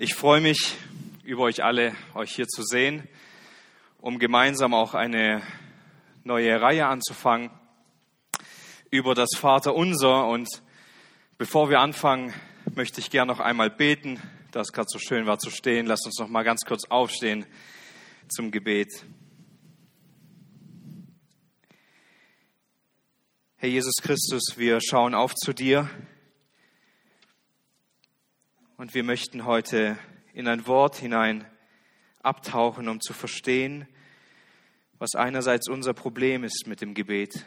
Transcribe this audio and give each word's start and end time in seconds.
Ich 0.00 0.14
freue 0.14 0.40
mich 0.40 0.76
über 1.24 1.42
euch 1.42 1.64
alle, 1.64 1.92
euch 2.14 2.32
hier 2.32 2.46
zu 2.46 2.62
sehen, 2.62 3.08
um 4.00 4.20
gemeinsam 4.20 4.72
auch 4.72 4.94
eine 4.94 5.42
neue 6.22 6.60
Reihe 6.60 6.86
anzufangen 6.86 7.50
über 8.92 9.16
das 9.16 9.30
Vater 9.36 9.74
Unser. 9.74 10.28
Und 10.28 10.48
bevor 11.36 11.68
wir 11.68 11.80
anfangen, 11.80 12.32
möchte 12.76 13.00
ich 13.00 13.10
gerne 13.10 13.32
noch 13.32 13.40
einmal 13.40 13.70
beten, 13.70 14.22
da 14.52 14.60
es 14.60 14.70
gerade 14.70 14.86
so 14.88 15.00
schön 15.00 15.26
war 15.26 15.40
zu 15.40 15.50
stehen. 15.50 15.86
Lasst 15.86 16.06
uns 16.06 16.20
noch 16.20 16.28
mal 16.28 16.44
ganz 16.44 16.60
kurz 16.60 16.84
aufstehen 16.84 17.44
zum 18.28 18.52
Gebet. 18.52 19.04
Herr 23.56 23.68
Jesus 23.68 23.96
Christus, 24.00 24.54
wir 24.58 24.78
schauen 24.80 25.16
auf 25.16 25.34
zu 25.34 25.52
dir 25.52 25.90
und 28.78 28.94
wir 28.94 29.02
möchten 29.02 29.44
heute 29.44 29.98
in 30.32 30.46
ein 30.46 30.68
Wort 30.68 30.96
hinein 30.96 31.44
abtauchen, 32.22 32.88
um 32.88 33.00
zu 33.00 33.12
verstehen, 33.12 33.88
was 34.98 35.16
einerseits 35.16 35.68
unser 35.68 35.94
Problem 35.94 36.44
ist 36.44 36.68
mit 36.68 36.80
dem 36.80 36.94
Gebet, 36.94 37.44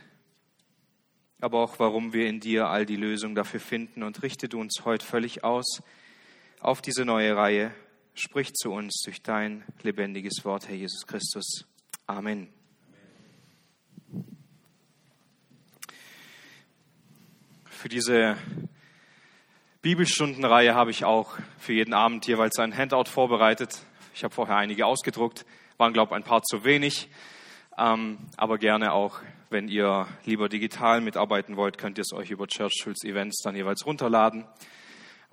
aber 1.39 1.63
auch 1.63 1.79
warum 1.79 2.11
wir 2.11 2.27
in 2.27 2.41
dir 2.41 2.67
all 2.67 2.85
die 2.85 2.97
Lösung 2.97 3.33
dafür 3.33 3.61
finden. 3.61 4.03
Und 4.03 4.21
richte 4.23 4.49
du 4.49 4.59
uns 4.59 4.81
heute 4.83 5.05
völlig 5.05 5.45
aus 5.45 5.81
auf 6.59 6.81
diese 6.81 7.05
neue 7.05 7.35
Reihe. 7.35 7.73
Sprich 8.13 8.53
zu 8.53 8.71
uns 8.71 9.01
durch 9.05 9.21
dein 9.21 9.63
lebendiges 9.83 10.43
Wort, 10.43 10.67
Herr 10.67 10.75
Jesus 10.75 11.07
Christus. 11.07 11.65
Amen. 12.07 12.49
Für 17.69 17.87
diese 17.87 18.35
Bibelstundenreihe 19.81 20.75
habe 20.75 20.91
ich 20.91 21.05
auch 21.05 21.39
für 21.57 21.73
jeden 21.73 21.95
Abend 21.95 22.27
jeweils 22.27 22.59
ein 22.59 22.77
Handout 22.77 23.05
vorbereitet. 23.05 23.79
Ich 24.13 24.23
habe 24.23 24.31
vorher 24.31 24.57
einige 24.57 24.85
ausgedruckt, 24.85 25.43
waren, 25.77 25.91
glaube 25.91 26.11
ich, 26.11 26.17
ein 26.17 26.23
paar 26.23 26.43
zu 26.43 26.63
wenig. 26.63 27.09
Ähm, 27.79 28.19
aber 28.37 28.59
gerne 28.59 28.93
auch, 28.93 29.21
wenn 29.49 29.67
ihr 29.67 30.05
lieber 30.23 30.49
digital 30.49 31.01
mitarbeiten 31.01 31.57
wollt, 31.57 31.79
könnt 31.79 31.97
ihr 31.97 32.03
es 32.03 32.13
euch 32.13 32.29
über 32.29 32.45
Churchill's 32.45 33.03
Events 33.03 33.41
dann 33.41 33.55
jeweils 33.55 33.83
runterladen. 33.83 34.45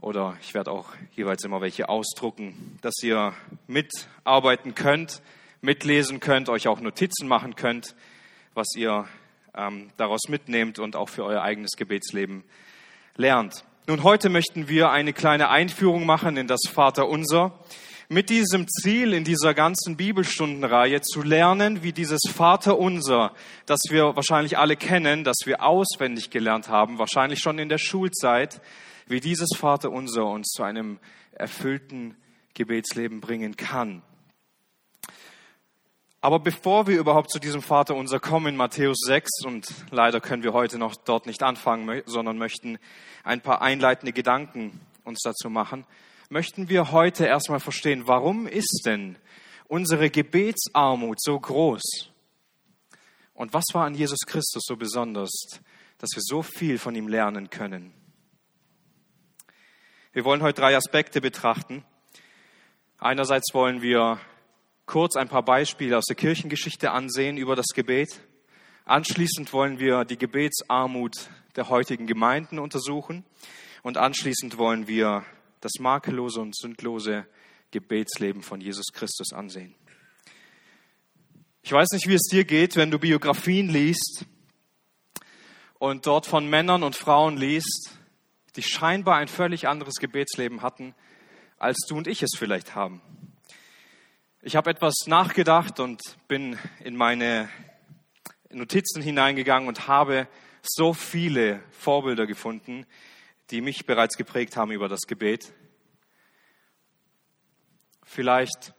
Oder 0.00 0.38
ich 0.40 0.54
werde 0.54 0.70
auch 0.70 0.94
jeweils 1.14 1.44
immer 1.44 1.60
welche 1.60 1.90
ausdrucken, 1.90 2.78
dass 2.80 3.02
ihr 3.02 3.34
mitarbeiten 3.66 4.74
könnt, 4.74 5.20
mitlesen 5.60 6.20
könnt, 6.20 6.48
euch 6.48 6.68
auch 6.68 6.80
Notizen 6.80 7.28
machen 7.28 7.54
könnt, 7.54 7.94
was 8.54 8.68
ihr 8.76 9.06
ähm, 9.54 9.90
daraus 9.98 10.22
mitnehmt 10.30 10.78
und 10.78 10.96
auch 10.96 11.10
für 11.10 11.24
euer 11.24 11.42
eigenes 11.42 11.72
Gebetsleben 11.76 12.44
lernt. 13.14 13.66
Nun, 13.88 14.02
heute 14.02 14.28
möchten 14.28 14.68
wir 14.68 14.90
eine 14.90 15.14
kleine 15.14 15.48
Einführung 15.48 16.04
machen 16.04 16.36
in 16.36 16.46
das 16.46 16.60
Vaterunser 16.70 17.58
mit 18.10 18.28
diesem 18.28 18.68
Ziel 18.68 19.14
in 19.14 19.24
dieser 19.24 19.54
ganzen 19.54 19.96
Bibelstundenreihe 19.96 21.00
zu 21.00 21.22
lernen, 21.22 21.82
wie 21.82 21.94
dieses 21.94 22.20
Vaterunser, 22.30 23.32
das 23.64 23.80
wir 23.88 24.14
wahrscheinlich 24.14 24.58
alle 24.58 24.76
kennen, 24.76 25.24
das 25.24 25.36
wir 25.46 25.62
auswendig 25.62 26.28
gelernt 26.28 26.68
haben, 26.68 26.98
wahrscheinlich 26.98 27.38
schon 27.38 27.58
in 27.58 27.70
der 27.70 27.78
Schulzeit, 27.78 28.60
wie 29.06 29.20
dieses 29.20 29.56
Vaterunser 29.56 30.26
uns 30.26 30.48
zu 30.48 30.64
einem 30.64 30.98
erfüllten 31.32 32.14
Gebetsleben 32.52 33.22
bringen 33.22 33.56
kann. 33.56 34.02
Aber 36.20 36.40
bevor 36.40 36.88
wir 36.88 36.98
überhaupt 36.98 37.30
zu 37.30 37.38
diesem 37.38 37.62
Vater 37.62 37.94
unser 37.94 38.18
kommen 38.18 38.48
in 38.48 38.56
Matthäus 38.56 38.98
6, 39.06 39.44
und 39.44 39.68
leider 39.92 40.20
können 40.20 40.42
wir 40.42 40.52
heute 40.52 40.76
noch 40.76 40.96
dort 40.96 41.26
nicht 41.26 41.44
anfangen, 41.44 42.02
sondern 42.06 42.38
möchten 42.38 42.78
ein 43.22 43.40
paar 43.40 43.62
einleitende 43.62 44.12
Gedanken 44.12 44.80
uns 45.04 45.20
dazu 45.22 45.48
machen, 45.48 45.86
möchten 46.28 46.68
wir 46.68 46.90
heute 46.90 47.24
erstmal 47.24 47.60
verstehen, 47.60 48.08
warum 48.08 48.48
ist 48.48 48.82
denn 48.84 49.16
unsere 49.68 50.10
Gebetsarmut 50.10 51.22
so 51.22 51.38
groß? 51.38 52.10
Und 53.34 53.54
was 53.54 53.66
war 53.72 53.86
an 53.86 53.94
Jesus 53.94 54.20
Christus 54.26 54.64
so 54.66 54.76
besonders, 54.76 55.30
dass 55.98 56.10
wir 56.14 56.22
so 56.22 56.42
viel 56.42 56.78
von 56.78 56.96
ihm 56.96 57.06
lernen 57.06 57.48
können? 57.48 57.94
Wir 60.12 60.24
wollen 60.24 60.42
heute 60.42 60.62
drei 60.62 60.76
Aspekte 60.76 61.20
betrachten. 61.20 61.84
Einerseits 62.98 63.54
wollen 63.54 63.82
wir 63.82 64.18
kurz 64.88 65.16
ein 65.16 65.28
paar 65.28 65.44
Beispiele 65.44 65.98
aus 65.98 66.06
der 66.06 66.16
Kirchengeschichte 66.16 66.90
ansehen 66.90 67.36
über 67.36 67.54
das 67.54 67.66
Gebet. 67.74 68.08
Anschließend 68.86 69.52
wollen 69.52 69.78
wir 69.78 70.06
die 70.06 70.16
Gebetsarmut 70.16 71.28
der 71.56 71.68
heutigen 71.68 72.06
Gemeinden 72.06 72.58
untersuchen 72.58 73.24
und 73.82 73.98
anschließend 73.98 74.56
wollen 74.56 74.88
wir 74.88 75.26
das 75.60 75.72
makellose 75.78 76.40
und 76.40 76.56
sündlose 76.56 77.26
Gebetsleben 77.70 78.42
von 78.42 78.62
Jesus 78.62 78.86
Christus 78.94 79.34
ansehen. 79.34 79.74
Ich 81.62 81.70
weiß 81.70 81.88
nicht, 81.92 82.08
wie 82.08 82.14
es 82.14 82.22
dir 82.22 82.46
geht, 82.46 82.76
wenn 82.76 82.90
du 82.90 82.98
Biografien 82.98 83.68
liest 83.68 84.24
und 85.78 86.06
dort 86.06 86.24
von 86.24 86.48
Männern 86.48 86.82
und 86.82 86.96
Frauen 86.96 87.36
liest, 87.36 87.92
die 88.56 88.62
scheinbar 88.62 89.16
ein 89.16 89.28
völlig 89.28 89.68
anderes 89.68 89.96
Gebetsleben 89.96 90.62
hatten, 90.62 90.94
als 91.58 91.76
du 91.86 91.98
und 91.98 92.06
ich 92.06 92.22
es 92.22 92.30
vielleicht 92.38 92.74
haben. 92.74 93.02
Ich 94.48 94.56
habe 94.56 94.70
etwas 94.70 94.94
nachgedacht 95.04 95.78
und 95.78 96.00
bin 96.26 96.58
in 96.82 96.96
meine 96.96 97.50
Notizen 98.48 99.02
hineingegangen 99.02 99.68
und 99.68 99.88
habe 99.88 100.26
so 100.62 100.94
viele 100.94 101.62
Vorbilder 101.70 102.26
gefunden, 102.26 102.86
die 103.50 103.60
mich 103.60 103.84
bereits 103.84 104.16
geprägt 104.16 104.56
haben 104.56 104.70
über 104.70 104.88
das 104.88 105.00
Gebet. 105.06 105.52
Vielleicht 108.04 108.72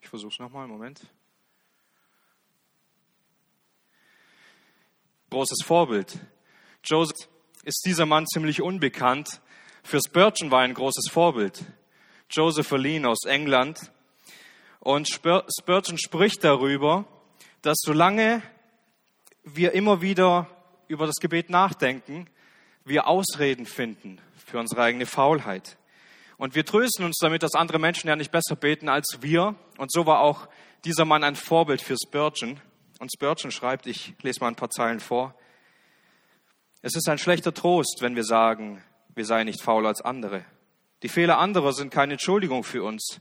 ich 0.00 0.08
versuche 0.08 0.30
es 0.30 0.38
nochmal, 0.38 0.68
Moment. 0.68 1.00
Großes 5.28 5.64
Vorbild. 5.64 6.20
Joseph 6.84 7.28
ist 7.64 7.82
dieser 7.84 8.06
Mann 8.06 8.28
ziemlich 8.28 8.62
unbekannt, 8.62 9.41
für 9.82 10.00
Spurgeon 10.00 10.50
war 10.50 10.60
ein 10.60 10.74
großes 10.74 11.10
Vorbild. 11.10 11.64
Joseph 12.30 12.66
Verlin 12.66 13.04
aus 13.04 13.24
England. 13.26 13.92
Und 14.80 15.08
Spurgeon 15.08 15.98
spricht 15.98 16.42
darüber, 16.44 17.04
dass 17.60 17.78
solange 17.80 18.42
wir 19.44 19.72
immer 19.72 20.00
wieder 20.00 20.48
über 20.88 21.06
das 21.06 21.16
Gebet 21.16 21.50
nachdenken, 21.50 22.28
wir 22.84 23.06
Ausreden 23.06 23.66
finden 23.66 24.20
für 24.44 24.58
unsere 24.58 24.82
eigene 24.82 25.06
Faulheit. 25.06 25.78
Und 26.36 26.54
wir 26.54 26.64
trösten 26.64 27.04
uns 27.04 27.18
damit, 27.20 27.42
dass 27.42 27.54
andere 27.54 27.78
Menschen 27.78 28.08
ja 28.08 28.16
nicht 28.16 28.32
besser 28.32 28.56
beten 28.56 28.88
als 28.88 29.18
wir. 29.20 29.54
Und 29.78 29.92
so 29.92 30.06
war 30.06 30.20
auch 30.20 30.48
dieser 30.84 31.04
Mann 31.04 31.22
ein 31.22 31.36
Vorbild 31.36 31.80
für 31.80 31.96
Spurgeon. 31.96 32.60
Und 32.98 33.12
Spurgeon 33.12 33.50
schreibt, 33.50 33.86
ich 33.86 34.14
lese 34.22 34.40
mal 34.40 34.48
ein 34.48 34.56
paar 34.56 34.70
Zeilen 34.70 35.00
vor. 35.00 35.34
Es 36.80 36.96
ist 36.96 37.08
ein 37.08 37.18
schlechter 37.18 37.54
Trost, 37.54 37.98
wenn 38.00 38.16
wir 38.16 38.24
sagen, 38.24 38.82
wir 39.14 39.24
seien 39.24 39.46
nicht 39.46 39.62
fauler 39.62 39.88
als 39.88 40.00
andere. 40.00 40.44
Die 41.02 41.08
Fehler 41.08 41.38
anderer 41.38 41.72
sind 41.72 41.90
keine 41.90 42.14
Entschuldigung 42.14 42.64
für 42.64 42.82
uns. 42.82 43.20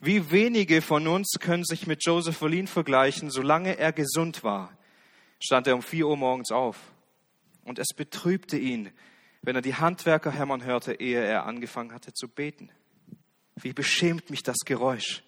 Wie 0.00 0.30
wenige 0.30 0.82
von 0.82 1.06
uns 1.06 1.36
können 1.40 1.64
sich 1.64 1.86
mit 1.86 2.04
Joseph 2.04 2.36
Verlin 2.36 2.66
vergleichen, 2.66 3.30
solange 3.30 3.78
er 3.78 3.92
gesund 3.92 4.42
war, 4.44 4.76
stand 5.40 5.66
er 5.66 5.74
um 5.74 5.82
vier 5.82 6.08
Uhr 6.08 6.16
morgens 6.16 6.50
auf. 6.50 6.76
Und 7.64 7.78
es 7.78 7.88
betrübte 7.94 8.58
ihn, 8.58 8.90
wenn 9.42 9.56
er 9.56 9.62
die 9.62 9.74
Handwerker 9.74 10.30
hämmern 10.30 10.64
hörte, 10.64 10.94
ehe 10.94 11.22
er 11.24 11.46
angefangen 11.46 11.92
hatte 11.92 12.12
zu 12.12 12.28
beten. 12.28 12.70
Wie 13.56 13.72
beschämt 13.72 14.30
mich 14.30 14.42
das 14.42 14.58
Geräusch. 14.64 15.22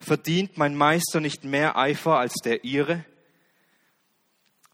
Verdient 0.00 0.58
mein 0.58 0.74
Meister 0.74 1.20
nicht 1.20 1.44
mehr 1.44 1.76
Eifer 1.76 2.18
als 2.18 2.34
der 2.44 2.64
ihre? 2.64 3.04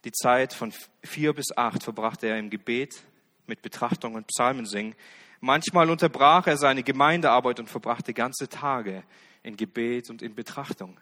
Die 0.04 0.12
Zeit 0.12 0.54
von 0.54 0.72
vier 1.02 1.34
bis 1.34 1.56
acht 1.56 1.82
verbrachte 1.82 2.26
er 2.26 2.38
im 2.38 2.50
Gebet, 2.50 3.02
mit 3.50 3.60
Betrachtung 3.62 4.14
und 4.14 4.28
Psalmen 4.28 4.64
singen. 4.64 4.94
Manchmal 5.40 5.90
unterbrach 5.90 6.46
er 6.46 6.56
seine 6.56 6.82
Gemeindearbeit 6.82 7.60
und 7.60 7.68
verbrachte 7.68 8.14
ganze 8.14 8.48
Tage 8.48 9.02
in 9.42 9.56
Gebet 9.56 10.08
und 10.08 10.22
in 10.22 10.34
Betrachtung. 10.34 10.98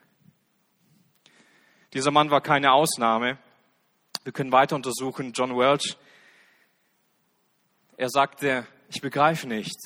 Dieser 1.92 2.10
Mann 2.10 2.30
war 2.30 2.40
keine 2.40 2.72
Ausnahme. 2.72 3.38
Wir 4.24 4.32
können 4.32 4.50
weiter 4.50 4.76
untersuchen. 4.76 5.32
John 5.32 5.56
Welch, 5.56 5.96
er 7.96 8.08
sagte, 8.10 8.66
ich 8.88 9.00
begreife 9.00 9.46
nicht, 9.46 9.76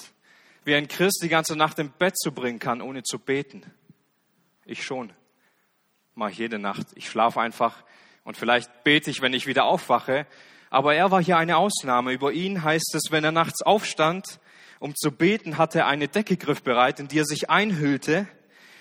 wie 0.65 0.75
ein 0.75 0.89
Christ 0.89 1.21
die 1.23 1.29
ganze 1.29 1.57
Nacht 1.57 1.79
im 1.79 1.91
Bett 1.91 2.17
zu 2.17 2.33
bringen 2.33 2.59
kann, 2.59 2.81
ohne 2.81 3.03
zu 3.03 3.19
beten. 3.19 3.65
Ich 4.65 4.85
schon. 4.85 5.13
Mache 6.15 6.33
ich 6.33 6.39
jede 6.39 6.59
Nacht. 6.59 6.87
Ich 6.95 7.09
schlafe 7.09 7.41
einfach 7.41 7.85
und 8.25 8.37
vielleicht 8.37 8.85
bete 8.85 9.11
ich, 9.11 9.23
wenn 9.23 9.35
ich 9.35 9.47
wieder 9.47 9.65
aufwache. 9.65 10.27
Aber 10.73 10.95
er 10.95 11.11
war 11.11 11.23
hier 11.23 11.37
eine 11.37 11.59
Ausnahme. 11.59 12.15
Über 12.15 12.33
ihn 12.33 12.65
heißt 12.65 12.95
es, 12.95 13.11
wenn 13.13 13.25
er 13.25 13.31
nachts 13.31 13.61
aufstand, 13.61 14.41
um 14.81 14.95
zu 14.97 15.13
beten, 15.13 15.59
hatte 15.59 15.81
er 15.81 15.87
eine 15.87 16.09
Decke 16.09 16.39
griffbereit, 16.39 16.99
in 16.99 17.09
die 17.09 17.19
er 17.19 17.27
sich 17.27 17.51
einhüllte. 17.51 18.27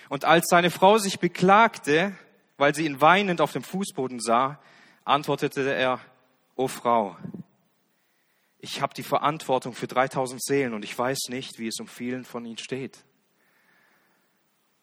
Und 0.08 0.24
als 0.24 0.48
seine 0.48 0.72
Frau 0.72 1.00
sich 1.00 1.20
beklagte, 1.20 2.16
weil 2.56 2.74
sie 2.74 2.86
ihn 2.86 3.02
weinend 3.02 3.42
auf 3.42 3.52
dem 3.52 3.64
Fußboden 3.64 4.22
sah, 4.22 4.58
antwortete 5.04 5.70
er, 5.74 6.00
O 6.56 6.70
Frau, 6.70 7.18
ich 8.60 8.82
habe 8.82 8.94
die 8.94 9.04
Verantwortung 9.04 9.74
für 9.74 9.88
3000 9.88 10.42
Seelen 10.42 10.74
und 10.74 10.86
ich 10.86 10.98
weiß 10.98 11.28
nicht, 11.28 11.60
wie 11.60 11.68
es 11.68 11.82
um 11.82 11.88
vielen 11.88 12.24
von 12.24 12.46
ihnen 12.46 12.58
steht. 12.58 13.04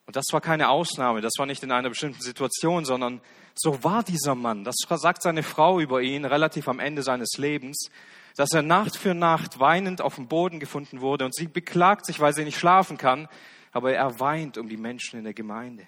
Und 0.04 0.14
das 0.14 0.26
war 0.32 0.42
keine 0.42 0.68
Ausnahme, 0.68 1.22
das 1.22 1.32
war 1.38 1.46
nicht 1.46 1.62
in 1.62 1.72
einer 1.72 1.88
bestimmten 1.88 2.20
Situation, 2.20 2.84
sondern 2.84 3.22
so 3.60 3.82
war 3.84 4.02
dieser 4.02 4.34
Mann. 4.34 4.64
Das 4.64 4.76
sagt 4.86 5.22
seine 5.22 5.42
Frau 5.42 5.80
über 5.80 6.00
ihn 6.02 6.24
relativ 6.24 6.68
am 6.68 6.78
Ende 6.80 7.02
seines 7.02 7.38
Lebens, 7.38 7.90
dass 8.36 8.52
er 8.52 8.62
Nacht 8.62 8.96
für 8.96 9.14
Nacht 9.14 9.58
weinend 9.58 10.00
auf 10.00 10.14
dem 10.14 10.28
Boden 10.28 10.60
gefunden 10.60 11.00
wurde 11.00 11.24
und 11.24 11.34
sie 11.34 11.48
beklagt 11.48 12.06
sich, 12.06 12.20
weil 12.20 12.32
sie 12.32 12.44
nicht 12.44 12.58
schlafen 12.58 12.96
kann, 12.96 13.28
aber 13.72 13.92
er 13.92 14.20
weint 14.20 14.58
um 14.58 14.68
die 14.68 14.76
Menschen 14.76 15.18
in 15.18 15.24
der 15.24 15.34
Gemeinde. 15.34 15.84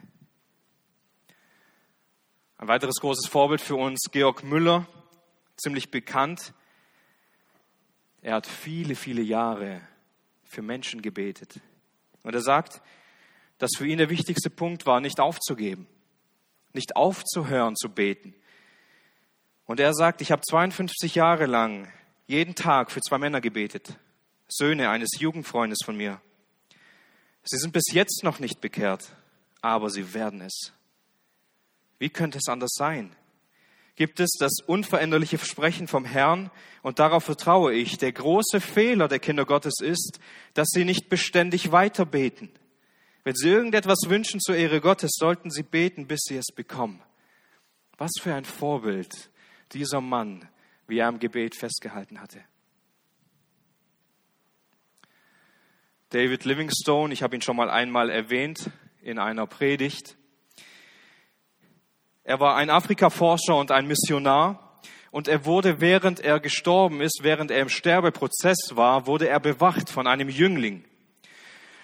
Ein 2.59 2.69
weiteres 2.69 2.97
großes 2.97 3.27
Vorbild 3.27 3.61
für 3.61 3.77
uns, 3.77 4.09
Georg 4.11 4.43
Müller, 4.45 4.87
ziemlich 5.57 5.91
bekannt. 5.91 6.53
Er 8.21 8.35
hat 8.35 8.47
viele, 8.47 8.95
viele 8.95 9.23
Jahre 9.23 9.81
für 10.45 10.61
Menschen 10.61 11.01
gebetet. 11.01 11.61
Und 12.23 12.35
er 12.35 12.43
sagt, 12.43 12.83
dass 13.59 13.71
für 13.77 13.87
ihn 13.87 13.99
der 13.99 14.11
wichtigste 14.11 14.51
Punkt 14.51 14.85
war, 14.87 15.01
nicht 15.01 15.21
aufzugeben, 15.21 15.87
nicht 16.75 16.97
aufzuhören 16.97 17.77
zu 17.77 17.89
beten. 17.89 18.35
Und 19.67 19.81
er 19.81 19.95
sagt, 19.95 20.21
ich 20.21 20.33
habe 20.33 20.43
52 20.43 21.15
Jahre 21.15 21.47
lang 21.47 21.89
jeden 22.27 22.55
Tag 22.55 22.91
für 22.91 23.01
zwei 23.01 23.19
Männer 23.19 23.41
gebetet, 23.41 23.99
Söhne 24.49 24.91
eines 24.91 25.11
Jugendfreundes 25.19 25.79
von 25.85 25.97
mir. 25.97 26.21
Sie 27.45 27.57
sind 27.57 27.73
bis 27.73 27.93
jetzt 27.93 28.23
noch 28.23 28.39
nicht 28.39 28.61
bekehrt, 28.61 29.15
aber 29.61 29.91
sie 29.91 30.15
werden 30.15 30.41
es. 30.41 30.73
Wie 31.99 32.11
könnte 32.11 32.39
es 32.39 32.49
anders 32.49 32.73
sein? 32.75 33.15
Gibt 33.97 34.21
es 34.21 34.31
das 34.39 34.53
unveränderliche 34.67 35.39
Versprechen 35.39 35.87
vom 35.87 36.05
Herrn 36.05 36.51
und 36.83 36.99
darauf 36.99 37.25
vertraue 37.25 37.75
ich. 37.75 37.99
Der 37.99 38.13
große 38.13 38.61
Fehler 38.61 39.09
der 39.09 39.19
Kinder 39.19 39.45
Gottes 39.45 39.81
ist, 39.81 40.21
dass 40.55 40.69
sie 40.71 40.85
nicht 40.85 41.09
beständig 41.09 41.73
weiter 41.73 42.07
beten. 42.07 42.51
Wenn 43.23 43.35
Sie 43.35 43.49
irgendetwas 43.49 43.99
wünschen 44.07 44.41
zur 44.41 44.57
Ehre 44.57 44.81
Gottes, 44.81 45.13
sollten 45.15 45.51
Sie 45.51 45.63
beten, 45.63 46.07
bis 46.07 46.21
Sie 46.27 46.37
es 46.37 46.47
bekommen. 46.55 47.03
Was 47.99 48.13
für 48.21 48.35
ein 48.35 48.45
Vorbild 48.45 49.31
dieser 49.73 50.01
Mann, 50.01 50.49
wie 50.87 50.99
er 50.99 51.09
am 51.09 51.19
Gebet 51.19 51.55
festgehalten 51.55 52.21
hatte. 52.21 52.43
David 56.09 56.45
Livingstone, 56.45 57.13
ich 57.13 57.23
habe 57.23 57.37
ihn 57.37 57.43
schon 57.43 57.57
mal 57.57 57.71
einmal 57.71 58.11
erwähnt 58.11 58.71
in 59.03 59.19
einer 59.19 59.47
Predigt. 59.47 60.17
Er 62.25 62.41
war 62.41 62.57
ein 62.57 62.71
Afrikaforscher 62.71 63.57
und 63.57 63.71
ein 63.71 63.87
Missionar 63.87 64.81
und 65.11 65.29
er 65.29 65.45
wurde, 65.45 65.81
während 65.81 66.21
er 66.21 66.41
gestorben 66.41 67.01
ist, 67.01 67.21
während 67.23 67.51
er 67.51 67.61
im 67.61 67.69
Sterbeprozess 67.69 68.73
war, 68.75 69.07
wurde 69.07 69.29
er 69.29 69.41
bewacht 69.41 69.91
von 69.91 70.07
einem 70.07 70.29
Jüngling. 70.29 70.85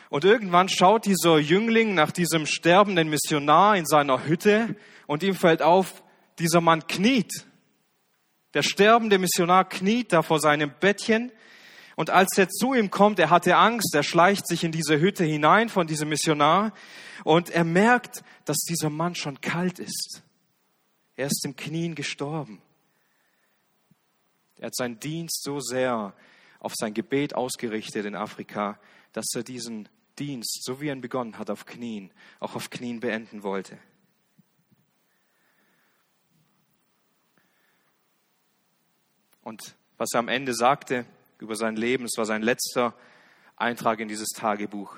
Und 0.09 0.25
irgendwann 0.25 0.69
schaut 0.69 1.07
dieser 1.07 1.39
Jüngling 1.39 1.95
nach 1.95 2.13
diesem 2.13 2.47
sterbenden 2.47 3.09
Missionar 3.09 3.77
in 3.77 3.87
seiner 3.87 4.25
Hütte 4.25 4.77
und 5.07 5.23
ihm 5.23 5.35
fällt 5.35 5.63
auf, 5.63 6.03
dieser 6.39 6.61
Mann 6.61 6.87
kniet. 6.87 7.47
Der 8.55 8.63
sterbende 8.63 9.19
Missionar 9.19 9.69
kniet 9.69 10.13
da 10.13 10.23
vor 10.23 10.39
seinem 10.41 10.73
Bettchen 10.81 11.33
und 11.97 12.11
als 12.11 12.37
er 12.37 12.49
zu 12.49 12.75
ihm 12.75 12.91
kommt, 12.91 13.19
er 13.19 13.31
hatte 13.31 13.57
Angst, 13.57 13.95
er 13.95 14.03
schleicht 14.03 14.47
sich 14.47 14.65
in 14.65 14.71
diese 14.71 15.01
Hütte 15.01 15.25
hinein 15.25 15.71
von 15.71 15.87
diesem 15.87 16.11
Missionar 16.11 16.73
und 17.25 17.49
er 17.49 17.65
merkt, 17.65 18.23
dass 18.45 18.59
dieser 18.59 18.91
Mann 18.91 19.15
schon 19.15 19.41
kalt 19.41 19.79
ist. 19.79 20.23
Er 21.17 21.27
ist 21.27 21.43
im 21.47 21.57
Knien 21.57 21.95
gestorben. 21.95 22.61
Er 24.59 24.67
hat 24.67 24.77
seinen 24.77 25.01
Dienst 25.01 25.43
so 25.43 25.59
sehr 25.59 26.15
auf 26.61 26.75
sein 26.77 26.93
Gebet 26.93 27.35
ausgerichtet 27.35 28.05
in 28.05 28.15
Afrika, 28.15 28.79
dass 29.13 29.27
er 29.35 29.43
diesen 29.43 29.89
Dienst, 30.19 30.65
so 30.65 30.81
wie 30.81 30.89
er 30.89 30.95
ihn 30.95 31.01
begonnen 31.01 31.39
hat, 31.39 31.51
auf 31.51 31.67
Knien, 31.67 32.11
auch 32.41 32.55
auf 32.55 32.71
Knien 32.71 33.01
beenden 33.01 33.43
wollte. 33.43 33.79
Und 39.43 39.77
was 39.97 40.13
er 40.13 40.19
am 40.19 40.29
Ende 40.29 40.55
sagte 40.55 41.07
über 41.39 41.55
sein 41.55 41.77
Leben, 41.77 42.05
es 42.05 42.17
war 42.17 42.25
sein 42.25 42.43
letzter 42.43 42.95
Eintrag 43.55 44.01
in 44.01 44.09
dieses 44.09 44.31
Tagebuch. 44.31 44.97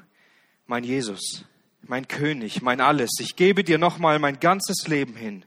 Mein 0.66 0.84
Jesus, 0.84 1.44
mein 1.82 2.08
König, 2.08 2.62
mein 2.62 2.80
Alles, 2.80 3.10
ich 3.20 3.36
gebe 3.36 3.62
dir 3.62 3.78
nochmal 3.78 4.18
mein 4.18 4.40
ganzes 4.40 4.88
Leben 4.88 5.16
hin. 5.16 5.44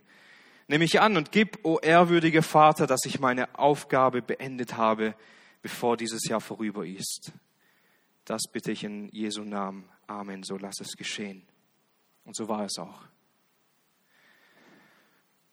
Nimm 0.68 0.80
mich 0.80 1.02
an 1.02 1.18
und 1.18 1.32
gib, 1.32 1.60
o 1.64 1.80
ehrwürdiger 1.80 2.44
Vater, 2.44 2.88
dass 2.88 3.06
ich 3.06 3.20
meine 3.20 3.58
Aufgabe 3.58 4.22
beendet 4.22 4.78
habe, 4.78 5.16
bevor 5.62 5.98
dieses 5.98 6.28
Jahr 6.28 6.40
vorüber 6.40 6.86
ist. 6.86 7.32
Das 8.26 8.44
bitte 8.52 8.72
ich 8.72 8.84
in 8.84 9.10
Jesu 9.10 9.44
Namen. 9.44 9.90
Amen. 10.08 10.44
So 10.44 10.58
lass 10.58 10.80
es 10.80 10.96
geschehen. 10.96 11.44
Und 12.24 12.36
so 12.36 12.48
war 12.48 12.66
es 12.66 12.78
auch. 12.78 13.04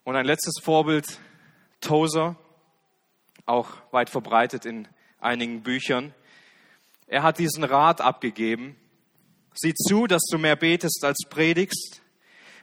Und 0.04 0.16
ein 0.16 0.26
letztes 0.26 0.54
Vorbild, 0.62 1.20
Tozer, 1.80 2.36
auch 3.46 3.70
weit 3.90 4.10
verbreitet 4.10 4.64
in 4.64 4.88
einigen 5.20 5.62
Büchern. 5.62 6.14
Er 7.06 7.22
hat 7.22 7.38
diesen 7.38 7.64
Rat 7.64 8.00
abgegeben. 8.00 8.76
Sieh 9.54 9.74
zu, 9.74 10.06
dass 10.06 10.22
du 10.30 10.38
mehr 10.38 10.56
betest 10.56 11.04
als 11.04 11.18
predigst. 11.28 12.02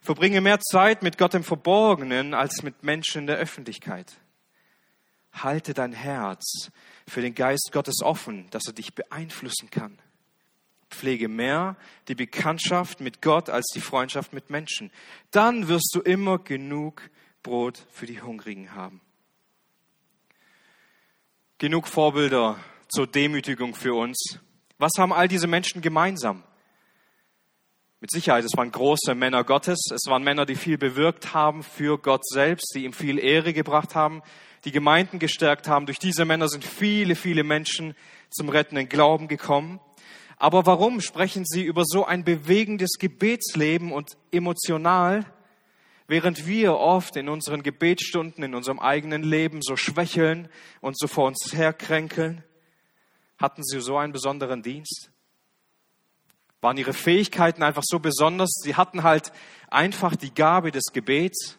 Verbringe 0.01 0.39
mehr 0.39 0.59
Zeit 0.59 1.01
mit 1.01 1.17
Gott 1.17 1.33
im 1.33 1.43
Verborgenen 1.43 2.33
als 2.33 2.61
mit 2.61 2.83
Menschen 2.83 3.21
in 3.21 3.27
der 3.27 3.37
Öffentlichkeit. 3.37 4.17
Halte 5.35 5.73
dein 5.73 5.93
Herz 5.93 6.71
für 7.07 7.21
den 7.21 7.35
Geist 7.35 7.69
Gottes 7.71 8.01
offen, 8.01 8.49
dass 8.51 8.67
er 8.67 8.73
dich 8.73 8.95
beeinflussen 8.95 9.69
kann. 9.69 9.99
Pflege 10.89 11.27
mehr 11.27 11.75
die 12.07 12.15
Bekanntschaft 12.15 13.01
mit 13.01 13.21
Gott 13.21 13.49
als 13.49 13.67
die 13.73 13.81
Freundschaft 13.81 14.33
mit 14.33 14.49
Menschen. 14.49 14.91
Dann 15.31 15.67
wirst 15.67 15.91
du 15.93 16.01
immer 16.01 16.39
genug 16.39 17.09
Brot 17.43 17.85
für 17.91 18.05
die 18.05 18.21
Hungrigen 18.21 18.73
haben. 18.73 19.01
Genug 21.57 21.87
Vorbilder 21.87 22.59
zur 22.87 23.07
Demütigung 23.07 23.75
für 23.75 23.93
uns. 23.93 24.39
Was 24.77 24.91
haben 24.97 25.13
all 25.13 25.27
diese 25.27 25.47
Menschen 25.47 25.81
gemeinsam? 25.81 26.43
Mit 28.01 28.11
Sicherheit, 28.11 28.43
es 28.43 28.55
waren 28.55 28.71
große 28.71 29.15
Männer 29.15 29.43
Gottes. 29.43 29.79
Es 29.91 30.05
waren 30.07 30.23
Männer, 30.23 30.45
die 30.45 30.55
viel 30.55 30.77
bewirkt 30.77 31.33
haben 31.33 31.63
für 31.63 31.97
Gott 31.97 32.25
selbst, 32.25 32.73
die 32.75 32.83
ihm 32.83 32.93
viel 32.93 33.17
Ehre 33.17 33.53
gebracht 33.53 33.95
haben, 33.95 34.21
die 34.65 34.71
Gemeinden 34.71 35.19
gestärkt 35.19 35.67
haben. 35.67 35.85
Durch 35.85 35.99
diese 35.99 36.25
Männer 36.25 36.49
sind 36.49 36.65
viele, 36.65 37.15
viele 37.15 37.43
Menschen 37.43 37.95
zum 38.29 38.49
rettenden 38.49 38.89
Glauben 38.89 39.27
gekommen. 39.27 39.79
Aber 40.37 40.65
warum 40.65 40.99
sprechen 40.99 41.45
sie 41.45 41.63
über 41.63 41.83
so 41.85 42.05
ein 42.05 42.23
bewegendes 42.23 42.97
Gebetsleben 42.99 43.91
und 43.91 44.17
emotional, 44.31 45.25
während 46.07 46.45
wir 46.45 46.75
oft 46.75 47.15
in 47.15 47.29
unseren 47.29 47.63
Gebetsstunden, 47.63 48.43
in 48.43 48.53
unserem 48.53 48.79
eigenen 48.79 49.23
Leben 49.23 49.61
so 49.61 49.77
schwächeln 49.77 50.49
und 50.81 50.97
so 50.97 51.07
vor 51.07 51.27
uns 51.27 51.53
herkränkeln? 51.53 52.43
Hatten 53.37 53.63
sie 53.63 53.79
so 53.79 53.97
einen 53.97 54.13
besonderen 54.13 54.61
Dienst? 54.61 55.11
Waren 56.61 56.77
ihre 56.77 56.93
Fähigkeiten 56.93 57.63
einfach 57.63 57.83
so 57.85 57.99
besonders? 57.99 58.49
Sie 58.63 58.75
hatten 58.75 59.03
halt 59.03 59.31
einfach 59.69 60.15
die 60.15 60.33
Gabe 60.33 60.71
des 60.71 60.85
Gebets. 60.91 61.57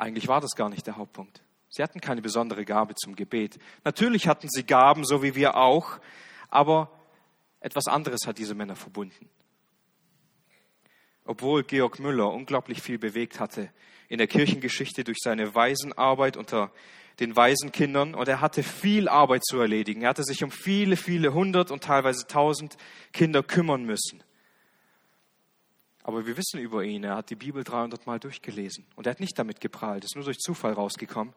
Eigentlich 0.00 0.28
war 0.28 0.40
das 0.40 0.52
gar 0.56 0.70
nicht 0.70 0.86
der 0.86 0.96
Hauptpunkt. 0.96 1.42
Sie 1.68 1.82
hatten 1.82 2.00
keine 2.00 2.22
besondere 2.22 2.64
Gabe 2.64 2.94
zum 2.94 3.16
Gebet. 3.16 3.58
Natürlich 3.84 4.26
hatten 4.26 4.48
sie 4.48 4.64
Gaben, 4.64 5.04
so 5.04 5.22
wie 5.22 5.34
wir 5.34 5.56
auch, 5.56 6.00
aber 6.48 6.90
etwas 7.60 7.86
anderes 7.86 8.26
hat 8.26 8.38
diese 8.38 8.54
Männer 8.54 8.76
verbunden. 8.76 9.28
Obwohl 11.26 11.64
Georg 11.64 11.98
Müller 11.98 12.32
unglaublich 12.32 12.80
viel 12.80 12.98
bewegt 12.98 13.40
hatte 13.40 13.70
in 14.08 14.16
der 14.16 14.26
Kirchengeschichte 14.26 15.04
durch 15.04 15.18
seine 15.20 15.54
Waisenarbeit 15.54 16.38
unter 16.38 16.72
den 17.20 17.36
Waisenkindern 17.36 18.14
und 18.14 18.26
er 18.26 18.40
hatte 18.40 18.62
viel 18.62 19.06
Arbeit 19.06 19.44
zu 19.44 19.60
erledigen. 19.60 20.00
Er 20.00 20.08
hatte 20.08 20.24
sich 20.24 20.42
um 20.42 20.50
viele, 20.50 20.96
viele 20.96 21.34
hundert 21.34 21.70
und 21.70 21.84
teilweise 21.84 22.26
tausend 22.26 22.78
Kinder 23.12 23.42
kümmern 23.42 23.84
müssen. 23.84 24.24
Aber 26.02 26.26
wir 26.26 26.36
wissen 26.36 26.58
über 26.60 26.82
ihn, 26.82 27.04
er 27.04 27.16
hat 27.16 27.30
die 27.30 27.36
Bibel 27.36 27.62
300 27.62 28.06
Mal 28.06 28.18
durchgelesen 28.18 28.86
und 28.96 29.06
er 29.06 29.10
hat 29.10 29.20
nicht 29.20 29.38
damit 29.38 29.60
geprahlt, 29.60 30.04
ist 30.04 30.16
nur 30.16 30.24
durch 30.24 30.38
Zufall 30.38 30.72
rausgekommen. 30.72 31.34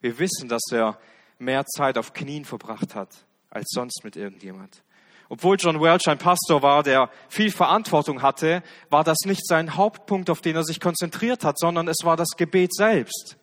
Wir 0.00 0.18
wissen, 0.18 0.48
dass 0.48 0.62
er 0.70 0.98
mehr 1.38 1.64
Zeit 1.64 1.96
auf 1.96 2.12
Knien 2.12 2.44
verbracht 2.44 2.94
hat 2.94 3.24
als 3.50 3.70
sonst 3.70 4.04
mit 4.04 4.16
irgendjemand. 4.16 4.82
Obwohl 5.28 5.56
John 5.58 5.80
Welch 5.80 6.06
ein 6.08 6.18
Pastor 6.18 6.62
war, 6.62 6.82
der 6.82 7.10
viel 7.28 7.50
Verantwortung 7.50 8.20
hatte, 8.20 8.62
war 8.90 9.04
das 9.04 9.18
nicht 9.24 9.46
sein 9.46 9.76
Hauptpunkt, 9.76 10.28
auf 10.28 10.42
den 10.42 10.56
er 10.56 10.64
sich 10.64 10.80
konzentriert 10.80 11.44
hat, 11.44 11.58
sondern 11.58 11.88
es 11.88 11.98
war 12.02 12.16
das 12.16 12.36
Gebet 12.36 12.74
selbst. 12.74 13.38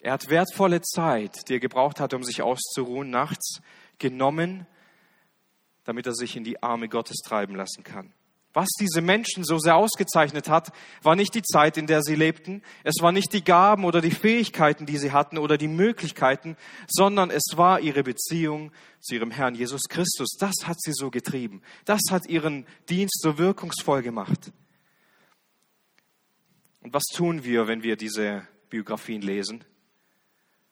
Er 0.00 0.12
hat 0.12 0.28
wertvolle 0.28 0.82
Zeit, 0.82 1.48
die 1.48 1.54
er 1.54 1.60
gebraucht 1.60 1.98
hat, 1.98 2.12
um 2.14 2.22
sich 2.22 2.42
auszuruhen, 2.42 3.10
nachts 3.10 3.60
genommen, 3.98 4.66
damit 5.84 6.06
er 6.06 6.14
sich 6.14 6.36
in 6.36 6.44
die 6.44 6.62
Arme 6.62 6.88
Gottes 6.88 7.16
treiben 7.24 7.56
lassen 7.56 7.82
kann. 7.82 8.12
Was 8.56 8.68
diese 8.80 9.02
Menschen 9.02 9.44
so 9.44 9.58
sehr 9.58 9.76
ausgezeichnet 9.76 10.48
hat, 10.48 10.72
war 11.02 11.14
nicht 11.14 11.34
die 11.34 11.42
Zeit, 11.42 11.76
in 11.76 11.86
der 11.86 12.00
sie 12.02 12.14
lebten, 12.14 12.62
es 12.84 12.94
war 13.02 13.12
nicht 13.12 13.34
die 13.34 13.44
Gaben 13.44 13.84
oder 13.84 14.00
die 14.00 14.10
Fähigkeiten, 14.10 14.86
die 14.86 14.96
sie 14.96 15.12
hatten 15.12 15.36
oder 15.36 15.58
die 15.58 15.68
Möglichkeiten, 15.68 16.56
sondern 16.88 17.30
es 17.30 17.42
war 17.56 17.80
ihre 17.80 18.02
Beziehung 18.02 18.72
zu 19.00 19.14
ihrem 19.14 19.30
Herrn 19.30 19.54
Jesus 19.54 19.82
Christus. 19.90 20.38
Das 20.40 20.54
hat 20.64 20.80
sie 20.80 20.94
so 20.94 21.10
getrieben. 21.10 21.60
Das 21.84 22.00
hat 22.10 22.30
ihren 22.30 22.66
Dienst 22.88 23.20
so 23.20 23.36
wirkungsvoll 23.36 24.00
gemacht. 24.00 24.50
Und 26.80 26.94
was 26.94 27.04
tun 27.12 27.44
wir, 27.44 27.66
wenn 27.66 27.82
wir 27.82 27.96
diese 27.96 28.48
Biografien 28.70 29.20
lesen? 29.20 29.64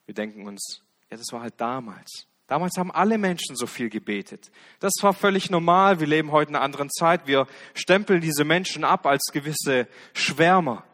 Wir 0.06 0.14
denken 0.14 0.46
uns, 0.46 0.80
ja, 1.10 1.18
das 1.18 1.26
war 1.32 1.42
halt 1.42 1.60
damals. 1.60 2.28
Damals 2.46 2.76
haben 2.76 2.90
alle 2.90 3.16
Menschen 3.16 3.56
so 3.56 3.66
viel 3.66 3.88
gebetet. 3.88 4.50
Das 4.78 4.92
war 5.00 5.14
völlig 5.14 5.50
normal. 5.50 6.00
Wir 6.00 6.06
leben 6.06 6.30
heute 6.30 6.50
in 6.50 6.56
einer 6.56 6.64
anderen 6.64 6.90
Zeit. 6.90 7.26
Wir 7.26 7.46
stempeln 7.72 8.20
diese 8.20 8.44
Menschen 8.44 8.84
ab 8.84 9.06
als 9.06 9.22
gewisse 9.32 9.88
Schwärmer. 10.12 10.84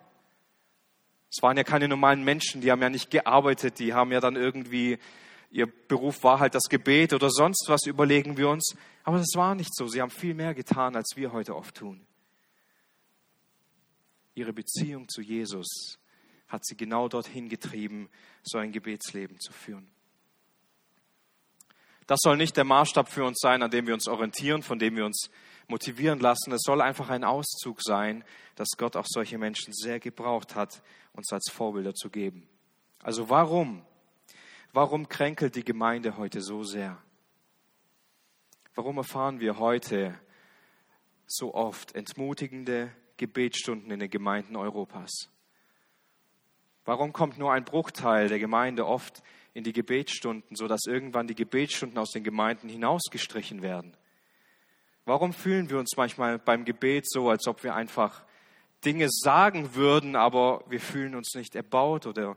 Es 1.32 1.42
waren 1.42 1.56
ja 1.56 1.64
keine 1.64 1.88
normalen 1.88 2.24
Menschen, 2.24 2.60
die 2.60 2.70
haben 2.70 2.82
ja 2.82 2.90
nicht 2.90 3.10
gearbeitet, 3.10 3.78
die 3.78 3.94
haben 3.94 4.10
ja 4.10 4.20
dann 4.20 4.34
irgendwie, 4.34 4.98
ihr 5.50 5.66
Beruf 5.66 6.24
war 6.24 6.40
halt 6.40 6.56
das 6.56 6.64
Gebet 6.68 7.12
oder 7.12 7.30
sonst 7.30 7.66
was, 7.68 7.86
überlegen 7.86 8.36
wir 8.36 8.48
uns. 8.48 8.74
Aber 9.04 9.18
das 9.18 9.32
war 9.34 9.54
nicht 9.54 9.74
so. 9.74 9.86
Sie 9.86 10.00
haben 10.00 10.10
viel 10.10 10.34
mehr 10.34 10.54
getan, 10.54 10.96
als 10.96 11.12
wir 11.16 11.32
heute 11.32 11.54
oft 11.54 11.76
tun. 11.76 12.04
Ihre 14.34 14.52
Beziehung 14.52 15.08
zu 15.08 15.20
Jesus 15.20 15.98
hat 16.48 16.64
sie 16.64 16.76
genau 16.76 17.08
dorthin 17.08 17.48
getrieben, 17.48 18.08
so 18.42 18.58
ein 18.58 18.72
Gebetsleben 18.72 19.38
zu 19.38 19.52
führen. 19.52 19.88
Das 22.10 22.18
soll 22.24 22.36
nicht 22.36 22.56
der 22.56 22.64
Maßstab 22.64 23.08
für 23.08 23.24
uns 23.24 23.38
sein, 23.38 23.62
an 23.62 23.70
dem 23.70 23.86
wir 23.86 23.94
uns 23.94 24.08
orientieren, 24.08 24.64
von 24.64 24.80
dem 24.80 24.96
wir 24.96 25.06
uns 25.06 25.30
motivieren 25.68 26.18
lassen. 26.18 26.50
Es 26.50 26.62
soll 26.64 26.80
einfach 26.80 27.08
ein 27.08 27.22
Auszug 27.22 27.80
sein, 27.80 28.24
dass 28.56 28.70
Gott 28.76 28.96
auch 28.96 29.06
solche 29.06 29.38
Menschen 29.38 29.72
sehr 29.72 30.00
gebraucht 30.00 30.56
hat, 30.56 30.82
uns 31.12 31.32
als 31.32 31.48
Vorbilder 31.52 31.94
zu 31.94 32.10
geben. 32.10 32.48
Also 33.00 33.30
warum? 33.30 33.84
Warum 34.72 35.08
kränkelt 35.08 35.54
die 35.54 35.62
Gemeinde 35.62 36.16
heute 36.16 36.40
so 36.40 36.64
sehr? 36.64 37.00
Warum 38.74 38.96
erfahren 38.96 39.38
wir 39.38 39.60
heute 39.60 40.18
so 41.28 41.54
oft 41.54 41.94
entmutigende 41.94 42.90
Gebetsstunden 43.18 43.88
in 43.88 44.00
den 44.00 44.10
Gemeinden 44.10 44.56
Europas? 44.56 45.28
Warum 46.84 47.12
kommt 47.12 47.38
nur 47.38 47.52
ein 47.52 47.64
Bruchteil 47.64 48.26
der 48.26 48.40
Gemeinde 48.40 48.84
oft 48.84 49.22
in 49.54 49.64
die 49.64 49.72
Gebetsstunden, 49.72 50.56
sodass 50.56 50.82
irgendwann 50.86 51.26
die 51.26 51.34
Gebetsstunden 51.34 51.98
aus 51.98 52.10
den 52.10 52.24
Gemeinden 52.24 52.68
hinausgestrichen 52.68 53.62
werden? 53.62 53.96
Warum 55.04 55.32
fühlen 55.32 55.70
wir 55.70 55.78
uns 55.78 55.96
manchmal 55.96 56.38
beim 56.38 56.64
Gebet 56.64 57.08
so, 57.08 57.30
als 57.30 57.46
ob 57.46 57.64
wir 57.64 57.74
einfach 57.74 58.22
Dinge 58.84 59.08
sagen 59.10 59.74
würden, 59.74 60.16
aber 60.16 60.64
wir 60.68 60.80
fühlen 60.80 61.14
uns 61.14 61.34
nicht 61.34 61.54
erbaut 61.54 62.06
oder 62.06 62.36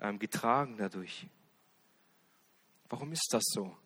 ähm, 0.00 0.18
getragen 0.18 0.76
dadurch? 0.78 1.26
Warum 2.88 3.12
ist 3.12 3.28
das 3.32 3.44
so? 3.46 3.76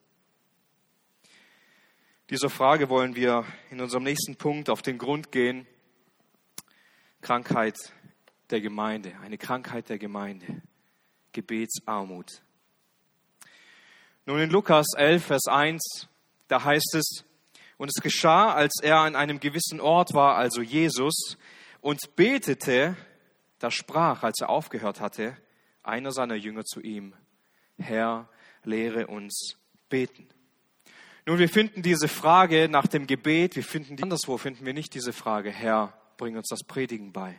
Dieser 2.30 2.48
Frage 2.48 2.88
wollen 2.88 3.14
wir 3.16 3.44
in 3.70 3.80
unserem 3.80 4.04
nächsten 4.04 4.36
Punkt 4.36 4.70
auf 4.70 4.80
den 4.80 4.96
Grund 4.96 5.32
gehen. 5.32 5.66
Krankheit 7.20 7.76
der 8.50 8.60
Gemeinde, 8.60 9.14
eine 9.20 9.38
Krankheit 9.38 9.88
der 9.88 9.98
Gemeinde, 9.98 10.62
Gebetsarmut. 11.32 12.42
Nun 14.24 14.38
in 14.38 14.50
Lukas 14.50 14.86
11, 14.96 15.24
Vers 15.24 15.46
1, 15.48 16.08
da 16.46 16.62
heißt 16.62 16.94
es, 16.94 17.24
und 17.76 17.88
es 17.88 18.00
geschah, 18.00 18.54
als 18.54 18.74
er 18.80 18.98
an 18.98 19.16
einem 19.16 19.40
gewissen 19.40 19.80
Ort 19.80 20.14
war, 20.14 20.36
also 20.36 20.62
Jesus, 20.62 21.36
und 21.80 22.14
betete, 22.14 22.96
da 23.58 23.72
sprach, 23.72 24.22
als 24.22 24.40
er 24.40 24.48
aufgehört 24.48 25.00
hatte, 25.00 25.36
einer 25.82 26.12
seiner 26.12 26.36
Jünger 26.36 26.64
zu 26.64 26.80
ihm, 26.80 27.14
Herr, 27.78 28.28
lehre 28.62 29.08
uns 29.08 29.56
beten. 29.88 30.28
Nun, 31.26 31.40
wir 31.40 31.48
finden 31.48 31.82
diese 31.82 32.06
Frage 32.06 32.68
nach 32.68 32.86
dem 32.86 33.08
Gebet, 33.08 33.56
wir 33.56 33.64
finden 33.64 33.96
die, 33.96 34.04
anderswo 34.04 34.38
finden 34.38 34.64
wir 34.64 34.72
nicht 34.72 34.94
diese 34.94 35.12
Frage, 35.12 35.50
Herr, 35.50 35.98
bring 36.16 36.36
uns 36.36 36.48
das 36.48 36.62
Predigen 36.62 37.12
bei. 37.12 37.36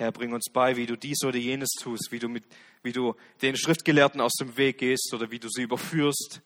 Herr, 0.00 0.12
bring 0.12 0.32
uns 0.32 0.48
bei, 0.50 0.76
wie 0.76 0.86
du 0.86 0.96
dies 0.96 1.22
oder 1.24 1.36
jenes 1.36 1.68
tust, 1.78 2.08
wie 2.10 2.18
du, 2.18 2.30
mit, 2.30 2.44
wie 2.82 2.92
du 2.92 3.16
den 3.42 3.54
Schriftgelehrten 3.54 4.22
aus 4.22 4.32
dem 4.32 4.56
Weg 4.56 4.78
gehst 4.78 5.12
oder 5.12 5.30
wie 5.30 5.38
du 5.38 5.50
sie 5.50 5.60
überführst. 5.60 6.40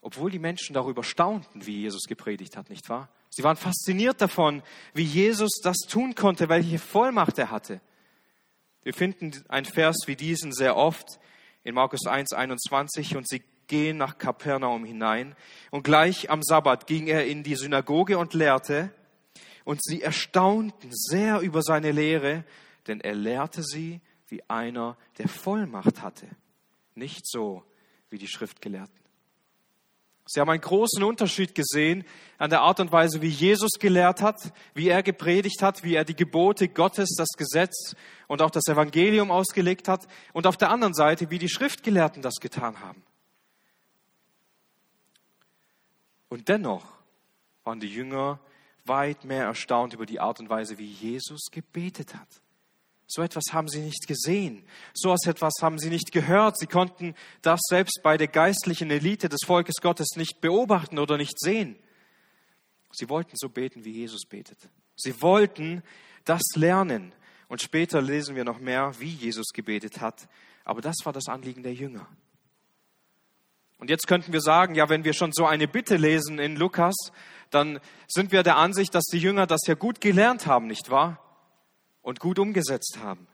Obwohl 0.00 0.30
die 0.30 0.38
Menschen 0.38 0.72
darüber 0.72 1.04
staunten, 1.04 1.66
wie 1.66 1.82
Jesus 1.82 2.04
gepredigt 2.08 2.56
hat, 2.56 2.70
nicht 2.70 2.88
wahr? 2.88 3.10
Sie 3.28 3.42
waren 3.42 3.58
fasziniert 3.58 4.22
davon, 4.22 4.62
wie 4.94 5.02
Jesus 5.02 5.60
das 5.62 5.76
tun 5.90 6.14
konnte, 6.14 6.48
welche 6.48 6.78
Vollmacht 6.78 7.36
er 7.36 7.50
hatte. 7.50 7.82
Wir 8.82 8.94
finden 8.94 9.44
einen 9.50 9.66
Vers 9.66 9.98
wie 10.06 10.16
diesen 10.16 10.50
sehr 10.50 10.74
oft 10.74 11.20
in 11.64 11.74
Markus 11.74 12.06
1, 12.06 12.32
21 12.32 13.14
und 13.14 13.28
sie 13.28 13.42
gehen 13.66 13.98
nach 13.98 14.16
Kapernaum 14.16 14.86
hinein 14.86 15.36
und 15.70 15.82
gleich 15.82 16.30
am 16.30 16.42
Sabbat 16.42 16.86
ging 16.86 17.08
er 17.08 17.26
in 17.26 17.42
die 17.42 17.56
Synagoge 17.56 18.16
und 18.16 18.32
lehrte 18.32 18.90
und 19.64 19.84
sie 19.84 20.00
erstaunten 20.00 20.88
sehr 20.92 21.40
über 21.40 21.60
seine 21.60 21.92
Lehre, 21.92 22.44
denn 22.90 23.00
er 23.00 23.14
lehrte 23.14 23.62
sie 23.62 24.00
wie 24.26 24.42
einer, 24.48 24.96
der 25.18 25.28
Vollmacht 25.28 26.02
hatte, 26.02 26.26
nicht 26.96 27.24
so 27.24 27.62
wie 28.10 28.18
die 28.18 28.26
Schriftgelehrten. 28.26 28.98
Sie 30.26 30.40
haben 30.40 30.50
einen 30.50 30.60
großen 30.60 31.02
Unterschied 31.02 31.54
gesehen 31.54 32.04
an 32.38 32.50
der 32.50 32.62
Art 32.62 32.80
und 32.80 32.90
Weise, 32.90 33.22
wie 33.22 33.28
Jesus 33.28 33.72
gelehrt 33.78 34.22
hat, 34.22 34.52
wie 34.74 34.88
er 34.88 35.04
gepredigt 35.04 35.62
hat, 35.62 35.84
wie 35.84 35.94
er 35.94 36.04
die 36.04 36.14
Gebote 36.14 36.68
Gottes, 36.68 37.14
das 37.16 37.30
Gesetz 37.36 37.94
und 38.26 38.42
auch 38.42 38.50
das 38.50 38.66
Evangelium 38.66 39.30
ausgelegt 39.30 39.86
hat 39.86 40.08
und 40.32 40.48
auf 40.48 40.56
der 40.56 40.70
anderen 40.70 40.94
Seite, 40.94 41.30
wie 41.30 41.38
die 41.38 41.48
Schriftgelehrten 41.48 42.22
das 42.22 42.36
getan 42.40 42.80
haben. 42.80 43.02
Und 46.28 46.48
dennoch 46.48 46.86
waren 47.62 47.78
die 47.78 47.92
Jünger 47.92 48.40
weit 48.84 49.24
mehr 49.24 49.44
erstaunt 49.44 49.94
über 49.94 50.06
die 50.06 50.18
Art 50.18 50.40
und 50.40 50.48
Weise, 50.48 50.78
wie 50.78 50.86
Jesus 50.86 51.50
gebetet 51.52 52.14
hat. 52.14 52.40
So 53.12 53.22
etwas 53.22 53.46
haben 53.52 53.66
sie 53.66 53.80
nicht 53.80 54.06
gesehen. 54.06 54.62
So 54.94 55.12
etwas 55.12 55.54
haben 55.62 55.80
sie 55.80 55.90
nicht 55.90 56.12
gehört. 56.12 56.56
Sie 56.56 56.68
konnten 56.68 57.16
das 57.42 57.58
selbst 57.68 58.02
bei 58.04 58.16
der 58.16 58.28
geistlichen 58.28 58.88
Elite 58.88 59.28
des 59.28 59.40
Volkes 59.44 59.80
Gottes 59.82 60.10
nicht 60.14 60.40
beobachten 60.40 60.96
oder 60.96 61.16
nicht 61.16 61.36
sehen. 61.40 61.74
Sie 62.92 63.08
wollten 63.08 63.32
so 63.34 63.48
beten, 63.48 63.84
wie 63.84 63.90
Jesus 63.90 64.26
betet. 64.28 64.58
Sie 64.94 65.20
wollten 65.22 65.82
das 66.24 66.42
lernen. 66.54 67.12
Und 67.48 67.60
später 67.60 68.00
lesen 68.00 68.36
wir 68.36 68.44
noch 68.44 68.60
mehr, 68.60 68.92
wie 69.00 69.10
Jesus 69.10 69.48
gebetet 69.48 70.00
hat. 70.00 70.28
Aber 70.64 70.80
das 70.80 70.94
war 71.02 71.12
das 71.12 71.26
Anliegen 71.26 71.64
der 71.64 71.74
Jünger. 71.74 72.06
Und 73.78 73.90
jetzt 73.90 74.06
könnten 74.06 74.32
wir 74.32 74.40
sagen, 74.40 74.76
ja, 74.76 74.88
wenn 74.88 75.02
wir 75.02 75.14
schon 75.14 75.32
so 75.32 75.46
eine 75.46 75.66
Bitte 75.66 75.96
lesen 75.96 76.38
in 76.38 76.54
Lukas, 76.54 76.94
dann 77.50 77.80
sind 78.06 78.30
wir 78.30 78.44
der 78.44 78.56
Ansicht, 78.56 78.94
dass 78.94 79.06
die 79.06 79.18
Jünger 79.18 79.48
das 79.48 79.62
ja 79.66 79.74
gut 79.74 80.00
gelernt 80.00 80.46
haben, 80.46 80.68
nicht 80.68 80.90
wahr? 80.90 81.29
Und 82.02 82.20
gut 82.20 82.38
umgesetzt 82.38 82.98
haben. 82.98 83.26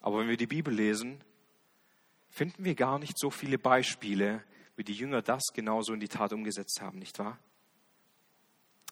Aber 0.00 0.18
wenn 0.18 0.28
wir 0.28 0.36
die 0.36 0.46
Bibel 0.46 0.72
lesen, 0.72 1.22
finden 2.28 2.64
wir 2.64 2.74
gar 2.74 2.98
nicht 2.98 3.18
so 3.18 3.30
viele 3.30 3.58
Beispiele, 3.58 4.44
wie 4.76 4.84
die 4.84 4.92
Jünger 4.92 5.22
das 5.22 5.44
genauso 5.54 5.94
in 5.94 6.00
die 6.00 6.08
Tat 6.08 6.32
umgesetzt 6.32 6.80
haben, 6.80 6.98
nicht 6.98 7.18
wahr? 7.18 7.38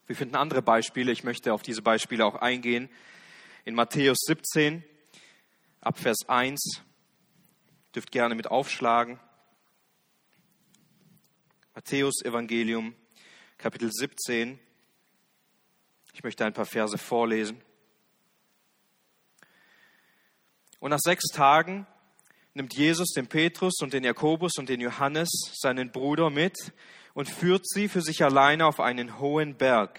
Wir 0.07 0.17
finden 0.17 0.37
andere 0.37 0.62
Beispiele. 0.62 1.12
Ich 1.12 1.25
möchte 1.25 1.52
auf 1.52 1.62
diese 1.62 1.83
Beispiele 1.83 2.25
auch 2.25 2.37
eingehen. 2.37 2.88
In 3.64 3.75
Matthäus 3.75 4.19
17, 4.26 4.85
ab 5.81 5.99
Vers 5.99 6.29
1, 6.29 6.83
dürft 7.95 8.11
gerne 8.11 8.35
mit 8.35 8.50
aufschlagen. 8.50 9.21
Matthäus 11.75 12.23
Evangelium, 12.25 12.95
Kapitel 13.59 13.91
17, 13.93 14.59
ich 16.12 16.23
möchte 16.23 16.45
ein 16.45 16.52
paar 16.52 16.66
Verse 16.66 16.97
vorlesen. 16.99 17.61
Und 20.78 20.90
nach 20.90 21.00
sechs 21.00 21.26
Tagen 21.33 21.87
nimmt 22.54 22.75
Jesus 22.75 23.12
den 23.12 23.28
Petrus 23.28 23.81
und 23.81 23.92
den 23.92 24.04
Jakobus 24.04 24.59
und 24.59 24.69
den 24.69 24.81
Johannes, 24.81 25.28
seinen 25.54 25.90
Bruder, 25.90 26.31
mit 26.31 26.73
und 27.14 27.28
führt 27.28 27.66
sie 27.69 27.88
für 27.88 28.02
sich 28.02 28.25
alleine 28.25 28.66
auf 28.66 28.81
einen 28.81 29.19
hohen 29.19 29.57
Berg. 29.57 29.99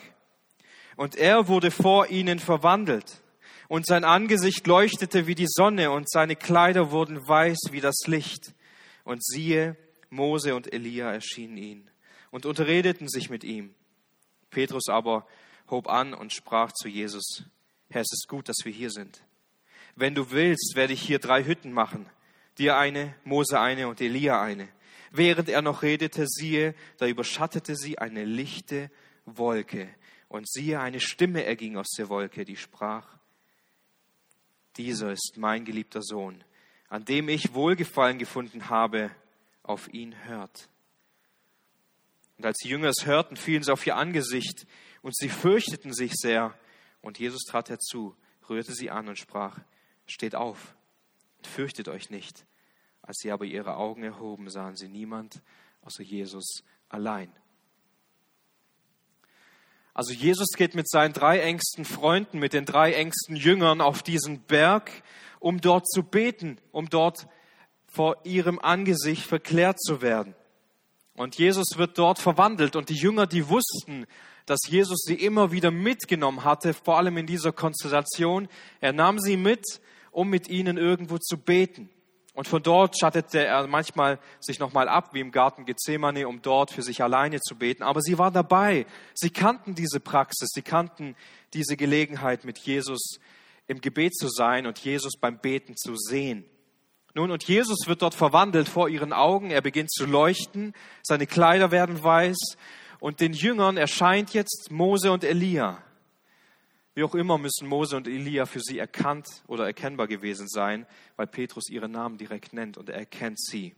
Und 0.95 1.15
er 1.15 1.47
wurde 1.47 1.71
vor 1.71 2.07
ihnen 2.07 2.39
verwandelt, 2.39 3.21
und 3.69 3.87
sein 3.87 4.03
Angesicht 4.03 4.67
leuchtete 4.67 5.25
wie 5.25 5.35
die 5.35 5.47
Sonne, 5.47 5.89
und 5.89 6.09
seine 6.09 6.35
Kleider 6.35 6.91
wurden 6.91 7.27
weiß 7.27 7.57
wie 7.71 7.81
das 7.81 7.95
Licht. 8.05 8.53
Und 9.03 9.23
siehe, 9.25 9.77
Mose 10.09 10.53
und 10.53 10.71
Elia 10.71 11.11
erschienen 11.11 11.57
ihnen 11.57 11.89
und 12.29 12.45
unterredeten 12.45 13.09
sich 13.09 13.29
mit 13.29 13.43
ihm. 13.43 13.73
Petrus 14.51 14.89
aber 14.89 15.25
hob 15.69 15.87
an 15.87 16.13
und 16.13 16.33
sprach 16.33 16.71
zu 16.71 16.87
Jesus, 16.87 17.43
Herr, 17.89 18.01
es 18.01 18.11
ist 18.11 18.27
gut, 18.27 18.49
dass 18.49 18.57
wir 18.63 18.71
hier 18.71 18.89
sind. 18.89 19.23
Wenn 19.95 20.15
du 20.15 20.31
willst, 20.31 20.75
werde 20.75 20.93
ich 20.93 21.01
hier 21.01 21.19
drei 21.19 21.43
Hütten 21.43 21.71
machen, 21.71 22.09
dir 22.57 22.77
eine, 22.77 23.15
Mose 23.23 23.59
eine 23.59 23.87
und 23.87 24.01
Elia 24.01 24.41
eine. 24.41 24.67
Während 25.11 25.49
er 25.49 25.61
noch 25.61 25.83
redete, 25.83 26.25
siehe, 26.27 26.73
da 26.97 27.05
überschattete 27.07 27.75
sie 27.75 27.99
eine 27.99 28.25
lichte 28.25 28.89
Wolke. 29.25 29.87
Und 30.27 30.49
siehe, 30.49 30.79
eine 30.79 30.99
Stimme 30.99 31.45
erging 31.45 31.77
aus 31.77 31.91
der 31.95 32.09
Wolke, 32.09 32.45
die 32.45 32.55
sprach, 32.55 33.07
dieser 34.77 35.11
ist 35.11 35.33
mein 35.37 35.65
geliebter 35.65 36.01
Sohn, 36.01 36.43
an 36.89 37.05
dem 37.05 37.29
ich 37.29 37.53
Wohlgefallen 37.53 38.17
gefunden 38.17 38.69
habe, 38.69 39.11
auf 39.61 39.93
ihn 39.93 40.15
hört. 40.25 40.67
Und 42.37 42.45
als 42.45 42.57
die 42.57 42.69
Jünger 42.69 42.89
es 42.89 43.05
hörten, 43.05 43.37
fielen 43.37 43.61
sie 43.61 43.71
auf 43.71 43.85
ihr 43.85 43.95
Angesicht 43.95 44.65
und 45.03 45.15
sie 45.15 45.29
fürchteten 45.29 45.93
sich 45.93 46.13
sehr. 46.15 46.57
Und 47.01 47.19
Jesus 47.19 47.43
trat 47.43 47.69
herzu, 47.69 48.15
rührte 48.49 48.73
sie 48.73 48.89
an 48.89 49.07
und 49.07 49.19
sprach, 49.19 49.59
steht 50.07 50.33
auf 50.33 50.75
und 51.37 51.45
fürchtet 51.45 51.89
euch 51.89 52.09
nicht. 52.09 52.45
Als 53.03 53.17
sie 53.19 53.31
aber 53.31 53.45
ihre 53.45 53.75
Augen 53.75 54.01
erhoben, 54.01 54.49
sahen 54.49 54.75
sie 54.75 54.87
niemand 54.87 55.43
außer 55.81 56.01
Jesus 56.01 56.63
allein. 56.89 57.31
Also 59.93 60.13
Jesus 60.13 60.47
geht 60.55 60.73
mit 60.73 60.89
seinen 60.89 61.13
drei 61.13 61.39
engsten 61.39 61.85
Freunden, 61.85 62.39
mit 62.39 62.53
den 62.53 62.65
drei 62.65 62.93
engsten 62.93 63.35
Jüngern 63.35 63.81
auf 63.81 64.01
diesen 64.01 64.41
Berg, 64.41 64.89
um 65.39 65.61
dort 65.61 65.87
zu 65.87 66.01
beten, 66.01 66.57
um 66.71 66.89
dort 66.89 67.27
vor 67.85 68.25
ihrem 68.25 68.57
Angesicht 68.57 69.27
verklärt 69.27 69.79
zu 69.79 70.01
werden. 70.01 70.33
Und 71.15 71.37
Jesus 71.37 71.77
wird 71.77 71.97
dort 71.97 72.17
verwandelt 72.17 72.75
und 72.75 72.89
die 72.89 72.95
Jünger, 72.95 73.27
die 73.27 73.49
wussten, 73.49 74.07
dass 74.45 74.59
Jesus 74.67 75.03
sie 75.05 75.15
immer 75.15 75.51
wieder 75.51 75.71
mitgenommen 75.71 76.43
hatte, 76.43 76.73
vor 76.73 76.97
allem 76.97 77.17
in 77.17 77.25
dieser 77.25 77.51
Konstellation. 77.51 78.47
Er 78.81 78.93
nahm 78.93 79.19
sie 79.19 79.37
mit, 79.37 79.63
um 80.11 80.29
mit 80.29 80.47
ihnen 80.49 80.77
irgendwo 80.77 81.17
zu 81.17 81.37
beten. 81.37 81.89
Und 82.35 82.47
von 82.47 82.63
dort 82.63 82.97
schattete 82.99 83.45
er 83.45 83.67
manchmal 83.67 84.19
sich 84.39 84.57
nochmal 84.57 84.89
ab, 84.89 85.13
wie 85.13 85.19
im 85.19 85.31
Garten 85.31 85.65
Gethsemane, 85.65 86.27
um 86.27 86.41
dort 86.41 86.71
für 86.71 86.81
sich 86.81 87.03
alleine 87.03 87.39
zu 87.39 87.55
beten. 87.55 87.83
Aber 87.83 88.01
sie 88.01 88.17
war 88.17 88.31
dabei. 88.31 88.87
Sie 89.13 89.29
kannten 89.29 89.75
diese 89.75 89.99
Praxis. 89.99 90.49
Sie 90.51 90.63
kannten 90.63 91.15
diese 91.53 91.77
Gelegenheit, 91.77 92.43
mit 92.43 92.57
Jesus 92.57 93.19
im 93.67 93.81
Gebet 93.81 94.15
zu 94.15 94.29
sein 94.29 94.65
und 94.65 94.79
Jesus 94.79 95.13
beim 95.19 95.37
Beten 95.37 95.77
zu 95.77 95.95
sehen. 95.95 96.43
Nun, 97.13 97.29
und 97.29 97.43
Jesus 97.43 97.85
wird 97.85 98.01
dort 98.01 98.15
verwandelt 98.15 98.67
vor 98.67 98.89
ihren 98.89 99.13
Augen. 99.13 99.51
Er 99.51 99.61
beginnt 99.61 99.91
zu 99.91 100.07
leuchten. 100.07 100.73
Seine 101.03 101.27
Kleider 101.27 101.69
werden 101.69 102.03
weiß. 102.03 102.57
Und 103.03 103.19
den 103.19 103.33
Jüngern 103.33 103.75
erscheint 103.75 104.33
jetzt 104.33 104.71
Mose 104.71 105.11
und 105.11 105.25
Elia. 105.25 105.83
Wie 106.95 107.03
auch 107.03 107.15
immer 107.15 107.37
müssen 107.37 107.67
Mose 107.67 107.97
und 107.97 108.07
Elia 108.07 108.45
für 108.45 108.61
sie 108.61 108.79
erkannt 108.79 109.27
oder 109.47 109.65
erkennbar 109.65 110.07
gewesen 110.07 110.47
sein, 110.47 110.87
weil 111.17 111.27
Petrus 111.27 111.67
ihre 111.69 111.89
Namen 111.89 112.17
direkt 112.17 112.53
nennt 112.53 112.77
und 112.77 112.87
er 112.87 112.95
erkennt 112.95 113.41
sie. 113.41 113.75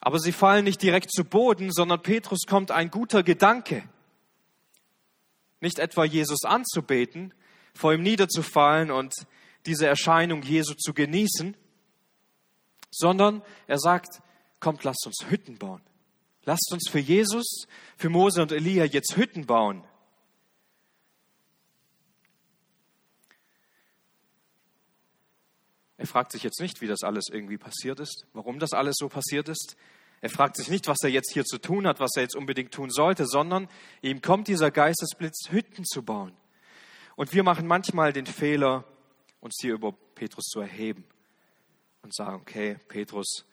Aber 0.00 0.18
sie 0.18 0.32
fallen 0.32 0.64
nicht 0.64 0.80
direkt 0.80 1.12
zu 1.12 1.26
Boden, 1.26 1.70
sondern 1.72 2.00
Petrus 2.00 2.46
kommt 2.48 2.70
ein 2.70 2.90
guter 2.90 3.22
Gedanke. 3.22 3.86
Nicht 5.60 5.78
etwa 5.78 6.06
Jesus 6.06 6.44
anzubeten, 6.44 7.34
vor 7.74 7.92
ihm 7.92 8.02
niederzufallen 8.02 8.90
und 8.90 9.14
diese 9.66 9.86
Erscheinung 9.86 10.40
Jesu 10.40 10.72
zu 10.72 10.94
genießen, 10.94 11.54
sondern 12.90 13.42
er 13.66 13.78
sagt, 13.78 14.22
kommt, 14.58 14.84
lasst 14.84 15.04
uns 15.06 15.26
Hütten 15.28 15.58
bauen. 15.58 15.82
Lasst 16.44 16.70
uns 16.72 16.88
für 16.90 16.98
Jesus, 16.98 17.66
für 17.96 18.10
Mose 18.10 18.42
und 18.42 18.52
Elia 18.52 18.84
jetzt 18.84 19.16
Hütten 19.16 19.46
bauen. 19.46 19.82
Er 25.96 26.06
fragt 26.06 26.32
sich 26.32 26.42
jetzt 26.42 26.60
nicht, 26.60 26.82
wie 26.82 26.86
das 26.86 27.02
alles 27.02 27.24
irgendwie 27.30 27.56
passiert 27.56 27.98
ist, 27.98 28.26
warum 28.34 28.58
das 28.58 28.72
alles 28.74 28.96
so 28.98 29.08
passiert 29.08 29.48
ist. 29.48 29.76
Er 30.20 30.28
fragt 30.28 30.56
sich 30.56 30.68
nicht, 30.68 30.86
was 30.86 30.98
er 31.02 31.08
jetzt 31.08 31.32
hier 31.32 31.44
zu 31.44 31.58
tun 31.58 31.86
hat, 31.86 32.00
was 32.00 32.10
er 32.16 32.22
jetzt 32.22 32.36
unbedingt 32.36 32.72
tun 32.72 32.90
sollte, 32.90 33.26
sondern 33.26 33.68
ihm 34.02 34.20
kommt 34.20 34.48
dieser 34.48 34.70
Geistesblitz, 34.70 35.50
Hütten 35.50 35.84
zu 35.84 36.02
bauen. 36.02 36.36
Und 37.16 37.32
wir 37.32 37.42
machen 37.42 37.66
manchmal 37.66 38.12
den 38.12 38.26
Fehler, 38.26 38.84
uns 39.40 39.56
hier 39.60 39.74
über 39.74 39.92
Petrus 40.14 40.44
zu 40.46 40.60
erheben 40.60 41.04
und 42.02 42.14
sagen, 42.14 42.36
okay, 42.40 42.76
Petrus, 42.88 43.46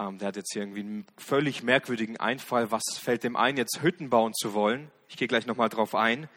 ähm, 0.00 0.18
der 0.18 0.28
hat 0.28 0.36
jetzt 0.36 0.52
hier 0.52 0.62
irgendwie 0.62 0.80
einen 0.80 1.06
völlig 1.18 1.62
merkwürdigen 1.62 2.16
Einfall. 2.16 2.70
Was 2.70 2.82
fällt 2.98 3.22
dem 3.22 3.36
ein, 3.36 3.56
jetzt 3.56 3.82
Hütten 3.82 4.08
bauen 4.08 4.32
zu 4.34 4.54
wollen? 4.54 4.90
Ich 5.08 5.16
gehe 5.16 5.28
gleich 5.28 5.46
nochmal 5.46 5.68
drauf 5.68 5.94
ein. 5.94 6.28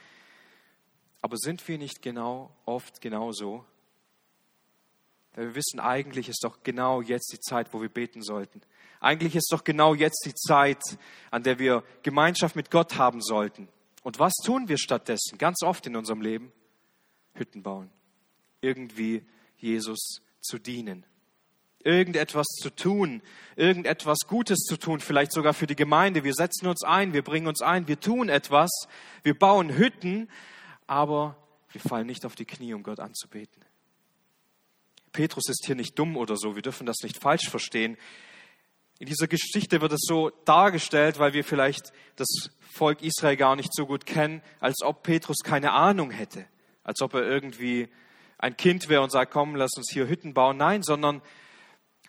Aber 1.22 1.38
sind 1.38 1.66
wir 1.68 1.78
nicht 1.78 2.02
genau 2.02 2.52
oft 2.66 3.00
genauso? 3.00 3.64
Weil 5.36 5.48
wir 5.48 5.56
wissen, 5.56 5.80
eigentlich 5.80 6.28
ist 6.28 6.44
doch 6.44 6.62
genau 6.64 7.02
jetzt 7.02 7.32
die 7.32 7.40
Zeit, 7.40 7.74
wo 7.74 7.82
wir 7.82 7.90
beten 7.90 8.22
sollten. 8.22 8.62
Eigentlich 9.00 9.36
ist 9.36 9.52
doch 9.52 9.64
genau 9.64 9.96
jetzt 9.96 10.24
die 10.26 10.36
Zeit, 10.36 10.82
an 11.32 11.44
der 11.44 11.58
wir 11.58 11.84
Gemeinschaft 12.04 12.56
mit 12.56 12.70
Gott 12.70 12.98
haben 12.98 13.22
sollten. 13.22 13.70
Und 14.04 14.20
was 14.20 14.34
tun 14.44 14.68
wir 14.68 14.78
stattdessen? 14.78 15.38
Ganz 15.38 15.64
oft 15.64 15.88
in 15.88 15.96
unserem 15.96 16.22
Leben? 16.22 16.52
Hütten 17.36 17.64
bauen. 17.64 17.90
Irgendwie 18.62 19.26
Jesus 19.58 20.22
zu 20.42 20.60
dienen 20.60 21.06
irgendetwas 21.84 22.48
zu 22.48 22.70
tun, 22.70 23.22
irgendetwas 23.56 24.20
Gutes 24.28 24.60
zu 24.60 24.78
tun, 24.78 25.00
vielleicht 25.00 25.32
sogar 25.32 25.54
für 25.54 25.68
die 25.68 25.76
Gemeinde. 25.76 26.24
Wir 26.24 26.34
setzen 26.34 26.68
uns 26.68 26.84
ein, 26.84 27.14
wir 27.14 27.24
bringen 27.24 27.48
uns 27.48 27.62
ein, 27.62 27.88
wir 27.88 28.00
tun 28.00 28.30
etwas, 28.30 28.72
wir 29.24 29.38
bauen 29.38 29.76
Hütten, 29.76 30.30
aber 30.88 31.38
wir 31.72 31.82
fallen 31.82 32.08
nicht 32.08 32.26
auf 32.26 32.36
die 32.36 32.46
Knie, 32.46 32.74
um 32.74 32.84
Gott 32.84 33.00
anzubeten. 33.00 33.64
Petrus 35.12 35.48
ist 35.50 35.66
hier 35.66 35.76
nicht 35.76 35.98
dumm 36.00 36.18
oder 36.18 36.38
so, 36.38 36.56
wir 36.56 36.62
dürfen 36.62 36.86
das 36.86 36.98
nicht 37.04 37.18
falsch 37.22 37.50
verstehen. 37.50 37.98
In 39.00 39.08
dieser 39.08 39.28
Geschichte 39.28 39.82
wird 39.82 39.92
es 39.92 40.02
so 40.04 40.30
dargestellt, 40.46 41.20
weil 41.20 41.34
wir 41.34 41.44
vielleicht 41.44 41.92
das 42.16 42.52
Volk 42.74 43.02
Israel 43.02 43.38
gar 43.38 43.56
nicht 43.56 43.74
so 43.74 43.86
gut 43.86 44.06
kennen, 44.06 44.42
als 44.60 44.82
ob 44.82 45.04
Petrus 45.04 45.38
keine 45.44 45.74
Ahnung 45.74 46.10
hätte, 46.12 46.46
als 46.84 47.02
ob 47.02 47.14
er 47.14 47.24
irgendwie 47.24 47.90
ein 48.40 48.58
Kind 48.58 48.90
wäre 48.90 49.02
und 49.02 49.12
sagt, 49.12 49.32
komm, 49.32 49.56
lass 49.56 49.72
uns 49.78 49.92
hier 49.92 50.08
Hütten 50.08 50.34
bauen. 50.34 50.58
Nein, 50.58 50.84
sondern 50.84 51.22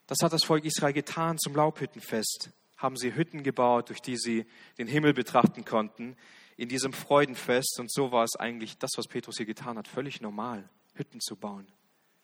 das 0.07 0.19
hat 0.23 0.33
das 0.33 0.45
Volk 0.45 0.64
Israel 0.64 0.93
getan 0.93 1.38
zum 1.38 1.55
Laubhüttenfest. 1.55 2.51
Haben 2.77 2.97
sie 2.97 3.14
Hütten 3.14 3.43
gebaut, 3.43 3.88
durch 3.88 4.01
die 4.01 4.17
sie 4.17 4.47
den 4.79 4.87
Himmel 4.87 5.14
betrachten 5.14 5.64
konnten, 5.64 6.17
in 6.57 6.69
diesem 6.69 6.93
Freudenfest. 6.93 7.79
Und 7.81 7.90
so 7.90 8.12
war 8.12 8.25
es 8.25 8.37
eigentlich 8.37 8.79
das, 8.79 8.90
was 8.97 9.07
Petrus 9.07 9.37
hier 9.38 9.47
getan 9.47 9.79
hat, 9.79 9.88
völlig 9.88 10.21
normal, 10.21 10.69
Hütten 10.95 11.21
zu 11.21 11.37
bauen. 11.37 11.67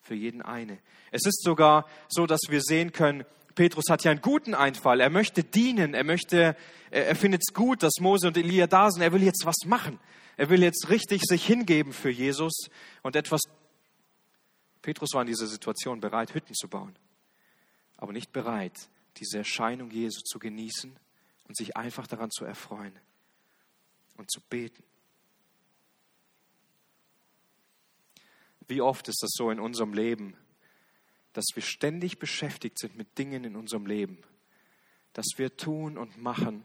Für 0.03 0.15
jeden 0.15 0.43
eine. 0.43 0.79
Es 1.11 1.27
ist 1.27 1.43
sogar 1.43 1.87
so, 2.09 2.27
dass 2.27 2.41
wir 2.49 2.61
sehen 2.61 2.93
können, 2.93 3.25
Petrus 3.55 3.87
hat 3.91 4.05
ja 4.05 4.11
einen 4.11 4.21
guten 4.21 4.55
Einfall. 4.55 5.01
Er 5.01 5.11
möchte 5.11 5.43
dienen. 5.43 5.93
Er 5.93 6.05
möchte, 6.05 6.57
er 6.91 7.17
findet 7.17 7.43
es 7.47 7.53
gut, 7.53 7.83
dass 7.83 7.95
Mose 8.01 8.29
und 8.29 8.37
Elia 8.37 8.67
da 8.67 8.91
sind. 8.91 9.03
Er 9.03 9.13
will 9.13 9.23
jetzt 9.23 9.45
was 9.45 9.67
machen. 9.67 9.99
Er 10.37 10.49
will 10.49 10.63
jetzt 10.63 10.89
richtig 10.89 11.23
sich 11.25 11.45
hingeben 11.45 11.93
für 11.93 12.11
Jesus 12.11 12.71
und 13.03 13.17
etwas. 13.17 13.41
Petrus 14.83 15.11
war 15.13 15.23
in 15.23 15.27
dieser 15.27 15.47
Situation 15.47 16.01
bereit, 16.01 16.33
Hütten 16.33 16.55
zu 16.55 16.69
bauen 16.69 16.97
aber 18.01 18.13
nicht 18.13 18.33
bereit, 18.33 18.89
diese 19.19 19.39
Erscheinung 19.39 19.91
Jesu 19.91 20.23
zu 20.23 20.39
genießen 20.39 20.97
und 21.47 21.57
sich 21.57 21.77
einfach 21.77 22.07
daran 22.07 22.31
zu 22.31 22.45
erfreuen 22.45 22.99
und 24.17 24.31
zu 24.31 24.41
beten. 24.41 24.83
Wie 28.67 28.81
oft 28.81 29.07
ist 29.09 29.23
das 29.23 29.31
so 29.35 29.51
in 29.51 29.61
unserem 29.61 29.93
Leben, 29.93 30.35
dass 31.35 31.45
wir 31.55 31.63
ständig 31.63 32.19
beschäftigt 32.19 32.79
sind 32.79 32.97
mit 32.97 33.19
Dingen 33.19 33.45
in 33.45 33.55
unserem 33.55 33.85
Leben, 33.85 34.19
dass 35.13 35.27
wir 35.37 35.57
tun 35.57 35.99
und 35.99 36.17
machen 36.17 36.65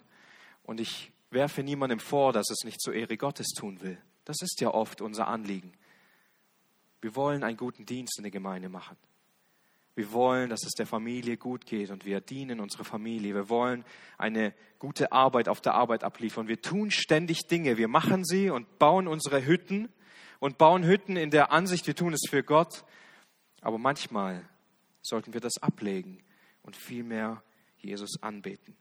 und 0.64 0.80
ich 0.80 1.12
werfe 1.32 1.64
niemandem 1.64 2.00
vor, 2.00 2.32
dass 2.32 2.50
es 2.50 2.64
nicht 2.64 2.80
zur 2.80 2.94
Ehre 2.94 3.18
Gottes 3.18 3.48
tun 3.50 3.82
will. 3.82 4.02
Das 4.24 4.38
ist 4.42 4.62
ja 4.62 4.74
oft 4.74 5.02
unser 5.02 5.28
Anliegen. 5.28 5.74
Wir 7.02 7.16
wollen 7.16 7.44
einen 7.44 7.58
guten 7.58 7.86
Dienst 7.86 8.18
in 8.18 8.24
der 8.24 8.32
Gemeinde 8.32 8.70
machen. 8.70 8.96
Wir 9.96 10.12
wollen, 10.12 10.50
dass 10.50 10.66
es 10.66 10.74
der 10.74 10.86
Familie 10.86 11.38
gut 11.38 11.66
geht 11.66 11.90
und 11.90 12.06
wir 12.06 12.20
dienen 12.20 12.60
unserer 12.60 12.84
Familie. 12.84 13.34
Wir 13.34 13.50
wollen 13.50 13.86
eine 14.18 14.54
gute 14.78 15.14
Arbeit 15.14 15.48
auf 15.48 15.62
der 15.62 15.74
Arbeit 15.74 16.04
abliefern. 16.04 16.50
Wir 16.50 16.62
tun 16.62 16.92
ständig 16.92 17.48
Dinge. 17.48 17.78
Wir 17.78 17.88
machen 17.88 18.26
sie 18.26 18.50
und 18.50 18.78
bauen 18.78 19.08
unsere 19.08 19.46
Hütten 19.46 19.90
und 20.40 20.58
bauen 20.58 20.84
Hütten 20.84 21.16
in 21.16 21.32
der 21.32 21.52
Ansicht, 21.52 21.88
wir 21.88 21.96
tun 21.96 22.14
es 22.14 22.28
für 22.30 22.44
Gott. 22.44 22.84
Aber 23.62 23.78
manchmal 23.78 24.48
sollten 25.02 25.34
wir 25.34 25.42
das 25.42 25.58
ablegen 25.62 26.24
und 26.62 26.76
vielmehr 26.76 27.42
Jesus 27.78 28.22
anbeten. 28.22 28.76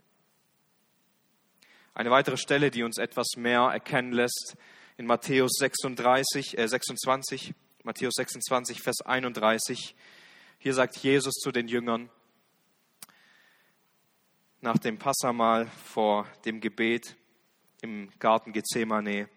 Eine 1.95 2.11
weitere 2.11 2.37
Stelle, 2.37 2.73
die 2.73 2.83
uns 2.83 2.99
etwas 2.99 3.37
mehr 3.37 3.61
erkennen 3.61 4.13
lässt, 4.13 4.57
in 4.97 5.07
Matthäus 5.07 5.53
36, 5.59 6.59
äh 6.59 6.67
26, 6.69 7.55
Matthäus 7.85 8.15
26, 8.15 8.81
Vers 8.83 9.01
31. 9.03 9.95
Hier 10.65 10.73
sagt 10.73 10.97
Jesus 10.97 11.35
zu 11.35 11.53
den 11.53 11.69
Jüngern 11.69 12.09
nach 14.63 14.79
dem 14.79 14.97
Passamal 14.97 15.67
vor 15.67 16.27
dem 16.47 16.63
Gebet 16.63 17.17
im 17.83 18.11
Garten 18.19 18.55
Gethsemane. 18.55 19.29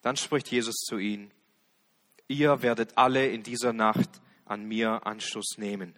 Dann 0.00 0.16
spricht 0.16 0.50
Jesus 0.50 0.76
zu 0.76 0.96
ihnen, 0.96 1.30
ihr 2.28 2.62
werdet 2.62 2.96
alle 2.96 3.28
in 3.28 3.42
dieser 3.42 3.74
Nacht 3.74 4.22
an 4.46 4.64
mir 4.64 5.06
Anschluss 5.06 5.58
nehmen. 5.58 5.94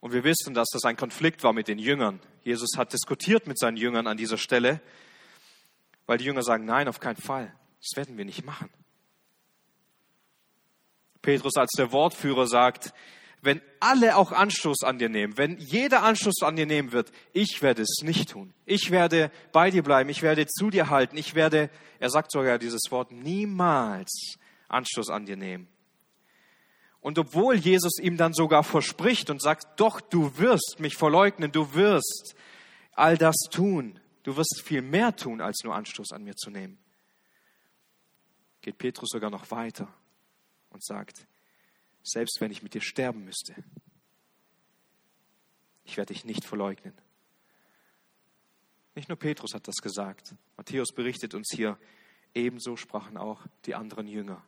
Und 0.00 0.14
wir 0.14 0.24
wissen, 0.24 0.54
dass 0.54 0.70
das 0.72 0.84
ein 0.84 0.96
Konflikt 0.96 1.42
war 1.42 1.52
mit 1.52 1.68
den 1.68 1.78
Jüngern. 1.78 2.18
Jesus 2.44 2.78
hat 2.78 2.94
diskutiert 2.94 3.46
mit 3.46 3.58
seinen 3.58 3.76
Jüngern 3.76 4.06
an 4.06 4.16
dieser 4.16 4.38
Stelle, 4.38 4.80
weil 6.06 6.16
die 6.16 6.24
Jünger 6.24 6.42
sagen, 6.42 6.64
nein, 6.64 6.88
auf 6.88 6.98
keinen 6.98 7.20
Fall. 7.20 7.54
Das 7.82 7.94
werden 7.94 8.16
wir 8.16 8.24
nicht 8.24 8.46
machen. 8.46 8.70
Petrus 11.26 11.56
als 11.56 11.72
der 11.72 11.90
Wortführer 11.90 12.46
sagt, 12.46 12.94
wenn 13.42 13.60
alle 13.80 14.16
auch 14.16 14.30
Anstoß 14.30 14.84
an 14.84 15.00
dir 15.00 15.08
nehmen, 15.08 15.36
wenn 15.36 15.58
jeder 15.58 16.04
Anstoß 16.04 16.42
an 16.42 16.54
dir 16.54 16.66
nehmen 16.66 16.92
wird, 16.92 17.10
ich 17.32 17.62
werde 17.62 17.82
es 17.82 17.98
nicht 18.02 18.30
tun. 18.30 18.54
Ich 18.64 18.92
werde 18.92 19.32
bei 19.50 19.72
dir 19.72 19.82
bleiben, 19.82 20.08
ich 20.08 20.22
werde 20.22 20.46
zu 20.46 20.70
dir 20.70 20.88
halten, 20.88 21.16
ich 21.16 21.34
werde, 21.34 21.68
er 21.98 22.10
sagt 22.10 22.30
sogar 22.30 22.60
dieses 22.60 22.92
Wort, 22.92 23.10
niemals 23.10 24.36
Anstoß 24.68 25.10
an 25.10 25.26
dir 25.26 25.36
nehmen. 25.36 25.66
Und 27.00 27.18
obwohl 27.18 27.56
Jesus 27.56 27.98
ihm 27.98 28.16
dann 28.16 28.32
sogar 28.32 28.62
verspricht 28.62 29.28
und 29.28 29.42
sagt, 29.42 29.80
doch, 29.80 30.00
du 30.00 30.38
wirst 30.38 30.76
mich 30.78 30.94
verleugnen, 30.94 31.50
du 31.50 31.74
wirst 31.74 32.36
all 32.92 33.18
das 33.18 33.34
tun, 33.50 33.98
du 34.22 34.36
wirst 34.36 34.62
viel 34.64 34.80
mehr 34.80 35.16
tun, 35.16 35.40
als 35.40 35.64
nur 35.64 35.74
Anstoß 35.74 36.12
an 36.12 36.22
mir 36.22 36.36
zu 36.36 36.50
nehmen, 36.50 36.78
geht 38.60 38.78
Petrus 38.78 39.10
sogar 39.10 39.30
noch 39.30 39.50
weiter 39.50 39.88
und 40.76 40.84
sagt, 40.84 41.26
selbst 42.02 42.38
wenn 42.40 42.50
ich 42.50 42.62
mit 42.62 42.74
dir 42.74 42.82
sterben 42.82 43.24
müsste, 43.24 43.54
ich 45.84 45.96
werde 45.96 46.12
dich 46.12 46.26
nicht 46.26 46.44
verleugnen. 46.44 46.92
Nicht 48.94 49.08
nur 49.08 49.18
Petrus 49.18 49.54
hat 49.54 49.66
das 49.68 49.76
gesagt. 49.76 50.34
Matthäus 50.58 50.92
berichtet 50.92 51.32
uns 51.32 51.48
hier, 51.50 51.78
ebenso 52.34 52.76
sprachen 52.76 53.16
auch 53.16 53.40
die 53.64 53.74
anderen 53.74 54.06
Jünger. 54.06 54.44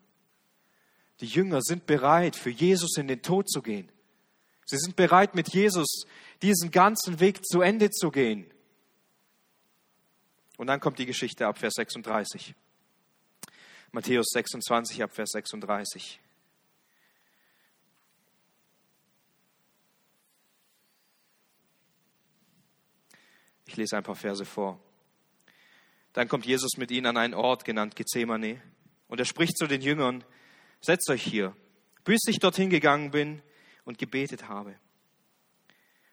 Die 1.20 1.26
Jünger 1.26 1.62
sind 1.62 1.86
bereit, 1.86 2.36
für 2.36 2.50
Jesus 2.50 2.98
in 2.98 3.08
den 3.08 3.22
Tod 3.22 3.48
zu 3.48 3.62
gehen. 3.62 3.90
Sie 4.66 4.76
sind 4.76 4.96
bereit, 4.96 5.34
mit 5.34 5.54
Jesus 5.54 6.04
diesen 6.42 6.70
ganzen 6.70 7.20
Weg 7.20 7.42
zu 7.42 7.62
Ende 7.62 7.88
zu 7.88 8.10
gehen. 8.10 8.50
Und 10.58 10.66
dann 10.66 10.78
kommt 10.78 10.98
die 10.98 11.06
Geschichte 11.06 11.46
ab 11.46 11.56
Vers 11.56 11.74
36. 11.76 12.54
Matthäus 13.90 14.26
26 14.32 15.02
ab 15.02 15.12
Vers 15.12 15.30
36. 15.30 16.20
Ich 23.66 23.76
lese 23.76 23.96
ein 23.96 24.02
paar 24.02 24.14
Verse 24.14 24.44
vor. 24.44 24.80
Dann 26.12 26.28
kommt 26.28 26.46
Jesus 26.46 26.76
mit 26.76 26.90
ihnen 26.90 27.06
an 27.06 27.16
einen 27.16 27.34
Ort 27.34 27.64
genannt 27.64 27.96
Gethsemane 27.96 28.60
und 29.08 29.20
er 29.20 29.24
spricht 29.24 29.56
zu 29.56 29.66
den 29.66 29.80
Jüngern, 29.80 30.24
setzt 30.80 31.08
euch 31.10 31.22
hier, 31.22 31.56
bis 32.04 32.20
ich 32.28 32.38
dorthin 32.38 32.70
gegangen 32.70 33.10
bin 33.10 33.42
und 33.84 33.98
gebetet 33.98 34.48
habe. 34.48 34.78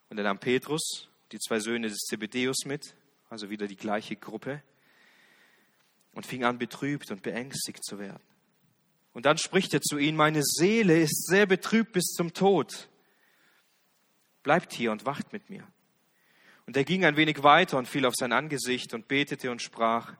Und 0.09 0.17
er 0.17 0.23
nahm 0.23 0.39
Petrus, 0.39 1.09
die 1.31 1.39
zwei 1.39 1.59
Söhne 1.59 1.89
des 1.89 1.99
Zebedeus 1.99 2.65
mit, 2.65 2.95
also 3.29 3.49
wieder 3.49 3.67
die 3.67 3.75
gleiche 3.75 4.15
Gruppe, 4.15 4.61
und 6.15 6.25
fing 6.25 6.43
an 6.43 6.57
betrübt 6.57 7.11
und 7.11 7.21
beängstigt 7.21 7.85
zu 7.85 7.99
werden. 7.99 8.23
Und 9.13 9.25
dann 9.25 9.37
spricht 9.37 9.73
er 9.73 9.81
zu 9.81 9.97
ihnen, 9.97 10.17
meine 10.17 10.41
Seele 10.43 10.99
ist 10.99 11.27
sehr 11.27 11.45
betrübt 11.45 11.93
bis 11.93 12.05
zum 12.05 12.33
Tod. 12.33 12.89
Bleibt 14.43 14.73
hier 14.73 14.91
und 14.91 15.05
wacht 15.05 15.31
mit 15.31 15.49
mir. 15.49 15.67
Und 16.65 16.75
er 16.75 16.83
ging 16.83 17.05
ein 17.05 17.15
wenig 17.15 17.43
weiter 17.43 17.77
und 17.77 17.87
fiel 17.87 18.05
auf 18.05 18.15
sein 18.15 18.31
Angesicht 18.31 18.93
und 18.93 19.07
betete 19.07 19.51
und 19.51 19.61
sprach, 19.61 20.15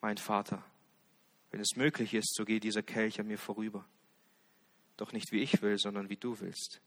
mein 0.00 0.16
Vater, 0.16 0.64
wenn 1.50 1.60
es 1.60 1.76
möglich 1.76 2.14
ist, 2.14 2.34
so 2.34 2.44
geh 2.44 2.60
dieser 2.60 2.82
Kelch 2.82 3.20
an 3.20 3.26
mir 3.26 3.38
vorüber. 3.38 3.84
Doch 4.96 5.12
nicht 5.12 5.32
wie 5.32 5.40
ich 5.40 5.60
will, 5.62 5.78
sondern 5.78 6.08
wie 6.08 6.16
du 6.16 6.40
willst. 6.40 6.80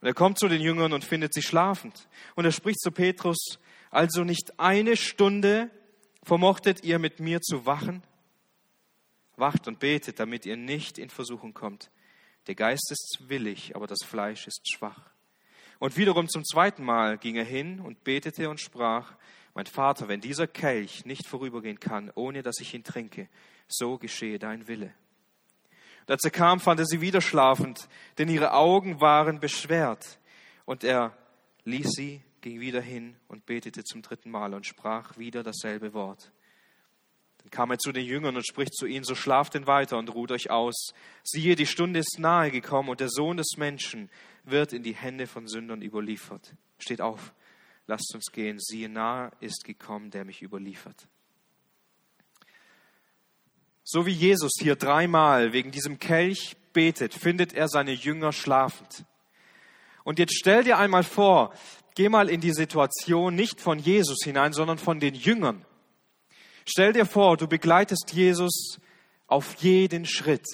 Und 0.00 0.06
er 0.06 0.14
kommt 0.14 0.38
zu 0.38 0.48
den 0.48 0.60
Jüngern 0.60 0.92
und 0.92 1.04
findet 1.04 1.34
sie 1.34 1.42
schlafend. 1.42 2.08
Und 2.34 2.44
er 2.44 2.52
spricht 2.52 2.80
zu 2.80 2.92
Petrus, 2.92 3.58
also 3.90 4.24
nicht 4.24 4.58
eine 4.58 4.96
Stunde 4.96 5.70
vermochtet 6.22 6.84
ihr 6.84 6.98
mit 6.98 7.20
mir 7.20 7.40
zu 7.40 7.66
wachen? 7.66 8.02
Wacht 9.36 9.68
und 9.68 9.78
betet, 9.78 10.18
damit 10.18 10.46
ihr 10.46 10.56
nicht 10.56 10.98
in 10.98 11.10
Versuchung 11.10 11.54
kommt. 11.54 11.90
Der 12.46 12.54
Geist 12.54 12.90
ist 12.90 13.28
willig, 13.28 13.76
aber 13.76 13.86
das 13.86 14.04
Fleisch 14.04 14.46
ist 14.46 14.68
schwach. 14.68 15.10
Und 15.78 15.96
wiederum 15.96 16.28
zum 16.28 16.44
zweiten 16.44 16.82
Mal 16.82 17.18
ging 17.18 17.36
er 17.36 17.44
hin 17.44 17.80
und 17.80 18.02
betete 18.02 18.50
und 18.50 18.60
sprach, 18.60 19.14
mein 19.54 19.66
Vater, 19.66 20.08
wenn 20.08 20.20
dieser 20.20 20.46
Kelch 20.46 21.04
nicht 21.04 21.26
vorübergehen 21.26 21.80
kann, 21.80 22.10
ohne 22.14 22.42
dass 22.42 22.60
ich 22.60 22.74
ihn 22.74 22.84
trinke, 22.84 23.28
so 23.66 23.98
geschehe 23.98 24.38
dein 24.38 24.68
Wille. 24.68 24.92
Und 26.02 26.12
als 26.12 26.24
er 26.24 26.30
kam, 26.30 26.58
fand 26.58 26.80
er 26.80 26.86
sie 26.86 27.00
wieder 27.00 27.20
schlafend, 27.20 27.88
denn 28.18 28.28
ihre 28.28 28.52
Augen 28.52 29.00
waren 29.00 29.40
beschwert. 29.40 30.18
Und 30.64 30.84
er 30.84 31.16
ließ 31.64 31.90
sie, 31.90 32.22
ging 32.48 32.60
wieder 32.60 32.80
hin 32.80 33.14
und 33.28 33.44
betete 33.44 33.84
zum 33.84 34.00
dritten 34.00 34.30
Mal 34.30 34.54
und 34.54 34.66
sprach 34.66 35.18
wieder 35.18 35.42
dasselbe 35.42 35.92
Wort. 35.92 36.32
Dann 37.38 37.50
kam 37.50 37.70
er 37.70 37.78
zu 37.78 37.92
den 37.92 38.06
Jüngern 38.06 38.36
und 38.36 38.46
spricht 38.46 38.74
zu 38.74 38.86
ihnen, 38.86 39.04
so 39.04 39.14
schlaft 39.14 39.54
denn 39.54 39.66
weiter 39.66 39.98
und 39.98 40.14
ruht 40.14 40.32
euch 40.32 40.50
aus. 40.50 40.92
Siehe, 41.22 41.56
die 41.56 41.66
Stunde 41.66 42.00
ist 42.00 42.18
nahe 42.18 42.50
gekommen 42.50 42.88
und 42.88 43.00
der 43.00 43.10
Sohn 43.10 43.36
des 43.36 43.56
Menschen 43.58 44.08
wird 44.44 44.72
in 44.72 44.82
die 44.82 44.94
Hände 44.94 45.26
von 45.26 45.46
Sündern 45.46 45.82
überliefert. 45.82 46.54
Steht 46.78 47.02
auf, 47.02 47.34
lasst 47.86 48.14
uns 48.14 48.32
gehen. 48.32 48.58
Siehe, 48.58 48.88
nahe 48.88 49.30
ist 49.40 49.64
gekommen, 49.64 50.10
der 50.10 50.24
mich 50.24 50.42
überliefert. 50.42 51.06
So 53.84 54.06
wie 54.06 54.12
Jesus 54.12 54.52
hier 54.58 54.76
dreimal 54.76 55.52
wegen 55.52 55.70
diesem 55.70 55.98
Kelch 55.98 56.56
betet, 56.72 57.12
findet 57.12 57.52
er 57.52 57.68
seine 57.68 57.92
Jünger 57.92 58.32
schlafend. 58.32 59.04
Und 60.04 60.18
jetzt 60.18 60.38
stell 60.38 60.64
dir 60.64 60.78
einmal 60.78 61.04
vor, 61.04 61.52
geh 61.98 62.08
mal 62.08 62.28
in 62.28 62.40
die 62.40 62.52
Situation 62.52 63.34
nicht 63.34 63.60
von 63.60 63.80
Jesus 63.80 64.18
hinein, 64.22 64.52
sondern 64.52 64.78
von 64.78 65.00
den 65.00 65.16
Jüngern. 65.16 65.64
Stell 66.64 66.92
dir 66.92 67.04
vor, 67.04 67.36
du 67.36 67.48
begleitest 67.48 68.12
Jesus 68.12 68.78
auf 69.26 69.56
jeden 69.56 70.06
Schritt. 70.06 70.46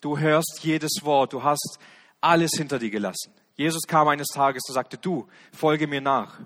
Du 0.00 0.18
hörst 0.18 0.60
jedes 0.62 1.00
Wort, 1.02 1.32
du 1.32 1.42
hast 1.42 1.80
alles 2.20 2.52
hinter 2.56 2.78
dir 2.78 2.90
gelassen. 2.90 3.32
Jesus 3.56 3.82
kam 3.88 4.06
eines 4.06 4.28
Tages 4.28 4.62
und 4.68 4.74
sagte, 4.74 4.96
du, 4.96 5.26
folge 5.52 5.88
mir 5.88 6.00
nach. 6.00 6.38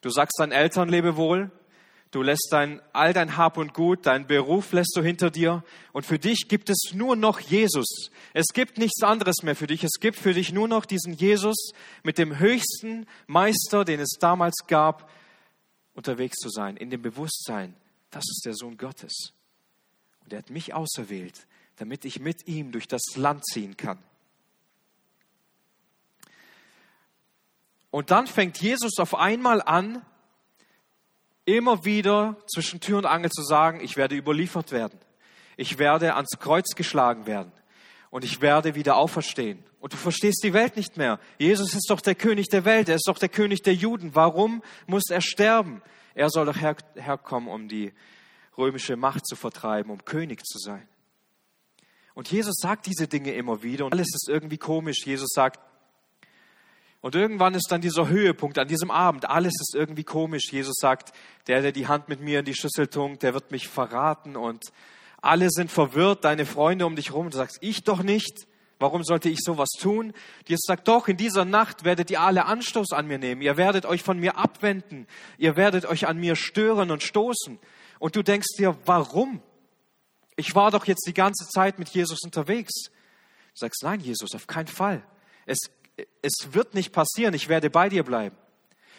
Du 0.00 0.10
sagst 0.10 0.38
deinen 0.38 0.52
Eltern 0.52 0.88
Lebewohl, 0.88 1.50
du 2.10 2.22
lässt 2.22 2.48
dein, 2.50 2.80
all 2.92 3.12
dein 3.12 3.36
Hab 3.36 3.56
und 3.56 3.74
Gut, 3.74 4.06
deinen 4.06 4.26
Beruf 4.26 4.72
lässt 4.72 4.92
du 4.96 5.02
hinter 5.02 5.30
dir 5.30 5.62
und 5.92 6.06
für 6.06 6.18
dich 6.18 6.48
gibt 6.48 6.70
es 6.70 6.92
nur 6.94 7.16
noch 7.16 7.40
Jesus. 7.40 8.10
Es 8.34 8.46
gibt 8.52 8.78
nichts 8.78 9.02
anderes 9.02 9.42
mehr 9.42 9.56
für 9.56 9.66
dich. 9.66 9.84
Es 9.84 10.00
gibt 10.00 10.16
für 10.16 10.34
dich 10.34 10.52
nur 10.52 10.68
noch 10.68 10.86
diesen 10.86 11.12
Jesus 11.12 11.72
mit 12.02 12.18
dem 12.18 12.38
höchsten 12.38 13.06
Meister, 13.26 13.84
den 13.84 14.00
es 14.00 14.16
damals 14.20 14.66
gab, 14.66 15.10
unterwegs 15.94 16.36
zu 16.36 16.48
sein, 16.48 16.76
in 16.76 16.90
dem 16.90 17.02
Bewusstsein, 17.02 17.74
das 18.10 18.24
ist 18.24 18.42
der 18.44 18.54
Sohn 18.54 18.76
Gottes. 18.76 19.32
Und 20.24 20.32
er 20.32 20.38
hat 20.38 20.50
mich 20.50 20.74
auserwählt, 20.74 21.46
damit 21.76 22.04
ich 22.04 22.20
mit 22.20 22.46
ihm 22.46 22.72
durch 22.72 22.86
das 22.86 23.02
Land 23.16 23.44
ziehen 23.46 23.76
kann. 23.76 23.98
Und 27.90 28.10
dann 28.10 28.26
fängt 28.26 28.60
Jesus 28.60 28.98
auf 28.98 29.14
einmal 29.14 29.62
an, 29.62 30.04
immer 31.56 31.84
wieder 31.84 32.36
zwischen 32.46 32.80
Tür 32.80 32.98
und 32.98 33.06
Angel 33.06 33.30
zu 33.30 33.42
sagen, 33.42 33.80
ich 33.80 33.96
werde 33.96 34.14
überliefert 34.14 34.70
werden. 34.70 34.98
Ich 35.56 35.78
werde 35.78 36.14
ans 36.14 36.38
Kreuz 36.38 36.74
geschlagen 36.74 37.26
werden. 37.26 37.52
Und 38.10 38.24
ich 38.24 38.40
werde 38.40 38.74
wieder 38.74 38.96
auferstehen. 38.96 39.64
Und 39.80 39.92
du 39.92 39.96
verstehst 39.96 40.42
die 40.42 40.52
Welt 40.52 40.76
nicht 40.76 40.96
mehr. 40.96 41.18
Jesus 41.38 41.74
ist 41.74 41.90
doch 41.90 42.00
der 42.00 42.14
König 42.14 42.48
der 42.48 42.64
Welt. 42.64 42.88
Er 42.88 42.96
ist 42.96 43.08
doch 43.08 43.18
der 43.18 43.28
König 43.28 43.62
der 43.62 43.74
Juden. 43.74 44.14
Warum 44.14 44.62
muss 44.86 45.10
er 45.10 45.20
sterben? 45.20 45.82
Er 46.14 46.30
soll 46.30 46.46
doch 46.46 46.56
her 46.56 46.76
herkommen, 46.94 47.48
um 47.48 47.68
die 47.68 47.92
römische 48.56 48.96
Macht 48.96 49.26
zu 49.26 49.36
vertreiben, 49.36 49.90
um 49.90 50.04
König 50.04 50.44
zu 50.44 50.58
sein. 50.58 50.86
Und 52.14 52.30
Jesus 52.30 52.56
sagt 52.58 52.86
diese 52.86 53.06
Dinge 53.08 53.32
immer 53.32 53.62
wieder 53.62 53.86
und 53.86 53.92
alles 53.92 54.08
ist 54.12 54.28
irgendwie 54.28 54.58
komisch. 54.58 55.06
Jesus 55.06 55.28
sagt, 55.32 55.60
und 57.00 57.14
irgendwann 57.14 57.54
ist 57.54 57.70
dann 57.70 57.80
dieser 57.80 58.08
Höhepunkt 58.08 58.58
an 58.58 58.66
diesem 58.66 58.90
Abend. 58.90 59.28
Alles 59.28 59.54
ist 59.60 59.74
irgendwie 59.74 60.04
komisch. 60.04 60.50
Jesus 60.50 60.76
sagt, 60.80 61.12
der, 61.46 61.62
der 61.62 61.72
die 61.72 61.86
Hand 61.86 62.08
mit 62.08 62.20
mir 62.20 62.40
in 62.40 62.44
die 62.44 62.54
Schüssel 62.54 62.88
tunkt, 62.88 63.22
der 63.22 63.34
wird 63.34 63.52
mich 63.52 63.68
verraten 63.68 64.36
und 64.36 64.64
alle 65.20 65.48
sind 65.50 65.70
verwirrt, 65.70 66.24
deine 66.24 66.46
Freunde 66.46 66.86
um 66.86 66.96
dich 66.96 67.10
herum. 67.10 67.30
Du 67.30 67.36
sagst, 67.36 67.58
ich 67.60 67.84
doch 67.84 68.02
nicht. 68.02 68.46
Warum 68.80 69.02
sollte 69.02 69.28
ich 69.28 69.40
sowas 69.40 69.70
tun? 69.80 70.12
Jesus 70.46 70.62
sagt, 70.66 70.86
doch, 70.86 71.08
in 71.08 71.16
dieser 71.16 71.44
Nacht 71.44 71.84
werdet 71.84 72.10
ihr 72.10 72.20
alle 72.20 72.46
Anstoß 72.46 72.92
an 72.92 73.08
mir 73.08 73.18
nehmen. 73.18 73.42
Ihr 73.42 73.56
werdet 73.56 73.86
euch 73.86 74.04
von 74.04 74.20
mir 74.20 74.36
abwenden. 74.36 75.08
Ihr 75.36 75.56
werdet 75.56 75.84
euch 75.86 76.06
an 76.06 76.18
mir 76.18 76.36
stören 76.36 76.92
und 76.92 77.02
stoßen. 77.02 77.58
Und 77.98 78.14
du 78.14 78.22
denkst 78.22 78.56
dir, 78.56 78.76
warum? 78.84 79.42
Ich 80.36 80.54
war 80.54 80.70
doch 80.70 80.86
jetzt 80.86 81.06
die 81.08 81.14
ganze 81.14 81.48
Zeit 81.48 81.80
mit 81.80 81.88
Jesus 81.88 82.20
unterwegs. 82.22 82.84
Du 82.84 82.92
sagst, 83.54 83.82
nein, 83.82 83.98
Jesus, 83.98 84.32
auf 84.36 84.46
keinen 84.46 84.68
Fall. 84.68 85.02
Es 85.44 85.58
es 86.22 86.52
wird 86.52 86.74
nicht 86.74 86.92
passieren, 86.92 87.34
ich 87.34 87.48
werde 87.48 87.70
bei 87.70 87.88
dir 87.88 88.04
bleiben. 88.04 88.36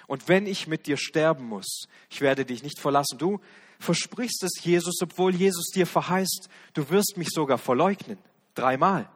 Und 0.08 0.28
wenn 0.28 0.48
ich 0.48 0.68
mit 0.68 0.88
dir 0.88 0.98
sterben 0.98 1.46
muss, 1.46 1.84
ich 2.10 2.22
werde 2.22 2.44
dich 2.44 2.64
nicht 2.64 2.80
verlassen. 2.80 3.18
Du 3.20 3.40
versprichst 3.80 4.44
es 4.44 4.64
Jesus, 4.64 4.96
obwohl 5.02 5.36
Jesus 5.36 5.68
dir 5.68 5.86
verheißt, 5.86 6.50
du 6.74 6.90
wirst 6.90 7.14
mich 7.16 7.30
sogar 7.30 7.58
verleugnen. 7.58 8.18
Dreimal. 8.56 9.10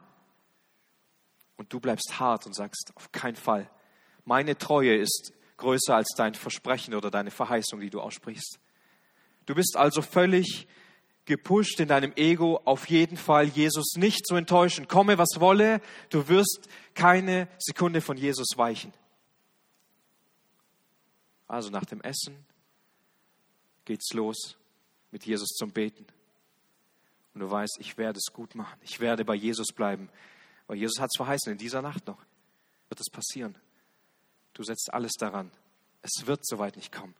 Und 1.56 1.72
du 1.72 1.80
bleibst 1.80 2.18
hart 2.18 2.46
und 2.46 2.54
sagst, 2.54 2.92
auf 2.94 3.10
keinen 3.12 3.36
Fall. 3.36 3.68
Meine 4.24 4.56
Treue 4.56 4.94
ist 4.96 5.32
größer 5.56 5.94
als 5.94 6.14
dein 6.16 6.34
Versprechen 6.34 6.94
oder 6.94 7.10
deine 7.10 7.30
Verheißung, 7.30 7.80
die 7.80 7.90
du 7.90 8.00
aussprichst. 8.00 8.58
Du 9.46 9.54
bist 9.54 9.76
also 9.76 10.00
völlig 10.00 10.66
gepusht 11.24 11.80
in 11.80 11.88
deinem 11.88 12.12
Ego, 12.16 12.60
auf 12.64 12.88
jeden 12.88 13.16
Fall 13.16 13.46
Jesus 13.46 13.94
nicht 13.96 14.26
zu 14.26 14.34
enttäuschen. 14.34 14.88
Komme, 14.88 15.18
was 15.18 15.40
wolle, 15.40 15.80
du 16.10 16.28
wirst 16.28 16.68
keine 16.94 17.48
Sekunde 17.58 18.00
von 18.00 18.16
Jesus 18.16 18.48
weichen. 18.56 18.92
Also 21.46 21.70
nach 21.70 21.84
dem 21.84 22.00
Essen 22.00 22.44
geht's 23.84 24.12
los 24.12 24.56
mit 25.10 25.24
Jesus 25.24 25.50
zum 25.50 25.70
Beten. 25.70 26.06
Und 27.34 27.40
du 27.40 27.50
weißt, 27.50 27.78
ich 27.80 27.98
werde 27.98 28.18
es 28.18 28.32
gut 28.32 28.54
machen. 28.54 28.78
Ich 28.82 29.00
werde 29.00 29.24
bei 29.24 29.34
Jesus 29.34 29.68
bleiben. 29.68 30.08
Weil 30.66 30.78
Jesus 30.78 31.00
hat 31.00 31.10
es 31.12 31.16
verheißen, 31.16 31.52
in 31.52 31.58
dieser 31.58 31.82
Nacht 31.82 32.06
noch 32.06 32.18
wird 32.88 33.00
es 33.00 33.10
passieren. 33.10 33.56
Du 34.54 34.62
setzt 34.62 34.92
alles 34.92 35.12
daran. 35.18 35.50
Es 36.02 36.26
wird 36.26 36.46
soweit 36.46 36.76
nicht 36.76 36.92
kommen. 36.92 37.14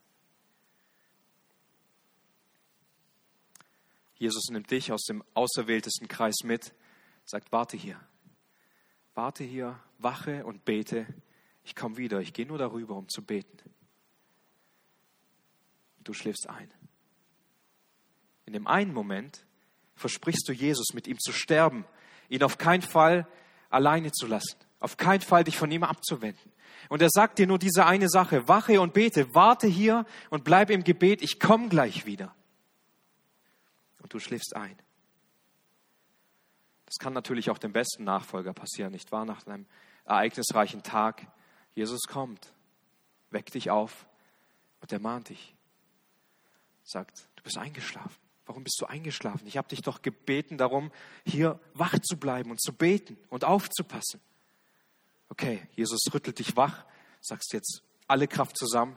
Jesus 4.14 4.48
nimmt 4.50 4.70
dich 4.70 4.92
aus 4.92 5.02
dem 5.04 5.24
auserwähltesten 5.34 6.08
Kreis 6.08 6.36
mit, 6.44 6.72
sagt, 7.24 7.52
warte 7.52 7.76
hier. 7.76 8.00
Warte 9.14 9.44
hier, 9.44 9.78
wache 9.98 10.44
und 10.44 10.64
bete. 10.64 11.06
Ich 11.64 11.74
komme 11.74 11.96
wieder, 11.96 12.20
ich 12.20 12.32
gehe 12.32 12.46
nur 12.46 12.58
darüber, 12.58 12.96
um 12.96 13.08
zu 13.08 13.22
beten. 13.22 13.58
Du 16.02 16.12
schläfst 16.12 16.48
ein. 16.48 16.70
In 18.46 18.52
dem 18.52 18.66
einen 18.66 18.92
Moment 18.92 19.44
versprichst 19.96 20.48
du 20.48 20.52
Jesus, 20.52 20.92
mit 20.92 21.06
ihm 21.06 21.18
zu 21.18 21.32
sterben, 21.32 21.84
ihn 22.28 22.42
auf 22.42 22.58
keinen 22.58 22.82
Fall 22.82 23.26
alleine 23.70 24.12
zu 24.12 24.26
lassen, 24.26 24.58
auf 24.80 24.96
keinen 24.96 25.22
Fall 25.22 25.44
dich 25.44 25.56
von 25.56 25.70
ihm 25.70 25.82
abzuwenden. 25.82 26.52
Und 26.88 27.00
er 27.00 27.08
sagt 27.10 27.38
dir 27.38 27.46
nur 27.46 27.58
diese 27.58 27.86
eine 27.86 28.08
Sache, 28.08 28.46
wache 28.48 28.80
und 28.80 28.92
bete, 28.92 29.34
warte 29.34 29.66
hier 29.66 30.04
und 30.30 30.44
bleib 30.44 30.70
im 30.70 30.84
Gebet, 30.84 31.22
ich 31.22 31.40
komme 31.40 31.68
gleich 31.68 32.04
wieder. 32.04 32.34
Du 34.14 34.20
schläfst 34.20 34.54
ein. 34.54 34.78
Das 36.86 36.98
kann 37.00 37.14
natürlich 37.14 37.50
auch 37.50 37.58
dem 37.58 37.72
besten 37.72 38.04
Nachfolger 38.04 38.52
passieren, 38.52 38.92
nicht 38.92 39.10
wahr? 39.10 39.24
Nach 39.24 39.44
einem 39.44 39.66
ereignisreichen 40.04 40.84
Tag. 40.84 41.26
Jesus 41.74 42.02
kommt, 42.02 42.52
weckt 43.30 43.54
dich 43.54 43.72
auf 43.72 44.06
und 44.80 44.92
er 44.92 45.00
mahnt 45.00 45.30
dich. 45.30 45.56
Sagt, 46.84 47.26
du 47.34 47.42
bist 47.42 47.58
eingeschlafen. 47.58 48.22
Warum 48.46 48.62
bist 48.62 48.80
du 48.80 48.86
eingeschlafen? 48.86 49.48
Ich 49.48 49.56
habe 49.56 49.66
dich 49.66 49.82
doch 49.82 50.00
gebeten 50.00 50.58
darum, 50.58 50.92
hier 51.26 51.58
wach 51.72 51.98
zu 51.98 52.16
bleiben 52.16 52.52
und 52.52 52.62
zu 52.62 52.72
beten 52.72 53.18
und 53.30 53.42
aufzupassen. 53.42 54.20
Okay, 55.28 55.66
Jesus 55.72 56.02
rüttelt 56.14 56.38
dich 56.38 56.56
wach, 56.56 56.84
sagst 57.20 57.52
jetzt 57.52 57.82
alle 58.06 58.28
Kraft 58.28 58.56
zusammen. 58.56 58.96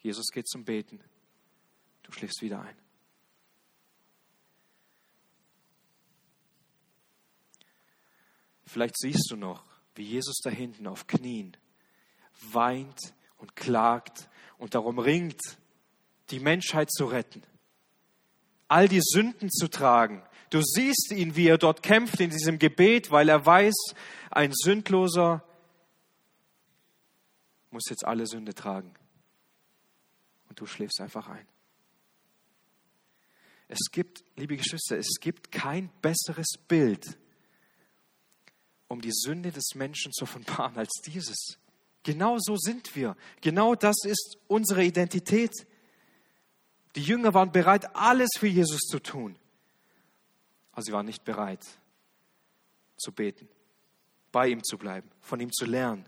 Jesus 0.00 0.26
geht 0.32 0.48
zum 0.48 0.64
Beten. 0.64 0.98
Du 2.02 2.10
schläfst 2.10 2.42
wieder 2.42 2.60
ein. 2.60 2.87
Vielleicht 8.68 8.98
siehst 8.98 9.30
du 9.30 9.36
noch, 9.36 9.64
wie 9.94 10.04
Jesus 10.04 10.38
da 10.42 10.50
hinten 10.50 10.86
auf 10.86 11.06
Knien 11.06 11.56
weint 12.52 13.14
und 13.38 13.56
klagt 13.56 14.28
und 14.58 14.74
darum 14.74 14.98
ringt, 14.98 15.40
die 16.30 16.40
Menschheit 16.40 16.90
zu 16.90 17.06
retten 17.06 17.42
all 18.68 18.86
die 18.86 19.00
Sünden 19.02 19.50
zu 19.50 19.68
tragen. 19.68 20.22
Du 20.50 20.62
siehst 20.62 21.10
ihn, 21.10 21.36
wie 21.36 21.48
er 21.48 21.58
dort 21.58 21.82
kämpft 21.82 22.20
in 22.20 22.30
diesem 22.30 22.58
Gebet, 22.58 23.10
weil 23.10 23.28
er 23.28 23.44
weiß, 23.44 23.74
ein 24.30 24.52
Sündloser 24.54 25.42
muss 27.70 27.88
jetzt 27.90 28.06
alle 28.06 28.26
Sünde 28.26 28.54
tragen. 28.54 28.94
Und 30.48 30.60
du 30.60 30.66
schläfst 30.66 31.00
einfach 31.00 31.28
ein. 31.28 31.46
Es 33.68 33.90
gibt, 33.90 34.24
liebe 34.36 34.56
Geschwister, 34.56 34.96
es 34.96 35.18
gibt 35.20 35.52
kein 35.52 35.90
besseres 36.00 36.56
Bild, 36.68 37.18
um 38.88 39.00
die 39.00 39.12
Sünde 39.12 39.52
des 39.52 39.74
Menschen 39.74 40.12
zu 40.12 40.24
offenbaren 40.24 40.76
als 40.76 41.00
dieses. 41.04 41.58
Genau 42.02 42.38
so 42.38 42.56
sind 42.56 42.96
wir. 42.96 43.16
Genau 43.40 43.74
das 43.74 43.96
ist 44.04 44.38
unsere 44.46 44.82
Identität. 44.82 45.66
Die 46.96 47.02
Jünger 47.02 47.34
waren 47.34 47.52
bereit, 47.52 47.94
alles 47.94 48.30
für 48.38 48.46
Jesus 48.46 48.80
zu 48.80 48.98
tun. 48.98 49.38
Aber 50.72 50.82
sie 50.82 50.92
waren 50.92 51.06
nicht 51.06 51.24
bereit 51.24 51.64
zu 52.96 53.12
beten, 53.12 53.48
bei 54.32 54.48
ihm 54.48 54.64
zu 54.64 54.78
bleiben, 54.78 55.10
von 55.20 55.38
ihm 55.38 55.52
zu 55.52 55.66
lernen. 55.66 56.06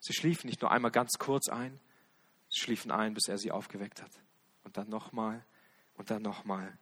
Sie 0.00 0.12
schliefen 0.12 0.48
nicht 0.48 0.60
nur 0.62 0.70
einmal 0.70 0.90
ganz 0.90 1.12
kurz 1.18 1.48
ein, 1.48 1.78
sie 2.48 2.60
schliefen 2.60 2.90
ein, 2.90 3.14
bis 3.14 3.28
er 3.28 3.38
sie 3.38 3.50
aufgeweckt 3.50 4.02
hat. 4.02 4.10
Und 4.64 4.76
dann 4.76 4.88
nochmal 4.88 5.44
und 5.94 6.10
dann 6.10 6.22
nochmal. 6.22 6.76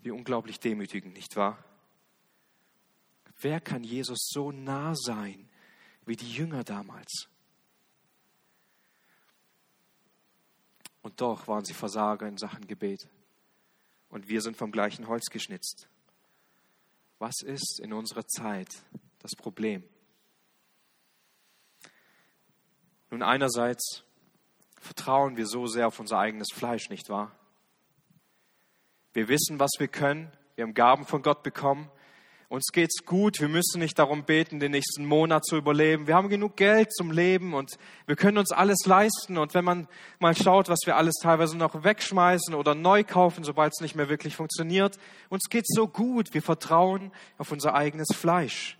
Wie 0.00 0.10
unglaublich 0.10 0.60
demütigend, 0.60 1.14
nicht 1.14 1.36
wahr? 1.36 1.64
Wer 3.42 3.60
kann 3.60 3.84
Jesus 3.84 4.28
so 4.30 4.52
nah 4.52 4.94
sein 4.94 5.48
wie 6.06 6.16
die 6.16 6.32
Jünger 6.32 6.64
damals? 6.64 7.28
Und 11.02 11.20
doch 11.20 11.48
waren 11.48 11.64
sie 11.64 11.74
Versager 11.74 12.28
in 12.28 12.38
Sachen 12.38 12.66
Gebet. 12.68 13.08
Und 14.08 14.28
wir 14.28 14.40
sind 14.40 14.56
vom 14.56 14.70
gleichen 14.70 15.08
Holz 15.08 15.26
geschnitzt. 15.30 15.88
Was 17.18 17.42
ist 17.42 17.80
in 17.80 17.92
unserer 17.92 18.26
Zeit 18.26 18.68
das 19.18 19.32
Problem? 19.36 19.82
Nun, 23.10 23.22
einerseits 23.22 24.04
vertrauen 24.78 25.36
wir 25.36 25.46
so 25.46 25.66
sehr 25.66 25.88
auf 25.88 25.98
unser 25.98 26.18
eigenes 26.18 26.48
Fleisch, 26.52 26.88
nicht 26.88 27.08
wahr? 27.08 27.36
Wir 29.12 29.28
wissen, 29.28 29.58
was 29.58 29.72
wir 29.78 29.88
können. 29.88 30.30
Wir 30.54 30.64
haben 30.64 30.74
Gaben 30.74 31.04
von 31.04 31.22
Gott 31.22 31.42
bekommen. 31.42 31.90
Uns 32.52 32.66
geht's 32.70 33.06
gut. 33.06 33.40
Wir 33.40 33.48
müssen 33.48 33.78
nicht 33.78 33.98
darum 33.98 34.24
beten, 34.24 34.60
den 34.60 34.72
nächsten 34.72 35.06
Monat 35.06 35.42
zu 35.42 35.56
überleben. 35.56 36.06
Wir 36.06 36.14
haben 36.14 36.28
genug 36.28 36.54
Geld 36.54 36.92
zum 36.92 37.10
Leben 37.10 37.54
und 37.54 37.78
wir 38.04 38.14
können 38.14 38.36
uns 38.36 38.52
alles 38.52 38.84
leisten. 38.84 39.38
Und 39.38 39.54
wenn 39.54 39.64
man 39.64 39.88
mal 40.18 40.36
schaut, 40.36 40.68
was 40.68 40.80
wir 40.84 40.96
alles 40.98 41.14
teilweise 41.22 41.56
noch 41.56 41.82
wegschmeißen 41.82 42.54
oder 42.54 42.74
neu 42.74 43.04
kaufen, 43.04 43.42
sobald 43.42 43.72
es 43.72 43.80
nicht 43.80 43.96
mehr 43.96 44.10
wirklich 44.10 44.36
funktioniert, 44.36 44.98
uns 45.30 45.44
geht's 45.48 45.74
so 45.74 45.88
gut. 45.88 46.34
Wir 46.34 46.42
vertrauen 46.42 47.10
auf 47.38 47.52
unser 47.52 47.74
eigenes 47.74 48.08
Fleisch. 48.14 48.76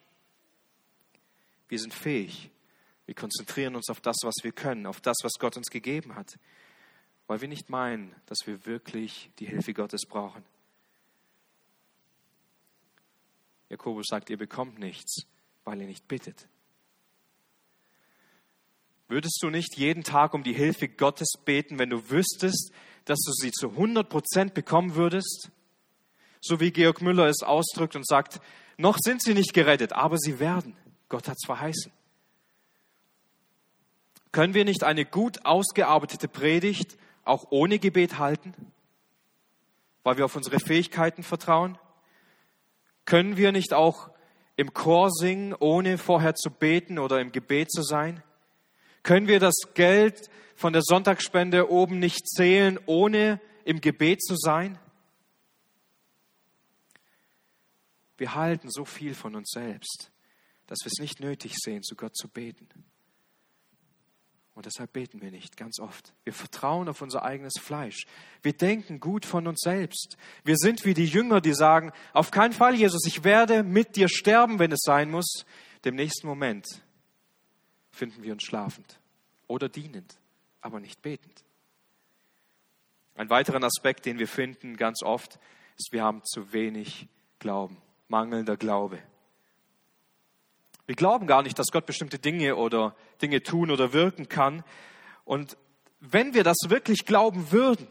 Wir 1.71 1.79
sind 1.79 1.95
fähig. 1.95 2.51
Wir 3.07 3.15
konzentrieren 3.15 3.75
uns 3.75 3.89
auf 3.89 4.03
das, 4.03 4.19
was 4.23 4.35
wir 4.43 4.53
können, 4.53 4.85
auf 4.85 5.01
das, 5.01 5.17
was 5.23 5.39
Gott 5.39 5.57
uns 5.57 5.71
gegeben 5.71 6.15
hat, 6.15 6.39
weil 7.27 7.41
wir 7.41 7.49
nicht 7.49 7.71
meinen, 7.71 8.15
dass 8.27 8.41
wir 8.45 8.67
wirklich 8.67 9.31
die 9.39 9.47
Hilfe 9.47 9.73
Gottes 9.73 10.03
brauchen. 10.07 10.45
Jakobus 13.73 14.09
sagt, 14.09 14.29
ihr 14.29 14.37
bekommt 14.37 14.79
nichts, 14.79 15.27
weil 15.65 15.81
ihr 15.81 15.87
nicht 15.87 16.07
bittet. 16.07 16.47
Würdest 19.09 19.39
du 19.41 19.49
nicht 19.49 19.79
jeden 19.79 20.05
Tag 20.05 20.35
um 20.35 20.43
die 20.43 20.53
Hilfe 20.53 20.89
Gottes 20.89 21.33
beten, 21.47 21.79
wenn 21.79 21.89
du 21.89 22.11
wüsstest, 22.11 22.71
dass 23.07 23.19
du 23.21 23.33
sie 23.33 23.51
zu 23.51 23.71
100 23.71 24.11
Prozent 24.11 24.53
bekommen 24.53 24.95
würdest? 24.95 25.51
So 26.43 26.61
wie 26.61 26.71
Georg 26.71 27.01
Müller 27.01 27.27
es 27.29 27.43
ausdrückt 27.43 27.97
und 27.97 28.07
sagt, 28.07 28.41
noch 28.77 28.99
sind 29.01 29.23
sie 29.23 29.33
nicht 29.33 29.55
gerettet, 29.55 29.95
aber 29.95 30.19
sie 30.19 30.39
werden. 30.39 30.77
Gott 31.09 31.27
hat 31.27 31.39
es 31.41 31.47
verheißen. 31.47 31.93
Können 34.33 34.53
wir 34.53 34.67
nicht 34.67 34.85
eine 34.85 35.07
gut 35.07 35.47
ausgearbeitete 35.47 36.29
Predigt 36.29 36.99
auch 37.25 37.47
ohne 37.51 37.79
Gebet 37.79 38.19
halten, 38.19 38.53
weil 40.03 40.19
wir 40.19 40.27
auf 40.27 40.37
unsere 40.37 40.61
Fähigkeiten 40.61 41.23
vertrauen? 41.23 41.79
Können 43.05 43.37
wir 43.37 43.53
nicht 43.53 43.75
auch 43.75 44.11
im 44.57 44.73
Chor 44.75 45.11
singen, 45.11 45.55
ohne 45.59 45.99
vorher 45.99 46.35
zu 46.35 46.51
beten 46.51 46.99
oder 46.99 47.21
im 47.21 47.33
Gebet 47.33 47.71
zu 47.71 47.83
sein? 47.83 48.23
Können 49.03 49.27
wir 49.27 49.41
das 49.41 49.55
Geld 49.75 50.31
von 50.55 50.73
der 50.73 50.83
Sonntagsspende 50.83 51.71
oben 51.71 51.99
nicht 51.99 52.29
zählen, 52.29 52.79
ohne 52.87 53.41
im 53.65 53.81
Gebet 53.81 54.23
zu 54.23 54.37
sein? 54.37 54.79
Wir 58.17 58.35
halten 58.35 58.71
so 58.71 58.85
viel 58.85 59.15
von 59.15 59.35
uns 59.35 59.51
selbst, 59.51 60.13
dass 60.69 60.79
wir 60.85 60.93
es 60.93 61.01
nicht 61.01 61.19
nötig 61.19 61.55
sehen, 61.57 61.83
zu 61.83 61.97
Gott 61.97 62.17
zu 62.17 62.29
beten. 62.29 62.69
Und 64.55 64.67
deshalb 64.67 64.93
beten 64.93 65.23
wir 65.23 65.31
nicht, 65.31 65.57
ganz 65.57 65.81
oft. 65.81 66.13
Wir 66.25 66.35
vertrauen 66.35 66.89
auf 66.89 67.01
unser 67.01 67.23
eigenes 67.23 67.55
Fleisch. 67.59 68.05
Wir 68.43 68.53
denken 68.53 69.01
gut 69.01 69.25
von 69.25 69.47
uns 69.47 69.61
selbst. 69.61 70.19
Wir 70.45 70.57
sind 70.57 70.85
wie 70.85 70.93
die 70.93 71.07
Jünger, 71.07 71.41
die 71.41 71.55
sagen, 71.55 71.91
auf 72.13 72.31
keinen 72.31 72.53
Fall, 72.53 72.75
Jesus, 72.75 73.07
ich 73.07 73.25
werde 73.25 73.63
mit 73.63 73.97
dir 73.97 74.09
sterben, 74.09 74.59
wenn 74.59 74.73
es 74.73 74.81
sein 74.83 75.11
muss. 75.11 75.47
Dem 75.85 75.95
nächsten 75.95 76.27
Moment 76.27 76.67
finden 77.91 78.23
wir 78.23 78.33
uns 78.33 78.43
schlafend 78.43 79.01
oder 79.47 79.69
dienend, 79.69 80.19
aber 80.61 80.81
nicht 80.81 81.01
betend. 81.01 81.45
Ein 83.15 83.31
weiterer 83.31 83.63
Aspekt, 83.63 84.05
den 84.07 84.19
wir 84.19 84.29
finden 84.29 84.77
ganz 84.77 85.03
oft, 85.03 85.39
ist, 85.79 85.93
wir 85.93 86.03
haben 86.03 86.23
zu 86.25 86.53
wenig 86.53 87.09
Glauben, 87.39 87.79
mangelnder 88.09 88.57
Glaube. 88.57 88.99
Wir 90.87 90.95
glauben 90.97 91.27
gar 91.27 91.43
nicht, 91.43 91.59
dass 91.59 91.69
Gott 91.69 91.87
bestimmte 91.87 92.19
Dinge 92.19 92.57
oder 92.57 92.97
Dinge 93.21 93.43
tun 93.43 93.71
oder 93.71 93.93
wirken 93.93 94.29
kann. 94.29 94.65
Und 95.25 95.57
wenn 96.01 96.35
wir 96.35 96.45
das 96.45 96.57
wirklich 96.67 97.07
glauben 97.07 97.53
würden, 97.53 97.87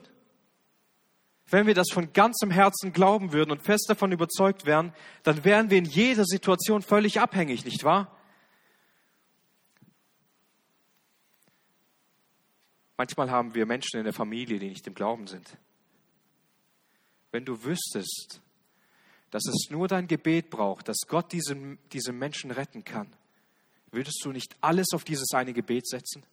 wenn 1.47 1.67
wir 1.67 1.73
das 1.73 1.89
von 1.91 2.13
ganzem 2.13 2.51
Herzen 2.51 2.93
glauben 2.93 3.33
würden 3.33 3.51
und 3.51 3.61
fest 3.61 3.85
davon 3.89 4.11
überzeugt 4.11 4.65
wären, 4.65 4.93
dann 5.23 5.43
wären 5.43 5.69
wir 5.69 5.77
in 5.77 5.85
jeder 5.85 6.25
Situation 6.25 6.81
völlig 6.81 7.19
abhängig, 7.19 7.65
nicht 7.65 7.83
wahr? 7.83 8.17
Manchmal 12.97 13.31
haben 13.31 13.55
wir 13.55 13.65
Menschen 13.65 13.97
in 13.97 14.03
der 14.03 14.13
Familie, 14.13 14.59
die 14.59 14.69
nicht 14.69 14.85
im 14.85 14.93
Glauben 14.93 15.27
sind. 15.27 15.57
Wenn 17.31 17.45
du 17.45 17.63
wüsstest, 17.63 18.41
dass 19.31 19.45
es 19.47 19.69
nur 19.69 19.87
dein 19.87 20.07
Gebet 20.07 20.49
braucht, 20.49 20.87
dass 20.87 20.99
Gott 21.07 21.31
diesen, 21.31 21.79
diese 21.91 22.11
Menschen 22.11 22.51
retten 22.51 22.83
kann, 22.83 23.11
würdest 23.91 24.21
du 24.23 24.31
nicht 24.31 24.55
alles 24.61 24.87
auf 24.93 25.03
dieses 25.03 25.33
eine 25.33 25.53
Gebet 25.53 25.87
setzen? 25.87 26.23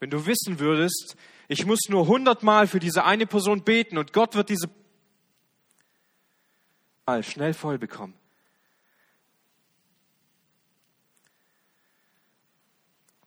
Wenn 0.00 0.10
du 0.10 0.26
wissen 0.26 0.60
würdest, 0.60 1.16
ich 1.48 1.66
muss 1.66 1.80
nur 1.88 2.06
hundertmal 2.06 2.68
für 2.68 2.78
diese 2.78 3.04
eine 3.04 3.26
Person 3.26 3.64
beten 3.64 3.98
und 3.98 4.12
Gott 4.12 4.34
wird 4.34 4.50
diese 4.50 4.68
mal 7.06 7.22
schnell 7.22 7.54
voll 7.54 7.78
bekommen. 7.78 8.12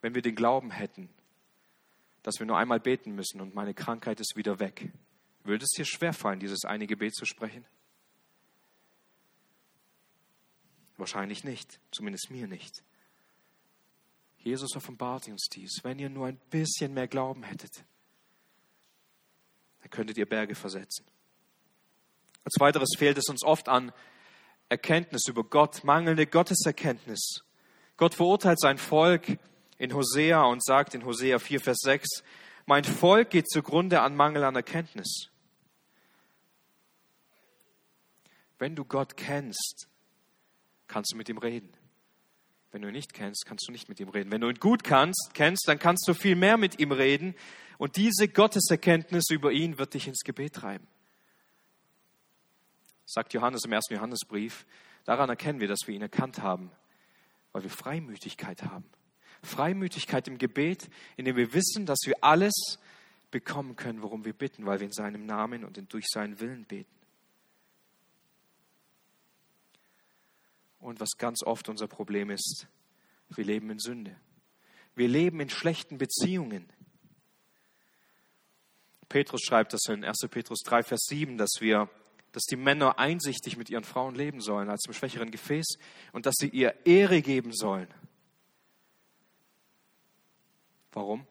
Wenn 0.01 0.13
wir 0.13 0.21
den 0.21 0.35
Glauben 0.35 0.69
hätten, 0.69 1.09
dass 2.21 2.37
wir 2.37 2.45
nur 2.45 2.57
einmal 2.57 2.79
beten 2.79 3.15
müssen 3.15 3.41
und 3.41 3.55
meine 3.55 3.73
Krankheit 3.73 4.19
ist 4.19 4.35
wieder 4.35 4.59
weg, 4.59 4.91
würde 5.43 5.63
es 5.63 5.71
dir 5.71 5.85
schwerfallen, 5.85 6.39
dieses 6.39 6.65
eine 6.65 6.87
Gebet 6.87 7.15
zu 7.15 7.25
sprechen? 7.25 7.65
Wahrscheinlich 10.97 11.43
nicht, 11.43 11.79
zumindest 11.91 12.29
mir 12.29 12.47
nicht. 12.47 12.83
Jesus 14.37 14.75
offenbart 14.75 15.27
uns 15.27 15.47
dies. 15.51 15.79
Wenn 15.83 15.99
ihr 15.99 16.09
nur 16.09 16.27
ein 16.27 16.39
bisschen 16.49 16.93
mehr 16.93 17.07
Glauben 17.07 17.43
hättet, 17.43 17.83
dann 19.81 19.89
könntet 19.89 20.17
ihr 20.17 20.27
Berge 20.27 20.55
versetzen. 20.55 21.05
Als 22.43 22.55
weiteres 22.59 22.89
fehlt 22.97 23.17
es 23.17 23.29
uns 23.29 23.43
oft 23.43 23.69
an 23.69 23.91
Erkenntnis 24.69 25.27
über 25.27 25.43
Gott, 25.43 25.83
mangelnde 25.83 26.25
Gotteserkenntnis. 26.25 27.43
Gott 27.97 28.15
verurteilt 28.15 28.59
sein 28.59 28.77
Volk 28.77 29.37
in 29.77 29.93
Hosea 29.93 30.43
und 30.43 30.63
sagt 30.63 30.95
in 30.95 31.05
Hosea 31.05 31.39
4, 31.39 31.59
Vers 31.59 31.79
6, 31.81 32.23
mein 32.65 32.83
Volk 32.83 33.29
geht 33.29 33.49
zugrunde 33.49 34.01
an 34.01 34.15
Mangel 34.15 34.43
an 34.43 34.55
Erkenntnis. 34.55 35.29
Wenn 38.59 38.75
du 38.75 38.85
Gott 38.85 39.17
kennst, 39.17 39.87
kannst 40.87 41.13
du 41.13 41.17
mit 41.17 41.29
ihm 41.29 41.39
reden. 41.39 41.71
Wenn 42.71 42.81
du 42.81 42.87
ihn 42.87 42.93
nicht 42.93 43.13
kennst, 43.13 43.45
kannst 43.45 43.67
du 43.67 43.71
nicht 43.71 43.89
mit 43.89 43.99
ihm 43.99 44.09
reden. 44.09 44.31
Wenn 44.31 44.41
du 44.41 44.49
ihn 44.49 44.59
gut 44.59 44.83
kannst, 44.83 45.31
kennst, 45.33 45.67
dann 45.67 45.79
kannst 45.79 46.07
du 46.07 46.13
viel 46.13 46.35
mehr 46.35 46.57
mit 46.57 46.79
ihm 46.79 46.91
reden. 46.91 47.35
Und 47.77 47.97
diese 47.97 48.27
Gotteserkenntnis 48.27 49.29
über 49.29 49.51
ihn 49.51 49.77
wird 49.77 49.93
dich 49.93 50.07
ins 50.07 50.21
Gebet 50.23 50.53
treiben. 50.53 50.87
Sagt 53.05 53.33
Johannes 53.33 53.65
im 53.65 53.73
ersten 53.73 53.95
Johannesbrief. 53.95 54.65
Daran 55.03 55.29
erkennen 55.29 55.59
wir, 55.59 55.67
dass 55.67 55.87
wir 55.87 55.95
ihn 55.95 56.01
erkannt 56.01 56.41
haben, 56.41 56.71
weil 57.51 57.63
wir 57.63 57.69
Freimütigkeit 57.69 58.63
haben. 58.63 58.85
Freimütigkeit 59.43 60.27
im 60.27 60.37
Gebet, 60.37 60.89
indem 61.17 61.35
wir 61.35 61.53
wissen, 61.53 61.85
dass 61.85 61.99
wir 62.05 62.23
alles 62.23 62.79
bekommen 63.31 63.75
können, 63.75 64.01
worum 64.01 64.25
wir 64.25 64.33
bitten, 64.33 64.65
weil 64.65 64.79
wir 64.79 64.87
in 64.87 64.93
seinem 64.93 65.25
Namen 65.25 65.63
und 65.63 65.93
durch 65.93 66.07
seinen 66.07 66.39
Willen 66.39 66.65
beten. 66.65 66.91
Und 70.79 70.99
was 70.99 71.11
ganz 71.17 71.43
oft 71.43 71.69
unser 71.69 71.87
Problem 71.87 72.29
ist, 72.29 72.67
wir 73.29 73.45
leben 73.45 73.69
in 73.69 73.79
Sünde. 73.79 74.15
Wir 74.95 75.07
leben 75.07 75.39
in 75.39 75.49
schlechten 75.49 75.97
Beziehungen. 75.97 76.67
Petrus 79.07 79.41
schreibt 79.41 79.73
das 79.73 79.81
in 79.87 80.03
1. 80.03 80.19
Petrus 80.29 80.61
3, 80.61 80.83
Vers 80.83 81.05
7, 81.07 81.37
dass 81.37 81.57
wir, 81.59 81.89
dass 82.31 82.43
die 82.43 82.55
Männer 82.55 82.97
einsichtig 82.97 83.57
mit 83.57 83.69
ihren 83.69 83.83
Frauen 83.83 84.15
leben 84.15 84.41
sollen 84.41 84.69
als 84.69 84.85
im 84.87 84.93
schwächeren 84.93 85.31
Gefäß 85.31 85.77
und 86.13 86.25
dass 86.25 86.35
sie 86.37 86.49
ihr 86.49 86.75
Ehre 86.85 87.21
geben 87.21 87.53
sollen. 87.53 87.87
Warum? 90.91 91.25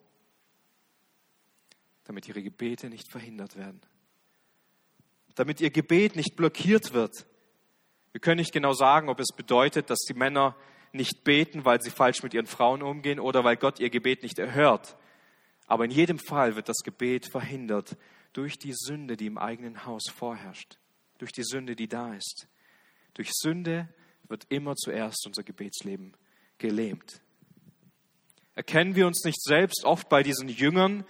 Damit 2.04 2.28
ihre 2.28 2.42
Gebete 2.42 2.88
nicht 2.88 3.10
verhindert 3.10 3.56
werden. 3.56 3.80
Damit 5.34 5.60
ihr 5.60 5.70
Gebet 5.70 6.16
nicht 6.16 6.36
blockiert 6.36 6.92
wird 6.92 7.26
wir 8.12 8.20
können 8.20 8.38
nicht 8.38 8.52
genau 8.52 8.72
sagen, 8.72 9.08
ob 9.08 9.20
es 9.20 9.32
bedeutet, 9.34 9.90
dass 9.90 10.00
die 10.00 10.14
Männer 10.14 10.56
nicht 10.92 11.22
beten, 11.22 11.64
weil 11.64 11.80
sie 11.80 11.90
falsch 11.90 12.22
mit 12.22 12.34
ihren 12.34 12.46
Frauen 12.46 12.82
umgehen 12.82 13.20
oder 13.20 13.44
weil 13.44 13.56
Gott 13.56 13.78
ihr 13.78 13.90
Gebet 13.90 14.22
nicht 14.22 14.38
erhört. 14.38 14.96
Aber 15.66 15.84
in 15.84 15.92
jedem 15.92 16.18
Fall 16.18 16.56
wird 16.56 16.68
das 16.68 16.78
Gebet 16.82 17.30
verhindert 17.30 17.96
durch 18.32 18.58
die 18.58 18.72
Sünde, 18.74 19.16
die 19.16 19.26
im 19.26 19.38
eigenen 19.38 19.86
Haus 19.86 20.10
vorherrscht, 20.10 20.78
durch 21.18 21.30
die 21.30 21.44
Sünde, 21.44 21.76
die 21.76 21.86
da 21.86 22.14
ist. 22.14 22.48
Durch 23.14 23.30
Sünde 23.32 23.88
wird 24.26 24.46
immer 24.48 24.74
zuerst 24.74 25.24
unser 25.26 25.44
Gebetsleben 25.44 26.16
gelähmt. 26.58 27.22
Erkennen 28.60 28.94
wir 28.94 29.06
uns 29.06 29.24
nicht 29.24 29.42
selbst 29.42 29.86
oft 29.86 30.10
bei 30.10 30.22
diesen 30.22 30.50
Jüngern, 30.50 31.06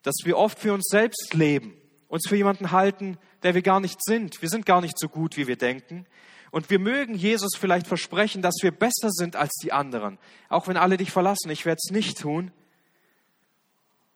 dass 0.00 0.14
wir 0.24 0.38
oft 0.38 0.58
für 0.58 0.72
uns 0.72 0.86
selbst 0.88 1.34
leben, 1.34 1.76
uns 2.08 2.26
für 2.26 2.34
jemanden 2.34 2.70
halten, 2.70 3.18
der 3.42 3.54
wir 3.54 3.60
gar 3.60 3.78
nicht 3.78 4.02
sind. 4.02 4.40
Wir 4.40 4.48
sind 4.48 4.64
gar 4.64 4.80
nicht 4.80 4.98
so 4.98 5.10
gut, 5.10 5.36
wie 5.36 5.46
wir 5.46 5.56
denken. 5.56 6.06
Und 6.50 6.70
wir 6.70 6.78
mögen 6.78 7.14
Jesus 7.14 7.58
vielleicht 7.58 7.86
versprechen, 7.86 8.40
dass 8.40 8.54
wir 8.62 8.70
besser 8.70 9.10
sind 9.10 9.36
als 9.36 9.52
die 9.62 9.70
anderen. 9.70 10.16
Auch 10.48 10.66
wenn 10.66 10.78
alle 10.78 10.96
dich 10.96 11.10
verlassen, 11.10 11.50
ich 11.50 11.66
werde 11.66 11.76
es 11.84 11.92
nicht 11.92 12.22
tun. 12.22 12.52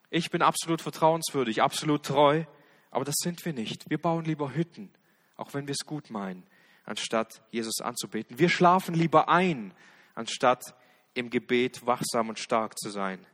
Ich 0.08 0.30
bin 0.30 0.40
absolut 0.40 0.80
vertrauenswürdig, 0.80 1.60
absolut 1.60 2.06
treu, 2.06 2.44
aber 2.90 3.04
das 3.04 3.16
sind 3.18 3.44
wir 3.44 3.52
nicht. 3.52 3.90
Wir 3.90 4.00
bauen 4.00 4.24
lieber 4.24 4.54
Hütten, 4.54 4.88
auch 5.36 5.52
wenn 5.52 5.66
wir 5.66 5.72
es 5.78 5.84
gut 5.84 6.08
meinen, 6.08 6.42
anstatt 6.86 7.42
Jesus 7.50 7.82
anzubeten. 7.82 8.38
Wir 8.38 8.48
schlafen 8.48 8.94
lieber 8.94 9.28
ein, 9.28 9.74
anstatt 10.14 10.74
im 11.14 11.30
Gebet 11.30 11.84
wachsam 11.86 12.28
und 12.28 12.38
stark 12.38 12.78
zu 12.78 12.90
sein. 12.90 13.24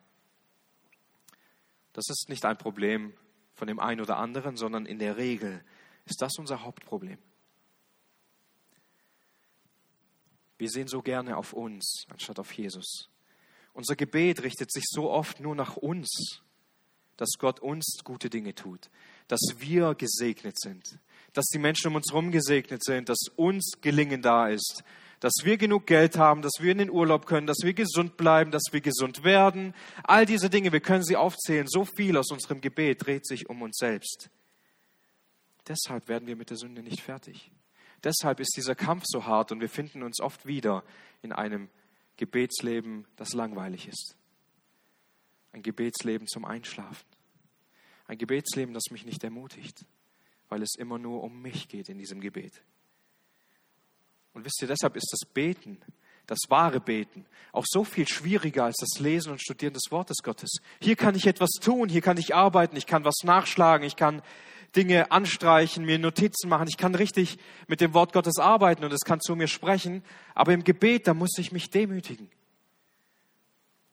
Das 1.93 2.09
ist 2.09 2.29
nicht 2.29 2.45
ein 2.45 2.59
Problem 2.59 3.13
von 3.55 3.67
dem 3.67 3.81
einen 3.81 4.01
oder 4.01 4.19
anderen, 4.19 4.57
sondern 4.57 4.87
in 4.87 4.99
der 4.99 5.17
Regel 5.17 5.65
ist 6.05 6.23
das 6.23 6.39
unser 6.39 6.63
Hauptproblem. 6.63 7.19
Wir 10.59 10.71
sehen 10.71 10.89
so 10.89 11.03
gerne 11.03 11.37
auf 11.37 11.53
uns 11.53 12.07
anstatt 12.09 12.39
auf 12.39 12.53
Jesus. 12.53 13.09
Unser 13.73 13.95
Gebet 13.95 14.43
richtet 14.43 14.73
sich 14.73 14.85
so 14.89 15.11
oft 15.11 15.39
nur 15.41 15.55
nach 15.55 15.77
uns, 15.77 16.43
dass 17.17 17.31
Gott 17.39 17.61
uns 17.61 17.99
gute 18.03 18.31
Dinge 18.31 18.55
tut, 18.55 18.91
dass 19.29 19.41
wir 19.57 19.95
gesegnet 19.95 20.59
sind, 20.59 20.99
dass 21.33 21.47
die 21.47 21.59
Menschen 21.59 21.89
um 21.89 21.97
uns 21.97 22.11
herum 22.11 22.33
gesegnet 22.33 22.83
sind, 22.83 23.09
dass 23.09 23.29
uns 23.37 23.79
Gelingen 23.81 24.23
da 24.23 24.49
ist, 24.49 24.83
dass 25.21 25.35
wir 25.43 25.57
genug 25.57 25.87
Geld 25.87 26.17
haben, 26.17 26.43
dass 26.43 26.61
wir 26.61 26.73
in 26.73 26.79
den 26.79 26.91
Urlaub 26.91 27.27
können, 27.27 27.47
dass 27.47 27.59
wir 27.63 27.75
gesund 27.75 28.17
bleiben, 28.17 28.51
dass 28.51 28.65
wir 28.71 28.81
gesund 28.81 29.25
werden. 29.25 29.75
All 30.05 30.27
diese 30.27 30.49
Dinge, 30.49 30.73
wir 30.73 30.81
können 30.81 31.03
sie 31.03 31.17
aufzählen. 31.17 31.67
So 31.69 31.85
viel 31.85 32.17
aus 32.17 32.31
unserem 32.31 32.61
Gebet 32.61 33.07
dreht 33.07 33.27
sich 33.27 33.49
um 33.49 33.63
uns 33.63 33.79
selbst. 33.79 34.31
Deshalb 35.67 36.09
werden 36.09 36.27
wir 36.27 36.37
mit 36.37 36.51
der 36.51 36.57
Sünde 36.57 36.83
nicht 36.83 37.01
fertig. 37.01 37.51
Deshalb 38.05 38.39
ist 38.41 38.55
dieser 38.57 38.75
Kampf 38.75 39.05
so 39.07 39.27
hart 39.27 39.51
und 39.51 39.61
wir 39.61 39.69
finden 39.69 40.03
uns 40.03 40.21
oft 40.21 40.47
wieder 40.47 40.85
in 41.21 41.33
einem 41.33 41.69
Gebetsleben, 42.17 43.07
das 43.17 43.33
langweilig 43.33 43.89
ist. 43.89 44.17
Ein 45.53 45.63
Gebetsleben 45.63 46.29
zum 46.29 46.45
Einschlafen. 46.45 47.07
Ein 48.07 48.19
Gebetsleben, 48.19 48.73
das 48.73 48.85
mich 48.91 49.05
nicht 49.05 49.25
ermutigt, 49.25 49.85
weil 50.49 50.63
es 50.63 50.75
immer 50.79 50.99
nur 50.99 51.23
um 51.23 51.43
mich 51.43 51.69
geht 51.69 51.89
in 51.89 51.99
diesem 51.99 52.21
Gebet. 52.21 52.63
Und 54.39 54.45
wisst 54.45 54.63
ihr, 54.63 54.69
deshalb 54.69 54.95
ist 54.95 55.09
das 55.11 55.29
Beten, 55.29 55.79
das 56.29 56.39
wahre 56.47 56.79
Beten, 56.79 57.27
auch 57.51 57.65
so 57.67 57.83
viel 57.83 58.07
schwieriger 58.07 58.67
als 58.67 58.77
das 58.77 59.01
Lesen 59.01 59.33
und 59.33 59.43
Studieren 59.43 59.75
des 59.75 59.91
Wortes 59.91 60.19
Gottes. 60.23 60.61
Hier 60.81 60.95
kann 60.95 61.17
ich 61.17 61.27
etwas 61.27 61.51
tun, 61.61 61.89
hier 61.89 62.03
kann 62.03 62.17
ich 62.19 62.37
arbeiten, 62.37 62.77
ich 62.77 62.87
kann 62.87 63.05
was 63.05 63.25
nachschlagen, 63.25 63.85
ich 63.85 63.97
kann 63.97 64.23
Dinge 64.77 65.11
anstreichen, 65.11 65.85
mir 65.85 65.99
Notizen 65.99 66.49
machen. 66.49 66.69
Ich 66.69 66.77
kann 66.77 66.95
richtig 66.95 67.37
mit 67.67 67.81
dem 67.81 67.95
Wort 67.95 68.13
Gottes 68.13 68.39
arbeiten 68.39 68.85
und 68.85 68.93
es 68.93 69.01
kann 69.01 69.21
zu 69.21 69.35
mir 69.35 69.49
sprechen. 69.49 70.05
Aber 70.37 70.53
im 70.53 70.63
Gebet, 70.63 71.09
da 71.09 71.15
muss 71.15 71.37
ich 71.37 71.51
mich 71.51 71.71
demütigen. 71.71 72.31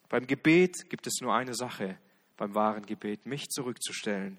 Beim 0.09 0.27
Gebet 0.27 0.91
gibt 0.91 1.07
es 1.07 1.21
nur 1.21 1.33
eine 1.33 1.55
Sache, 1.55 1.97
beim 2.37 2.53
wahren 2.53 2.85
Gebet, 2.85 3.25
mich 3.25 3.49
zurückzustellen, 3.49 4.37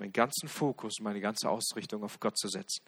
meinen 0.00 0.12
ganzen 0.12 0.48
Fokus, 0.48 0.94
meine 1.00 1.20
ganze 1.20 1.48
Ausrichtung 1.48 2.02
auf 2.02 2.18
Gott 2.18 2.36
zu 2.36 2.48
setzen. 2.48 2.82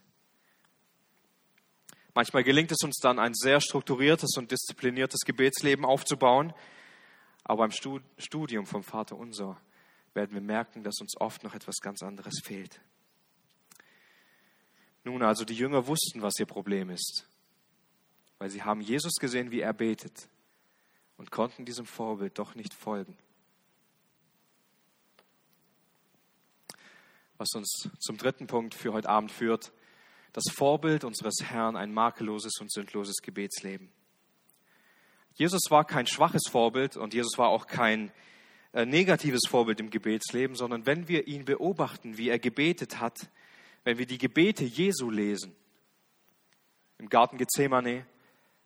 Manchmal 2.19 2.43
gelingt 2.43 2.73
es 2.73 2.83
uns 2.83 2.97
dann, 2.97 3.21
ein 3.21 3.33
sehr 3.33 3.61
strukturiertes 3.61 4.37
und 4.39 4.51
diszipliniertes 4.51 5.21
Gebetsleben 5.21 5.85
aufzubauen. 5.85 6.53
Aber 7.45 7.59
beim 7.59 7.71
Studium 7.71 8.67
vom 8.67 8.83
Vater 8.83 9.17
Unser 9.17 9.57
werden 10.15 10.35
wir 10.35 10.41
merken, 10.41 10.83
dass 10.83 11.01
uns 11.01 11.17
oft 11.21 11.45
noch 11.45 11.55
etwas 11.55 11.77
ganz 11.77 12.03
anderes 12.03 12.41
fehlt. 12.43 12.81
Nun 15.05 15.23
also, 15.23 15.45
die 15.45 15.55
Jünger 15.55 15.87
wussten, 15.87 16.21
was 16.21 16.41
ihr 16.41 16.47
Problem 16.47 16.91
ist. 16.91 17.25
weil 18.39 18.51
sie 18.51 18.65
haben 18.65 18.81
Jesus 18.81 19.13
gesehen, 19.21 19.53
wie 19.53 19.61
er 19.61 19.73
betet 19.73 20.29
und 21.19 21.31
konnten 21.31 21.65
diesem 21.65 21.87
Vorbild 21.87 22.37
doch 22.37 22.57
nicht 22.57 22.75
folgen. 22.75 23.17
Was 27.37 27.51
uns 27.55 27.89
zum 28.01 28.17
dritten 28.17 28.49
Punkt 28.49 28.75
für 28.75 28.93
heute 28.93 29.09
Abend 29.09 29.31
führt, 29.31 29.71
das 30.39 30.55
Vorbild 30.55 31.03
unseres 31.03 31.39
Herrn, 31.43 31.75
ein 31.75 31.93
makelloses 31.93 32.61
und 32.61 32.71
sündloses 32.71 33.17
Gebetsleben. 33.23 33.91
Jesus 35.35 35.63
war 35.71 35.85
kein 35.85 36.07
schwaches 36.07 36.43
Vorbild 36.49 36.97
und 36.97 37.13
Jesus 37.13 37.37
war 37.39 37.49
auch 37.49 37.67
kein 37.67 38.13
äh, 38.73 38.87
negatives 38.87 39.43
Vorbild 39.49 39.81
im 39.81 39.91
Gebetsleben, 39.91 40.55
sondern 40.55 40.87
wenn 40.87 41.09
wir 41.09 41.27
ihn 41.27 41.45
beobachten, 41.45 42.19
wie 42.19 42.29
er 42.29 42.39
gebetet 42.39 43.01
hat, 43.01 43.19
wenn 43.83 43.99
wir 43.99 44.07
die 44.07 44.19
Gebete 44.19 44.65
Jesu 44.65 45.11
lesen, 45.11 45.57
im 46.99 47.09
Garten 47.09 47.37
Gethsemane, 47.37 48.07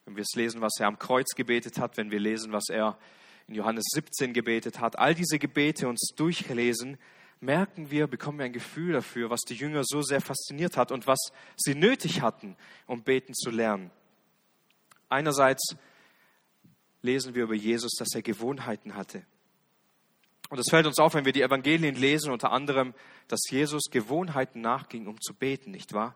wenn 0.04 0.16
wir 0.16 0.22
es 0.22 0.34
lesen, 0.34 0.60
was 0.60 0.72
er 0.78 0.88
am 0.88 0.98
Kreuz 0.98 1.34
gebetet 1.34 1.78
hat, 1.78 1.96
wenn 1.96 2.10
wir 2.10 2.20
lesen, 2.20 2.52
was 2.52 2.68
er 2.68 2.98
in 3.46 3.54
Johannes 3.54 3.84
17 3.94 4.34
gebetet 4.34 4.78
hat, 4.78 4.98
all 4.98 5.14
diese 5.14 5.38
Gebete 5.38 5.88
uns 5.88 6.12
durchlesen, 6.16 6.98
merken 7.42 7.90
wir, 7.90 8.06
bekommen 8.06 8.38
wir 8.38 8.46
ein 8.46 8.52
Gefühl 8.52 8.92
dafür, 8.92 9.28
was 9.28 9.40
die 9.40 9.54
Jünger 9.54 9.82
so 9.84 10.00
sehr 10.00 10.20
fasziniert 10.20 10.76
hat 10.76 10.92
und 10.92 11.06
was 11.06 11.18
sie 11.56 11.74
nötig 11.74 12.22
hatten, 12.22 12.56
um 12.86 13.02
beten 13.02 13.34
zu 13.34 13.50
lernen. 13.50 13.90
Einerseits 15.08 15.76
lesen 17.02 17.34
wir 17.34 17.44
über 17.44 17.54
Jesus, 17.54 17.92
dass 17.98 18.14
er 18.14 18.22
Gewohnheiten 18.22 18.94
hatte. 18.94 19.26
Und 20.48 20.58
es 20.58 20.68
fällt 20.70 20.86
uns 20.86 20.98
auf, 20.98 21.14
wenn 21.14 21.24
wir 21.24 21.32
die 21.32 21.42
Evangelien 21.42 21.96
lesen, 21.96 22.30
unter 22.30 22.52
anderem, 22.52 22.94
dass 23.26 23.40
Jesus 23.50 23.84
Gewohnheiten 23.90 24.60
nachging, 24.60 25.06
um 25.06 25.20
zu 25.20 25.34
beten, 25.34 25.70
nicht 25.70 25.92
wahr? 25.92 26.14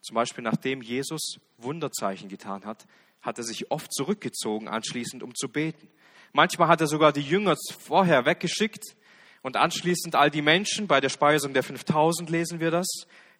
Zum 0.00 0.14
Beispiel, 0.14 0.44
nachdem 0.44 0.80
Jesus 0.80 1.40
Wunderzeichen 1.58 2.28
getan 2.28 2.64
hat, 2.64 2.86
hat 3.20 3.38
er 3.38 3.44
sich 3.44 3.70
oft 3.70 3.92
zurückgezogen, 3.92 4.68
anschließend, 4.68 5.22
um 5.22 5.34
zu 5.34 5.48
beten. 5.48 5.88
Manchmal 6.32 6.68
hat 6.68 6.80
er 6.80 6.86
sogar 6.86 7.12
die 7.12 7.22
Jünger 7.22 7.56
vorher 7.78 8.26
weggeschickt 8.26 8.96
und 9.44 9.58
anschließend 9.58 10.16
all 10.16 10.30
die 10.30 10.40
Menschen. 10.40 10.88
Bei 10.88 11.00
der 11.00 11.10
Speisung 11.10 11.52
der 11.52 11.62
5000 11.62 12.30
lesen 12.30 12.60
wir 12.60 12.70
das 12.70 12.86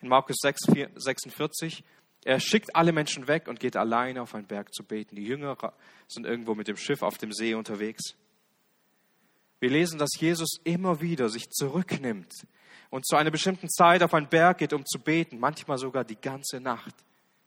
in 0.03 0.09
Markus 0.09 0.37
6, 0.43 0.61
46. 0.97 1.83
Er 2.25 2.41
schickt 2.41 2.77
alle 2.77 2.93
Menschen 2.93 3.27
weg 3.27 3.49
und 3.49 3.59
geht 3.59 3.75
alleine 3.75 4.21
auf 4.21 4.35
einen 4.35 4.47
Berg 4.47 4.73
zu 4.73 4.85
beten. 4.85 5.17
Die 5.17 5.25
Jünger 5.25 5.57
sind 6.07 6.27
irgendwo 6.27 6.55
mit 6.55 6.69
dem 6.69 6.77
Schiff 6.77 7.03
auf 7.03 7.17
dem 7.17 7.33
See 7.33 7.55
unterwegs. 7.55 8.17
Wir 9.61 9.71
lesen, 9.71 9.99
dass 9.99 10.11
Jesus 10.19 10.59
immer 10.65 11.01
wieder 11.01 11.31
sich 11.31 11.49
zurücknimmt 11.49 12.33
und 12.91 13.07
zu 13.07 13.17
einer 13.17 13.31
bestimmten 13.31 13.71
Zeit 13.71 14.03
auf 14.03 14.13
einen 14.13 14.29
Berg 14.29 14.59
geht, 14.59 14.75
um 14.75 14.85
zu 14.85 14.99
beten, 14.99 15.39
manchmal 15.39 15.79
sogar 15.79 16.05
die 16.05 16.21
ganze 16.21 16.61
Nacht. 16.61 16.95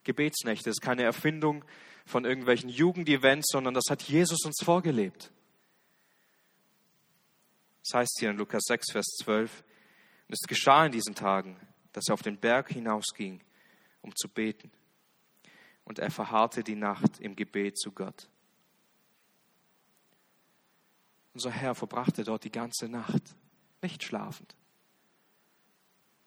Gebetsnächte 0.04 0.72
ist 0.72 0.82
keine 0.82 1.04
Erfindung 1.04 1.64
von 2.08 2.26
irgendwelchen 2.26 2.70
Jugendevents, 2.70 3.50
sondern 3.52 3.76
das 3.76 3.86
hat 3.92 4.02
Jesus 4.02 4.46
uns 4.46 4.64
vorgelebt. 4.64 5.32
Das 7.88 8.00
heißt 8.00 8.18
hier 8.20 8.32
in 8.32 8.38
Lukas 8.38 8.64
6, 8.66 8.92
Vers 8.92 9.06
12, 9.24 9.64
und 10.28 10.34
es 10.34 10.46
geschah 10.46 10.86
in 10.86 10.92
diesen 10.92 11.16
Tagen, 11.16 11.58
dass 11.94 12.10
er 12.10 12.16
auf 12.16 12.22
den 12.22 12.38
Berg 12.38 12.70
hinausging 12.70 13.42
um 14.02 14.16
zu 14.16 14.28
beten. 14.28 14.72
Und 15.84 16.00
er 16.00 16.12
verharrte 16.12 16.64
die 16.64 16.76
Nacht 16.76 17.20
im 17.20 17.36
Gebet 17.36 17.78
zu 17.78 17.92
Gott. 17.92 18.28
Unser 21.34 21.52
Herr 21.52 21.76
verbrachte 21.76 22.24
dort 22.24 22.44
die 22.44 22.52
ganze 22.52 22.90
Nacht, 22.90 23.22
nicht 23.82 24.04
schlafend, 24.04 24.56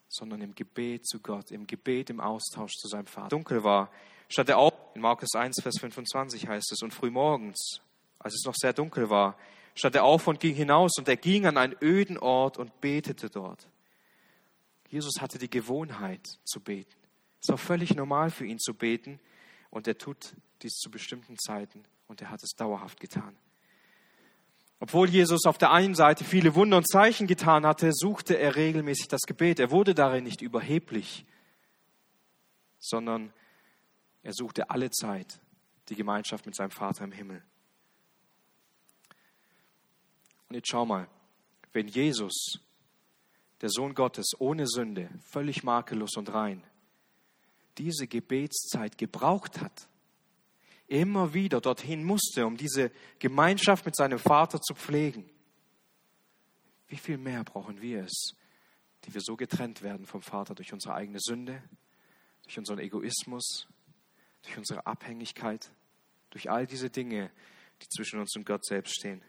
sondern 0.09 0.41
im 0.41 0.55
Gebet 0.55 1.07
zu 1.07 1.21
Gott, 1.21 1.51
im 1.51 1.67
Gebet, 1.67 2.11
im 2.11 2.21
Austausch 2.21 2.73
zu 2.73 2.89
seinem 2.89 3.07
Vater. 3.07 3.29
Dunkel 3.29 3.65
war, 3.65 3.91
statt 4.29 4.49
er 4.49 4.59
auf, 4.59 4.73
in 4.95 5.03
Markus 5.03 5.35
1, 5.35 5.61
Vers 5.63 5.79
25 5.79 6.49
heißt 6.49 6.73
es, 6.73 6.83
und 6.83 6.95
frühmorgens, 6.95 7.81
als 8.19 8.35
es 8.35 8.45
noch 8.47 8.55
sehr 8.55 8.73
dunkel 8.73 9.11
war, 9.11 9.37
stand 9.75 9.95
er 9.95 10.05
auf 10.05 10.27
und 10.27 10.41
ging 10.41 10.55
hinaus 10.55 10.99
und 10.99 11.09
er 11.09 11.17
ging 11.17 11.47
an 11.47 11.57
einen 11.57 11.77
öden 11.81 12.19
Ort 12.19 12.59
und 12.59 12.81
betete 12.81 13.31
dort. 13.31 13.69
Jesus 14.89 15.21
hatte 15.21 15.39
die 15.39 15.51
Gewohnheit 15.51 16.27
zu 16.45 16.61
beten. 16.61 16.97
Es 17.41 17.49
war 17.49 17.59
völlig 17.59 17.95
normal 17.95 18.31
für 18.31 18.45
ihn 18.45 18.59
zu 18.59 18.75
beten 18.75 19.21
und 19.71 19.87
er 19.87 19.97
tut 19.97 20.35
dies 20.63 20.75
zu 20.75 20.91
bestimmten 20.91 21.39
Zeiten 21.39 21.85
und 22.09 22.21
er 22.21 22.31
hat 22.31 22.43
es 22.43 22.51
dauerhaft 22.51 23.01
getan. 23.01 23.37
Obwohl 24.81 25.09
Jesus 25.09 25.45
auf 25.45 25.59
der 25.59 25.71
einen 25.73 25.95
Seite 25.95 26.25
viele 26.25 26.55
Wunder 26.55 26.79
und 26.79 26.89
Zeichen 26.89 27.27
getan 27.27 27.67
hatte, 27.67 27.93
suchte 27.93 28.39
er 28.39 28.57
regelmäßig 28.57 29.09
das 29.09 29.23
Gebet. 29.23 29.61
Er 29.61 29.71
wurde 29.71 29.95
darin 29.95 30.25
nicht 30.25 30.41
überheblich, 30.41 31.27
sondern 32.79 33.33
er 34.23 34.33
suchte 34.33 34.71
alle 34.71 34.91
Zeit 34.91 35.39
die 35.91 35.97
Gemeinschaft 35.97 36.47
mit 36.47 36.55
seinem 36.55 36.71
Vater 36.71 37.05
im 37.05 37.13
Himmel. 37.13 37.43
Und 40.51 40.57
jetzt 40.57 40.69
schau 40.69 40.85
mal, 40.85 41.09
wenn 41.73 41.87
Jesus, 41.87 42.59
der 43.61 43.69
Sohn 43.71 43.95
Gottes, 43.95 44.33
ohne 44.41 44.67
Sünde, 44.67 45.09
völlig 45.31 45.63
makellos 45.63 46.17
und 46.17 46.35
rein, 46.35 46.65
diese 47.79 48.09
Gebetszeit 48.09 48.99
gebraucht 48.99 49.61
hat, 49.61 49.89
immer 50.89 51.35
wieder 51.35 51.61
dorthin 51.61 52.03
musste, 52.03 52.47
um 52.47 52.57
diese 52.57 52.91
Gemeinschaft 53.21 53.87
mit 53.87 53.95
seinem 53.95 54.19
Vater 54.19 54.61
zu 54.61 54.75
pflegen. 54.75 55.31
Wie 56.89 56.97
viel 56.97 57.17
mehr 57.17 57.45
brauchen 57.45 57.81
wir 57.81 58.03
es, 58.03 58.35
die 59.05 59.15
wir 59.15 59.21
so 59.21 59.37
getrennt 59.37 59.83
werden 59.83 60.05
vom 60.05 60.21
Vater 60.21 60.57
durch 60.57 60.73
unsere 60.73 60.95
eigene 60.95 61.21
Sünde, 61.21 61.63
durch 62.43 62.59
unseren 62.59 62.81
Egoismus, 62.81 63.69
durch 64.43 64.59
unsere 64.59 64.85
Abhängigkeit, 64.85 65.71
durch 66.31 66.51
all 66.51 66.67
diese 66.67 66.91
Dinge, 66.91 67.31
die 67.81 67.89
zwischen 67.89 68.19
uns 68.19 68.35
und 68.35 68.45
Gott 68.45 68.65
selbst 68.65 68.97
stehen. 68.97 69.23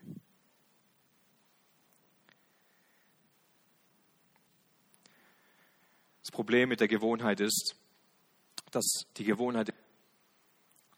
Das 6.21 6.31
Problem 6.31 6.69
mit 6.69 6.79
der 6.79 6.87
Gewohnheit 6.87 7.39
ist, 7.39 7.75
dass 8.71 9.05
die 9.17 9.23
Gewohnheit, 9.23 9.73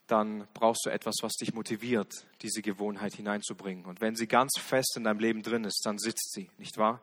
dann 0.06 0.46
brauchst 0.52 0.84
du 0.84 0.90
etwas, 0.90 1.16
was 1.22 1.32
dich 1.32 1.54
motiviert, 1.54 2.26
diese 2.42 2.62
Gewohnheit 2.62 3.14
hineinzubringen. 3.14 3.86
Und 3.86 4.00
wenn 4.00 4.16
sie 4.16 4.26
ganz 4.26 4.52
fest 4.58 4.94
in 4.96 5.04
deinem 5.04 5.18
Leben 5.18 5.42
drin 5.42 5.64
ist, 5.64 5.82
dann 5.84 5.98
sitzt 5.98 6.32
sie, 6.32 6.50
nicht 6.58 6.76
wahr? 6.76 7.02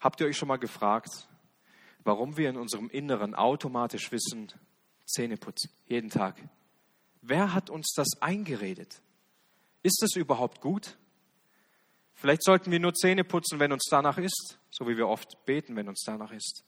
Habt 0.00 0.20
ihr 0.20 0.26
euch 0.26 0.36
schon 0.36 0.48
mal 0.48 0.56
gefragt, 0.56 1.28
warum 2.02 2.36
wir 2.36 2.50
in 2.50 2.56
unserem 2.56 2.90
Inneren 2.90 3.34
automatisch 3.34 4.10
wissen, 4.10 4.52
Zähne 5.06 5.36
putzen, 5.36 5.70
jeden 5.86 6.10
Tag? 6.10 6.36
Wer 7.22 7.54
hat 7.54 7.70
uns 7.70 7.92
das 7.94 8.08
eingeredet? 8.20 9.00
Ist 9.82 10.02
es 10.02 10.16
überhaupt 10.16 10.60
gut? 10.60 10.96
Vielleicht 12.14 12.42
sollten 12.42 12.70
wir 12.70 12.80
nur 12.80 12.94
Zähne 12.94 13.24
putzen, 13.24 13.58
wenn 13.60 13.72
uns 13.72 13.84
danach 13.90 14.18
ist, 14.18 14.58
so 14.70 14.86
wie 14.88 14.96
wir 14.96 15.08
oft 15.08 15.44
beten, 15.46 15.76
wenn 15.76 15.88
uns 15.88 16.02
danach 16.04 16.32
ist. 16.32 16.64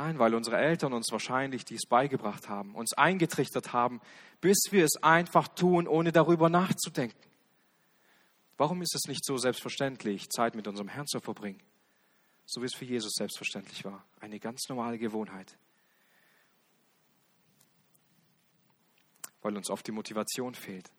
Nein, 0.00 0.20
weil 0.20 0.36
unsere 0.36 0.56
Eltern 0.58 0.92
uns 0.92 1.10
wahrscheinlich 1.10 1.64
dies 1.64 1.84
beigebracht 1.84 2.48
haben, 2.48 2.76
uns 2.76 2.92
eingetrichtert 2.92 3.72
haben, 3.72 4.00
bis 4.40 4.68
wir 4.70 4.84
es 4.84 5.02
einfach 5.02 5.48
tun, 5.48 5.88
ohne 5.88 6.12
darüber 6.12 6.48
nachzudenken. 6.48 7.18
Warum 8.56 8.80
ist 8.80 8.94
es 8.94 9.08
nicht 9.08 9.24
so 9.24 9.38
selbstverständlich, 9.38 10.30
Zeit 10.30 10.54
mit 10.54 10.68
unserem 10.68 10.86
Herrn 10.86 11.08
zu 11.08 11.18
verbringen? 11.18 11.60
So 12.46 12.62
wie 12.62 12.66
es 12.66 12.76
für 12.76 12.84
Jesus 12.84 13.14
selbstverständlich 13.14 13.84
war. 13.84 14.04
Eine 14.20 14.38
ganz 14.38 14.68
normale 14.68 14.98
Gewohnheit. 14.98 15.58
Weil 19.42 19.56
uns 19.56 19.68
oft 19.68 19.84
die 19.84 19.90
Motivation 19.90 20.54
fehlt. 20.54 20.92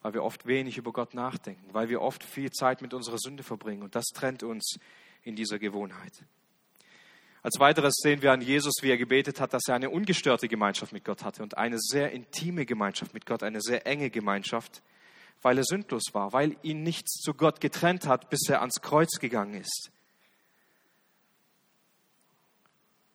Weil 0.00 0.14
wir 0.14 0.24
oft 0.24 0.44
wenig 0.44 0.76
über 0.76 0.92
Gott 0.92 1.14
nachdenken. 1.14 1.72
Weil 1.72 1.88
wir 1.88 2.00
oft 2.00 2.24
viel 2.24 2.50
Zeit 2.50 2.82
mit 2.82 2.94
unserer 2.94 3.18
Sünde 3.18 3.44
verbringen. 3.44 3.84
Und 3.84 3.94
das 3.94 4.06
trennt 4.06 4.42
uns 4.42 4.78
in 5.22 5.36
dieser 5.36 5.60
Gewohnheit. 5.60 6.24
Als 7.42 7.58
weiteres 7.58 7.94
sehen 7.96 8.22
wir 8.22 8.30
an 8.30 8.40
Jesus, 8.40 8.74
wie 8.82 8.90
er 8.90 8.96
gebetet 8.96 9.40
hat, 9.40 9.52
dass 9.52 9.66
er 9.66 9.74
eine 9.74 9.90
ungestörte 9.90 10.46
Gemeinschaft 10.46 10.92
mit 10.92 11.04
Gott 11.04 11.24
hatte 11.24 11.42
und 11.42 11.58
eine 11.58 11.78
sehr 11.80 12.12
intime 12.12 12.64
Gemeinschaft 12.66 13.14
mit 13.14 13.26
Gott, 13.26 13.42
eine 13.42 13.60
sehr 13.60 13.84
enge 13.86 14.10
Gemeinschaft, 14.10 14.80
weil 15.42 15.58
er 15.58 15.64
sündlos 15.64 16.04
war, 16.12 16.32
weil 16.32 16.56
ihn 16.62 16.84
nichts 16.84 17.20
zu 17.20 17.34
Gott 17.34 17.60
getrennt 17.60 18.06
hat, 18.06 18.30
bis 18.30 18.48
er 18.48 18.60
ans 18.60 18.80
Kreuz 18.80 19.18
gegangen 19.18 19.54
ist. 19.54 19.90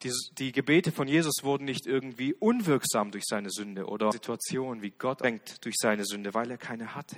Die, 0.04 0.12
die 0.38 0.52
Gebete 0.52 0.92
von 0.92 1.08
Jesus 1.08 1.42
wurden 1.42 1.64
nicht 1.64 1.88
irgendwie 1.88 2.34
unwirksam 2.34 3.12
durch 3.12 3.24
seine 3.26 3.50
Sünde 3.50 3.88
oder 3.88 4.12
Situationen, 4.12 4.84
wie 4.84 4.92
Gott 4.92 5.24
denkt 5.24 5.64
durch 5.66 5.76
seine 5.78 6.06
Sünde, 6.06 6.34
weil 6.34 6.52
er 6.52 6.58
keine 6.58 6.94
hatte. 6.94 7.18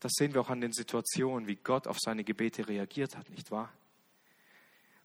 Das 0.00 0.12
sehen 0.14 0.34
wir 0.34 0.42
auch 0.42 0.50
an 0.50 0.60
den 0.60 0.72
Situationen, 0.72 1.48
wie 1.48 1.56
Gott 1.56 1.86
auf 1.86 1.98
seine 2.00 2.22
Gebete 2.22 2.68
reagiert 2.68 3.16
hat, 3.16 3.30
nicht 3.30 3.50
wahr? 3.50 3.72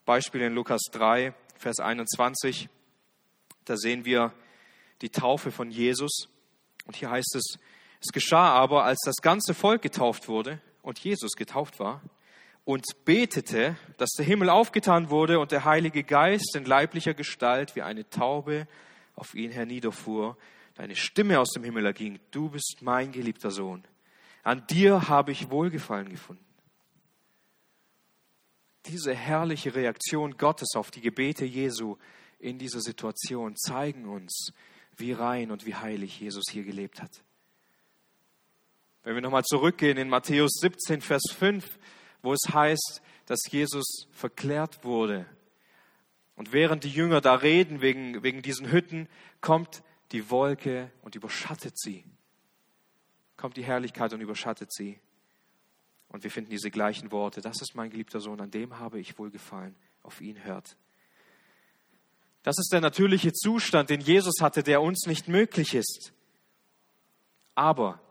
Beispiel 0.06 0.42
in 0.42 0.54
Lukas 0.54 0.82
3, 0.92 1.34
Vers 1.58 1.80
21. 1.80 2.70
Da 3.66 3.78
sehen 3.78 4.06
wir 4.06 4.34
die 5.02 5.10
Taufe 5.10 5.52
von 5.52 5.70
Jesus. 5.70 6.28
Und 6.86 6.96
hier 6.96 7.12
heißt 7.12 7.36
es, 7.36 7.60
es 8.02 8.12
geschah 8.12 8.50
aber, 8.50 8.84
als 8.84 9.00
das 9.06 9.18
ganze 9.18 9.54
Volk 9.54 9.82
getauft 9.82 10.28
wurde 10.28 10.60
und 10.82 11.00
Jesus 11.00 11.34
getauft 11.34 11.80
war 11.80 12.02
und 12.66 12.86
betete, 13.06 13.76
dass 13.98 14.10
der 14.12 14.26
Himmel 14.26 14.50
aufgetan 14.50 15.10
wurde 15.10 15.40
und 15.40 15.52
der 15.52 15.66
Heilige 15.66 16.04
Geist 16.04 16.56
in 16.56 16.66
leiblicher 16.66 17.14
Gestalt 17.14 17.76
wie 17.76 17.84
eine 17.84 18.10
Taube 18.10 18.68
auf 19.16 19.36
ihn 19.36 19.52
herniederfuhr, 19.52 20.38
deine 20.76 20.96
Stimme 20.96 21.40
aus 21.40 21.52
dem 21.52 21.64
Himmel 21.64 21.86
erging, 21.86 22.20
du 22.32 22.50
bist 22.50 22.78
mein 22.82 23.12
geliebter 23.12 23.52
Sohn. 23.52 23.84
An 24.44 24.66
dir 24.68 25.08
habe 25.10 25.32
ich 25.32 25.52
Wohlgefallen 25.52 26.10
gefunden. 26.10 26.44
Diese 28.88 29.14
herrliche 29.14 29.76
Reaktion 29.76 30.38
Gottes 30.38 30.76
auf 30.76 30.92
die 30.92 31.02
Gebete 31.02 31.46
Jesu 31.46 31.98
in 32.40 32.58
dieser 32.58 32.82
Situation 32.82 33.56
zeigen 33.56 34.08
uns, 34.08 34.52
wie 34.98 35.12
rein 35.12 35.52
und 35.52 35.66
wie 35.66 35.76
heilig 35.76 36.20
Jesus 36.20 36.46
hier 36.52 36.64
gelebt 36.64 37.02
hat. 37.02 37.24
Wenn 39.04 39.16
wir 39.16 39.22
nochmal 39.22 39.44
zurückgehen 39.44 39.98
in 39.98 40.10
Matthäus 40.10 40.52
17, 40.60 41.02
Vers 41.02 41.24
5, 41.36 41.80
wo 42.22 42.34
es 42.34 42.54
heißt, 42.54 43.02
dass 43.26 43.40
Jesus 43.50 44.08
verklärt 44.12 44.84
wurde. 44.84 45.26
Und 46.36 46.54
während 46.54 46.84
die 46.84 46.90
Jünger 46.90 47.22
da 47.22 47.36
reden 47.36 47.82
wegen, 47.82 48.24
wegen 48.24 48.42
diesen 48.42 48.72
Hütten, 48.72 49.08
kommt 49.42 49.84
die 50.12 50.30
Wolke 50.30 50.92
und 51.02 51.16
überschattet 51.16 51.80
sie. 51.80 52.04
Kommt 53.38 53.58
die 53.58 53.64
Herrlichkeit 53.64 54.14
und 54.14 54.22
überschattet 54.22 54.72
sie. 54.74 55.00
Und 56.12 56.24
wir 56.24 56.32
finden 56.32 56.52
diese 56.52 56.70
gleichen 56.70 57.12
Worte. 57.12 57.42
Das 57.42 57.62
ist 57.62 57.74
mein 57.74 57.90
geliebter 57.90 58.20
Sohn, 58.20 58.42
an 58.42 58.52
dem 58.52 58.80
habe 58.80 59.00
ich 59.00 59.18
wohlgefallen. 59.18 59.76
Auf 60.04 60.20
ihn 60.20 60.44
hört. 60.44 60.76
Das 62.44 62.58
ist 62.58 62.74
der 62.74 62.82
natürliche 62.82 63.32
Zustand, 63.34 63.90
den 63.90 64.02
Jesus 64.02 64.42
hatte, 64.42 64.64
der 64.64 64.82
uns 64.82 65.06
nicht 65.06 65.28
möglich 65.28 65.76
ist. 65.76 66.12
Aber 67.54 68.02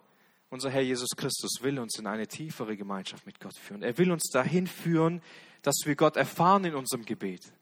unser 0.50 0.70
Herr 0.70 0.82
Jesus 0.82 1.10
Christus 1.16 1.62
will 1.62 1.78
uns 1.78 1.98
in 1.98 2.06
eine 2.06 2.28
tiefere 2.28 2.76
Gemeinschaft 2.76 3.26
mit 3.26 3.40
Gott 3.40 3.56
führen. 3.56 3.82
Er 3.82 3.98
will 3.98 4.12
uns 4.12 4.30
dahin 4.30 4.66
führen, 4.66 5.20
dass 5.62 5.76
wir 5.84 5.96
Gott 5.96 6.16
erfahren 6.16 6.64
in 6.64 6.74
unserem 6.74 7.04
Gebet. 7.04 7.52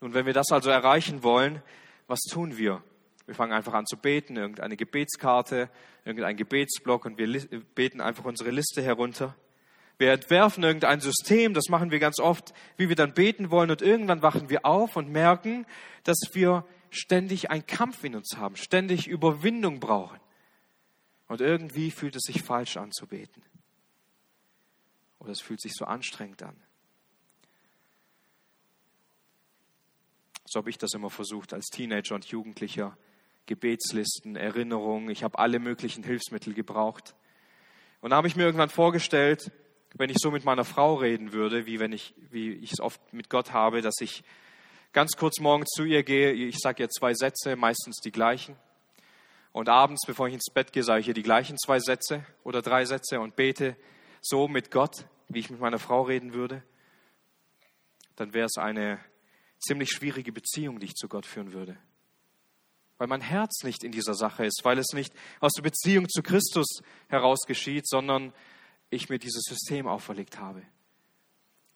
Nun, 0.00 0.12
wenn 0.12 0.26
wir 0.26 0.34
das 0.34 0.50
also 0.50 0.70
erreichen 0.70 1.22
wollen, 1.22 1.62
was 2.06 2.20
tun 2.20 2.56
wir? 2.56 2.82
Wir 3.26 3.34
fangen 3.34 3.52
einfach 3.52 3.74
an 3.74 3.86
zu 3.86 3.96
beten, 3.96 4.36
irgendeine 4.36 4.76
Gebetskarte, 4.76 5.68
irgendein 6.04 6.36
Gebetsblock 6.36 7.04
und 7.04 7.18
wir 7.18 7.60
beten 7.74 8.00
einfach 8.00 8.24
unsere 8.24 8.50
Liste 8.50 8.82
herunter. 8.82 9.34
Wir 9.98 10.12
entwerfen 10.12 10.62
irgendein 10.62 11.00
System, 11.00 11.54
das 11.54 11.68
machen 11.68 11.90
wir 11.90 11.98
ganz 11.98 12.20
oft, 12.20 12.52
wie 12.76 12.88
wir 12.88 12.96
dann 12.96 13.14
beten 13.14 13.50
wollen 13.50 13.70
und 13.70 13.82
irgendwann 13.82 14.22
wachen 14.22 14.50
wir 14.50 14.64
auf 14.64 14.96
und 14.96 15.10
merken, 15.10 15.66
dass 16.04 16.18
wir 16.32 16.64
ständig 16.90 17.50
einen 17.50 17.66
Kampf 17.66 18.04
in 18.04 18.14
uns 18.14 18.36
haben, 18.36 18.56
ständig 18.56 19.08
Überwindung 19.08 19.80
brauchen. 19.80 20.20
Und 21.28 21.40
irgendwie 21.40 21.90
fühlt 21.90 22.14
es 22.14 22.22
sich 22.22 22.42
falsch 22.42 22.76
an 22.76 22.92
zu 22.92 23.06
beten. 23.06 23.42
Oder 25.18 25.32
es 25.32 25.40
fühlt 25.40 25.60
sich 25.60 25.72
so 25.74 25.84
anstrengend 25.84 26.42
an. 26.42 26.62
So 30.44 30.60
habe 30.60 30.70
ich 30.70 30.78
das 30.78 30.94
immer 30.94 31.10
versucht 31.10 31.52
als 31.52 31.66
Teenager 31.66 32.14
und 32.14 32.24
Jugendlicher. 32.26 32.96
Gebetslisten, 33.46 34.36
Erinnerungen, 34.36 35.10
ich 35.10 35.22
habe 35.22 35.38
alle 35.38 35.58
möglichen 35.58 36.02
Hilfsmittel 36.04 36.54
gebraucht. 36.54 37.14
Und 38.00 38.10
da 38.10 38.16
habe 38.16 38.28
ich 38.28 38.36
mir 38.36 38.44
irgendwann 38.44 38.68
vorgestellt, 38.68 39.50
wenn 39.94 40.10
ich 40.10 40.18
so 40.18 40.30
mit 40.30 40.44
meiner 40.44 40.64
Frau 40.64 40.94
reden 40.94 41.32
würde, 41.32 41.66
wie 41.66 41.80
wenn 41.80 41.92
ich, 41.92 42.14
wie 42.30 42.52
ich 42.52 42.72
es 42.72 42.80
oft 42.80 43.00
mit 43.12 43.30
Gott 43.30 43.52
habe, 43.52 43.80
dass 43.80 44.00
ich 44.00 44.24
ganz 44.92 45.12
kurz 45.16 45.40
morgens 45.40 45.68
zu 45.70 45.84
ihr 45.84 46.02
gehe, 46.02 46.32
ich 46.32 46.58
sage 46.58 46.82
ihr 46.82 46.88
zwei 46.88 47.14
Sätze, 47.14 47.56
meistens 47.56 47.96
die 48.00 48.12
gleichen. 48.12 48.56
Und 49.52 49.68
abends, 49.68 50.02
bevor 50.06 50.28
ich 50.28 50.34
ins 50.34 50.52
Bett 50.52 50.72
gehe, 50.72 50.82
sage 50.82 51.00
ich 51.00 51.08
ihr 51.08 51.14
die 51.14 51.22
gleichen 51.22 51.56
zwei 51.56 51.78
Sätze 51.78 52.26
oder 52.44 52.60
drei 52.60 52.84
Sätze 52.84 53.20
und 53.20 53.36
bete 53.36 53.76
so 54.20 54.48
mit 54.48 54.70
Gott, 54.70 55.06
wie 55.28 55.38
ich 55.38 55.50
mit 55.50 55.60
meiner 55.60 55.78
Frau 55.78 56.02
reden 56.02 56.34
würde. 56.34 56.62
Dann 58.16 58.34
wäre 58.34 58.46
es 58.46 58.58
eine 58.58 58.98
ziemlich 59.58 59.90
schwierige 59.90 60.32
Beziehung, 60.32 60.78
die 60.78 60.86
ich 60.86 60.94
zu 60.94 61.08
Gott 61.08 61.26
führen 61.26 61.52
würde. 61.52 61.78
Weil 62.98 63.08
mein 63.08 63.20
Herz 63.20 63.62
nicht 63.62 63.84
in 63.84 63.92
dieser 63.92 64.14
Sache 64.14 64.46
ist, 64.46 64.60
weil 64.64 64.78
es 64.78 64.92
nicht 64.94 65.12
aus 65.40 65.52
der 65.52 65.62
Beziehung 65.62 66.08
zu 66.08 66.22
Christus 66.22 66.80
heraus 67.08 67.40
geschieht, 67.46 67.86
sondern 67.86 68.32
ich 68.90 69.08
mir 69.08 69.18
dieses 69.18 69.42
System 69.42 69.86
auferlegt 69.86 70.38
habe. 70.38 70.62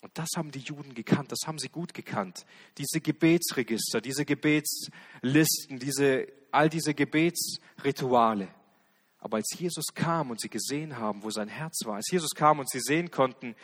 Und 0.01 0.17
das 0.17 0.29
haben 0.37 0.51
die 0.51 0.61
Juden 0.61 0.95
gekannt, 0.95 1.31
das 1.31 1.47
haben 1.47 1.59
sie 1.59 1.69
gut 1.69 1.93
gekannt. 1.93 2.47
Diese 2.79 3.01
Gebetsregister, 3.01 4.01
diese 4.01 4.25
Gebetslisten, 4.25 5.79
diese, 5.79 6.27
all 6.51 6.71
diese 6.71 6.95
Gebetsrituale. 6.95 8.49
Aber 9.19 9.37
als 9.37 9.51
Jesus 9.59 9.87
kam 9.95 10.31
und 10.31 10.41
sie 10.41 10.49
gesehen 10.49 10.97
haben, 10.97 11.23
wo 11.23 11.31
sein 11.31 11.49
Herz 11.49 11.85
war, 11.85 11.97
als 11.97 12.11
Jesus 12.11 12.31
kam 12.35 12.59
und 12.59 12.71
sie 12.71 12.81
sehen 12.81 13.11
konnten, 13.11 13.55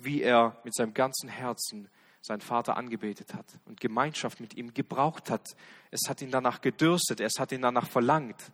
wie 0.00 0.22
er 0.22 0.60
mit 0.64 0.74
seinem 0.74 0.92
ganzen 0.92 1.28
Herzen 1.28 1.88
seinen 2.24 2.40
Vater 2.40 2.78
angebetet 2.78 3.34
hat 3.34 3.44
und 3.66 3.80
Gemeinschaft 3.80 4.40
mit 4.40 4.54
ihm 4.54 4.72
gebraucht 4.72 5.28
hat, 5.28 5.54
es 5.90 6.08
hat 6.08 6.22
ihn 6.22 6.30
danach 6.30 6.62
gedürstet, 6.62 7.20
es 7.20 7.38
hat 7.38 7.52
ihn 7.52 7.60
danach 7.60 7.86
verlangt. 7.86 8.50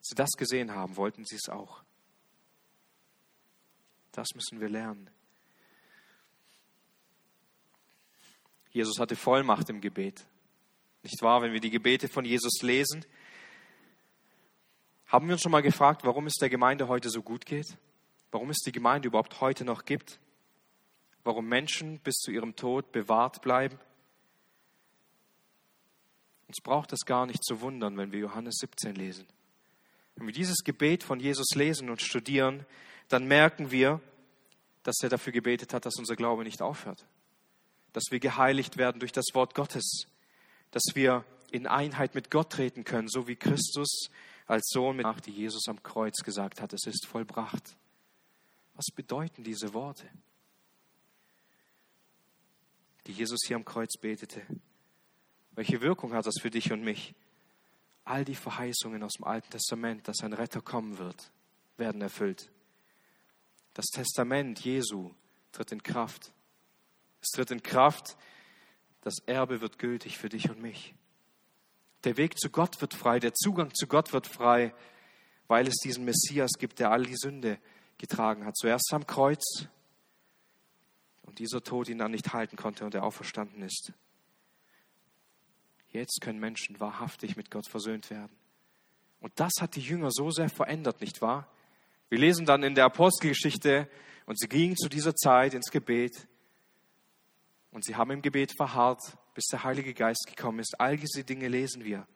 Sie 0.00 0.16
das 0.16 0.30
gesehen 0.30 0.74
haben, 0.74 0.96
wollten 0.96 1.24
sie 1.24 1.36
es 1.36 1.48
auch. 1.48 1.84
Das 4.10 4.26
müssen 4.34 4.60
wir 4.60 4.68
lernen. 4.68 5.08
Jesus 8.72 8.98
hatte 8.98 9.14
Vollmacht 9.14 9.70
im 9.70 9.80
Gebet. 9.80 10.26
Nicht 11.04 11.22
wahr? 11.22 11.42
Wenn 11.42 11.52
wir 11.52 11.60
die 11.60 11.70
Gebete 11.70 12.08
von 12.08 12.24
Jesus 12.24 12.60
lesen, 12.62 13.04
haben 15.06 15.28
wir 15.28 15.34
uns 15.34 15.42
schon 15.42 15.52
mal 15.52 15.62
gefragt, 15.62 16.02
warum 16.02 16.26
es 16.26 16.34
der 16.40 16.50
Gemeinde 16.50 16.88
heute 16.88 17.08
so 17.08 17.22
gut 17.22 17.46
geht? 17.46 17.76
Warum 18.32 18.50
es 18.50 18.58
die 18.58 18.72
Gemeinde 18.72 19.06
überhaupt 19.06 19.40
heute 19.40 19.64
noch 19.64 19.84
gibt? 19.84 20.18
Warum 21.24 21.46
Menschen 21.46 21.98
bis 22.00 22.16
zu 22.16 22.30
ihrem 22.30 22.56
Tod 22.56 22.92
bewahrt 22.92 23.42
bleiben? 23.42 23.78
Uns 26.48 26.60
braucht 26.60 26.92
es 26.92 27.06
gar 27.06 27.26
nicht 27.26 27.44
zu 27.44 27.60
wundern, 27.60 27.96
wenn 27.96 28.12
wir 28.12 28.18
Johannes 28.18 28.56
17 28.60 28.94
lesen. 28.94 29.26
Wenn 30.16 30.26
wir 30.26 30.34
dieses 30.34 30.64
Gebet 30.64 31.02
von 31.02 31.20
Jesus 31.20 31.54
lesen 31.54 31.88
und 31.88 32.02
studieren, 32.02 32.66
dann 33.08 33.26
merken 33.26 33.70
wir, 33.70 34.00
dass 34.82 34.96
er 35.02 35.08
dafür 35.08 35.32
gebetet 35.32 35.72
hat, 35.72 35.86
dass 35.86 35.96
unser 35.96 36.16
Glaube 36.16 36.44
nicht 36.44 36.60
aufhört. 36.60 37.06
Dass 37.92 38.04
wir 38.10 38.20
geheiligt 38.20 38.76
werden 38.76 38.98
durch 38.98 39.12
das 39.12 39.26
Wort 39.32 39.54
Gottes. 39.54 40.06
Dass 40.72 40.82
wir 40.94 41.24
in 41.50 41.66
Einheit 41.66 42.14
mit 42.14 42.30
Gott 42.30 42.50
treten 42.50 42.84
können, 42.84 43.08
so 43.08 43.28
wie 43.28 43.36
Christus 43.36 44.10
als 44.46 44.68
Sohn 44.70 44.96
mit 44.96 45.06
die 45.26 45.30
Jesus 45.30 45.68
am 45.68 45.82
Kreuz 45.82 46.22
gesagt 46.22 46.60
hat, 46.60 46.72
es 46.72 46.86
ist 46.86 47.06
vollbracht. 47.06 47.76
Was 48.74 48.86
bedeuten 48.94 49.44
diese 49.44 49.72
Worte, 49.74 50.08
die 53.06 53.12
Jesus 53.12 53.40
hier 53.46 53.56
am 53.56 53.64
Kreuz 53.64 53.96
betete? 54.00 54.42
Welche 55.54 55.80
Wirkung 55.80 56.14
hat 56.14 56.26
das 56.26 56.40
für 56.40 56.50
dich 56.50 56.72
und 56.72 56.82
mich? 56.82 57.14
All 58.04 58.24
die 58.24 58.34
Verheißungen 58.34 59.02
aus 59.02 59.14
dem 59.14 59.24
Alten 59.24 59.50
Testament, 59.50 60.08
dass 60.08 60.22
ein 60.22 60.32
Retter 60.32 60.60
kommen 60.60 60.98
wird, 60.98 61.30
werden 61.76 62.00
erfüllt. 62.00 62.50
Das 63.74 63.86
Testament 63.86 64.60
Jesu 64.60 65.10
tritt 65.52 65.72
in 65.72 65.82
Kraft. 65.82 66.32
Es 67.20 67.28
tritt 67.28 67.50
in 67.50 67.62
Kraft, 67.62 68.16
das 69.02 69.18
Erbe 69.26 69.60
wird 69.60 69.78
gültig 69.78 70.18
für 70.18 70.28
dich 70.28 70.50
und 70.50 70.60
mich. 70.60 70.94
Der 72.04 72.16
Weg 72.16 72.38
zu 72.38 72.50
Gott 72.50 72.80
wird 72.80 72.94
frei, 72.94 73.20
der 73.20 73.34
Zugang 73.34 73.72
zu 73.74 73.86
Gott 73.86 74.12
wird 74.12 74.26
frei, 74.26 74.74
weil 75.46 75.68
es 75.68 75.76
diesen 75.76 76.04
Messias 76.04 76.52
gibt, 76.58 76.80
der 76.80 76.90
all 76.90 77.04
die 77.04 77.16
Sünde 77.16 77.58
getragen 77.98 78.44
hat. 78.44 78.56
Zuerst 78.56 78.90
am 78.92 79.06
Kreuz 79.06 79.68
und 81.22 81.38
dieser 81.38 81.62
Tod 81.62 81.88
ihn 81.88 81.98
dann 81.98 82.10
nicht 82.10 82.32
halten 82.32 82.56
konnte 82.56 82.84
und 82.84 82.94
er 82.94 83.04
auferstanden 83.04 83.62
ist. 83.62 83.92
Jetzt 85.88 86.20
können 86.20 86.38
Menschen 86.38 86.80
wahrhaftig 86.80 87.36
mit 87.36 87.50
Gott 87.50 87.68
versöhnt 87.68 88.10
werden. 88.10 88.32
Und 89.20 89.32
das 89.38 89.52
hat 89.60 89.76
die 89.76 89.80
Jünger 89.80 90.10
so 90.10 90.30
sehr 90.30 90.48
verändert, 90.48 91.00
nicht 91.00 91.22
wahr? 91.22 91.48
Wir 92.08 92.18
lesen 92.18 92.44
dann 92.44 92.62
in 92.62 92.74
der 92.74 92.86
Apostelgeschichte, 92.86 93.88
und 94.26 94.38
sie 94.38 94.48
gingen 94.48 94.76
zu 94.76 94.88
dieser 94.88 95.14
Zeit 95.14 95.54
ins 95.54 95.70
Gebet 95.70 96.28
und 97.70 97.84
sie 97.84 97.96
haben 97.96 98.10
im 98.10 98.22
Gebet 98.22 98.52
verharrt, 98.56 99.00
bis 99.34 99.46
der 99.46 99.64
Heilige 99.64 99.94
Geist 99.94 100.26
gekommen 100.26 100.58
ist. 100.58 100.78
All 100.78 100.96
diese 100.96 101.24
Dinge 101.24 101.48
lesen 101.48 101.84
wir. 101.84 102.06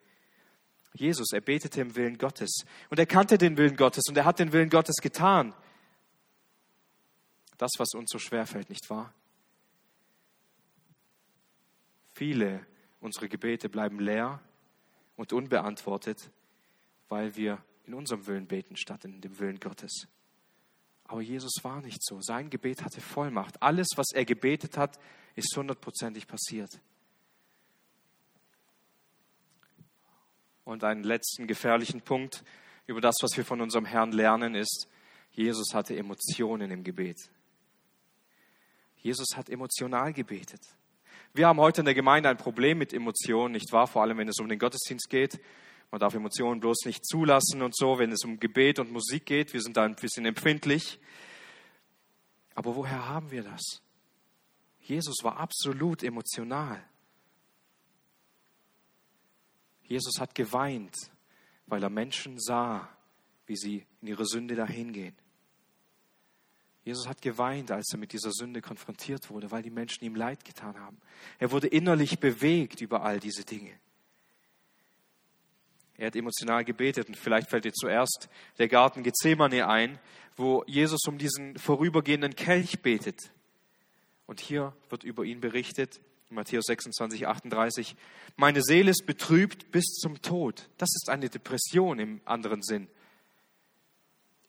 Jesus, 0.93 1.27
er 1.31 1.41
betete 1.41 1.81
im 1.81 1.95
Willen 1.95 2.17
Gottes 2.17 2.63
und 2.89 2.97
er 2.97 3.05
kannte 3.05 3.37
den 3.37 3.57
Willen 3.57 3.75
Gottes 3.75 4.05
und 4.09 4.17
er 4.17 4.25
hat 4.25 4.39
den 4.39 4.51
Willen 4.51 4.69
Gottes 4.69 4.95
getan. 4.95 5.53
Das, 7.57 7.71
was 7.77 7.93
uns 7.93 8.09
so 8.11 8.19
schwer 8.19 8.45
fällt, 8.45 8.69
nicht 8.69 8.89
wahr? 8.89 9.13
Viele 12.13 12.65
unserer 12.99 13.27
Gebete 13.27 13.69
bleiben 13.69 13.99
leer 13.99 14.41
und 15.15 15.33
unbeantwortet, 15.33 16.31
weil 17.09 17.35
wir 17.35 17.63
in 17.85 17.93
unserem 17.93 18.27
Willen 18.27 18.47
beten 18.47 18.75
statt 18.75 19.05
in 19.05 19.21
dem 19.21 19.39
Willen 19.39 19.59
Gottes. 19.59 20.07
Aber 21.05 21.21
Jesus 21.21 21.53
war 21.63 21.81
nicht 21.81 22.03
so. 22.03 22.21
Sein 22.21 22.49
Gebet 22.49 22.83
hatte 22.83 23.01
Vollmacht. 23.01 23.61
Alles, 23.61 23.87
was 23.95 24.07
er 24.13 24.25
gebetet 24.25 24.77
hat, 24.77 24.99
ist 25.35 25.55
hundertprozentig 25.55 26.27
passiert. 26.27 26.81
Und 30.65 30.83
einen 30.83 31.03
letzten 31.03 31.47
gefährlichen 31.47 32.01
Punkt 32.01 32.43
über 32.87 32.99
das, 32.99 33.15
was 33.21 33.37
wir 33.37 33.45
von 33.45 33.61
unserem 33.61 33.85
Herrn 33.85 34.11
lernen, 34.11 34.53
ist, 34.53 34.87
Jesus 35.31 35.73
hatte 35.73 35.95
Emotionen 35.95 36.71
im 36.71 36.83
Gebet. 36.83 37.29
Jesus 39.07 39.37
hat 39.37 39.49
emotional 39.49 40.11
gebetet. 40.11 40.59
Wir 41.33 41.47
haben 41.47 41.61
heute 41.61 41.79
in 41.79 41.85
der 41.85 41.93
Gemeinde 41.93 42.27
ein 42.27 42.35
Problem 42.35 42.77
mit 42.77 42.91
Emotionen, 42.91 43.53
nicht 43.53 43.71
wahr? 43.71 43.87
Vor 43.87 44.01
allem, 44.01 44.17
wenn 44.17 44.27
es 44.27 44.37
um 44.37 44.49
den 44.49 44.59
Gottesdienst 44.59 45.09
geht. 45.09 45.39
Man 45.91 46.01
darf 46.01 46.13
Emotionen 46.13 46.59
bloß 46.59 46.79
nicht 46.83 47.05
zulassen 47.05 47.61
und 47.61 47.73
so, 47.73 47.99
wenn 47.99 48.11
es 48.11 48.25
um 48.25 48.37
Gebet 48.37 48.79
und 48.79 48.91
Musik 48.91 49.25
geht. 49.25 49.53
Wir 49.53 49.61
sind 49.61 49.77
da 49.77 49.85
ein 49.85 49.95
bisschen 49.95 50.25
empfindlich. 50.25 50.99
Aber 52.53 52.75
woher 52.75 53.07
haben 53.07 53.31
wir 53.31 53.43
das? 53.43 53.81
Jesus 54.81 55.23
war 55.23 55.37
absolut 55.37 56.03
emotional. 56.03 56.83
Jesus 59.83 60.19
hat 60.19 60.35
geweint, 60.35 60.97
weil 61.65 61.81
er 61.81 61.89
Menschen 61.89 62.41
sah, 62.41 62.89
wie 63.45 63.55
sie 63.55 63.85
in 64.01 64.09
ihre 64.09 64.25
Sünde 64.25 64.55
dahingehen. 64.55 65.15
Jesus 66.87 67.05
hat 67.05 67.21
geweint, 67.21 67.69
als 67.69 67.91
er 67.91 67.97
mit 67.97 68.13
dieser 68.13 68.31
Sünde 68.31 68.61
konfrontiert 68.61 69.29
wurde, 69.29 69.51
weil 69.51 69.61
die 69.61 69.69
Menschen 69.69 70.05
ihm 70.05 70.15
leid 70.15 70.45
getan 70.45 70.79
haben. 70.79 70.97
Er 71.37 71.51
wurde 71.51 71.67
innerlich 71.67 72.19
bewegt 72.19 72.79
über 72.79 73.03
all 73.03 73.19
diese 73.19 73.43
Dinge. 73.43 73.73
Er 75.97 76.07
hat 76.07 76.15
emotional 76.15 76.63
gebetet 76.63 77.09
und 77.09 77.17
vielleicht 77.17 77.49
fällt 77.49 77.65
dir 77.65 77.73
zuerst 77.73 78.29
der 78.57 78.69
Garten 78.69 79.03
Gethsemane 79.03 79.67
ein, 79.67 79.99
wo 80.37 80.63
Jesus 80.65 81.01
um 81.09 81.17
diesen 81.17 81.57
vorübergehenden 81.57 82.37
Kelch 82.37 82.81
betet. 82.81 83.31
Und 84.25 84.39
hier 84.39 84.73
wird 84.87 85.03
über 85.03 85.25
ihn 85.25 85.41
berichtet, 85.41 85.99
Matthäus 86.29 86.67
26, 86.67 87.27
38, 87.27 87.97
meine 88.37 88.61
Seele 88.61 88.91
ist 88.91 89.05
betrübt 89.05 89.71
bis 89.71 89.87
zum 89.87 90.21
Tod. 90.21 90.69
Das 90.77 90.95
ist 90.95 91.09
eine 91.09 91.27
Depression 91.27 91.99
im 91.99 92.21
anderen 92.23 92.61
Sinn. 92.61 92.87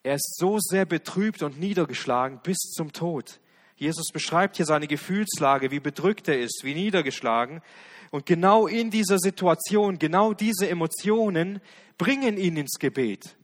Er 0.03 0.15
ist 0.15 0.37
so 0.37 0.59
sehr 0.59 0.85
betrübt 0.85 1.43
und 1.43 1.59
niedergeschlagen 1.59 2.41
bis 2.43 2.59
zum 2.59 2.93
Tod. 2.93 3.41
Jesus 3.77 4.09
beschreibt 4.13 4.57
hier 4.57 4.67
seine 4.67 4.89
Gefühlslage, 4.89 5.71
wie 5.71 5.81
bedrückt 5.81 6.29
er 6.29 6.41
ist, 6.41 6.63
wie 6.65 6.75
niedergeschlagen. 6.75 7.63
Und 8.11 8.27
genau 8.27 8.67
in 8.67 8.91
dieser 8.91 9.19
Situation, 9.19 9.99
genau 9.99 10.33
diese 10.33 10.69
Emotionen 10.69 11.61
bringen 11.97 12.37
ihn 12.37 12.57
ins 12.57 12.79
Gebet. 12.79 13.37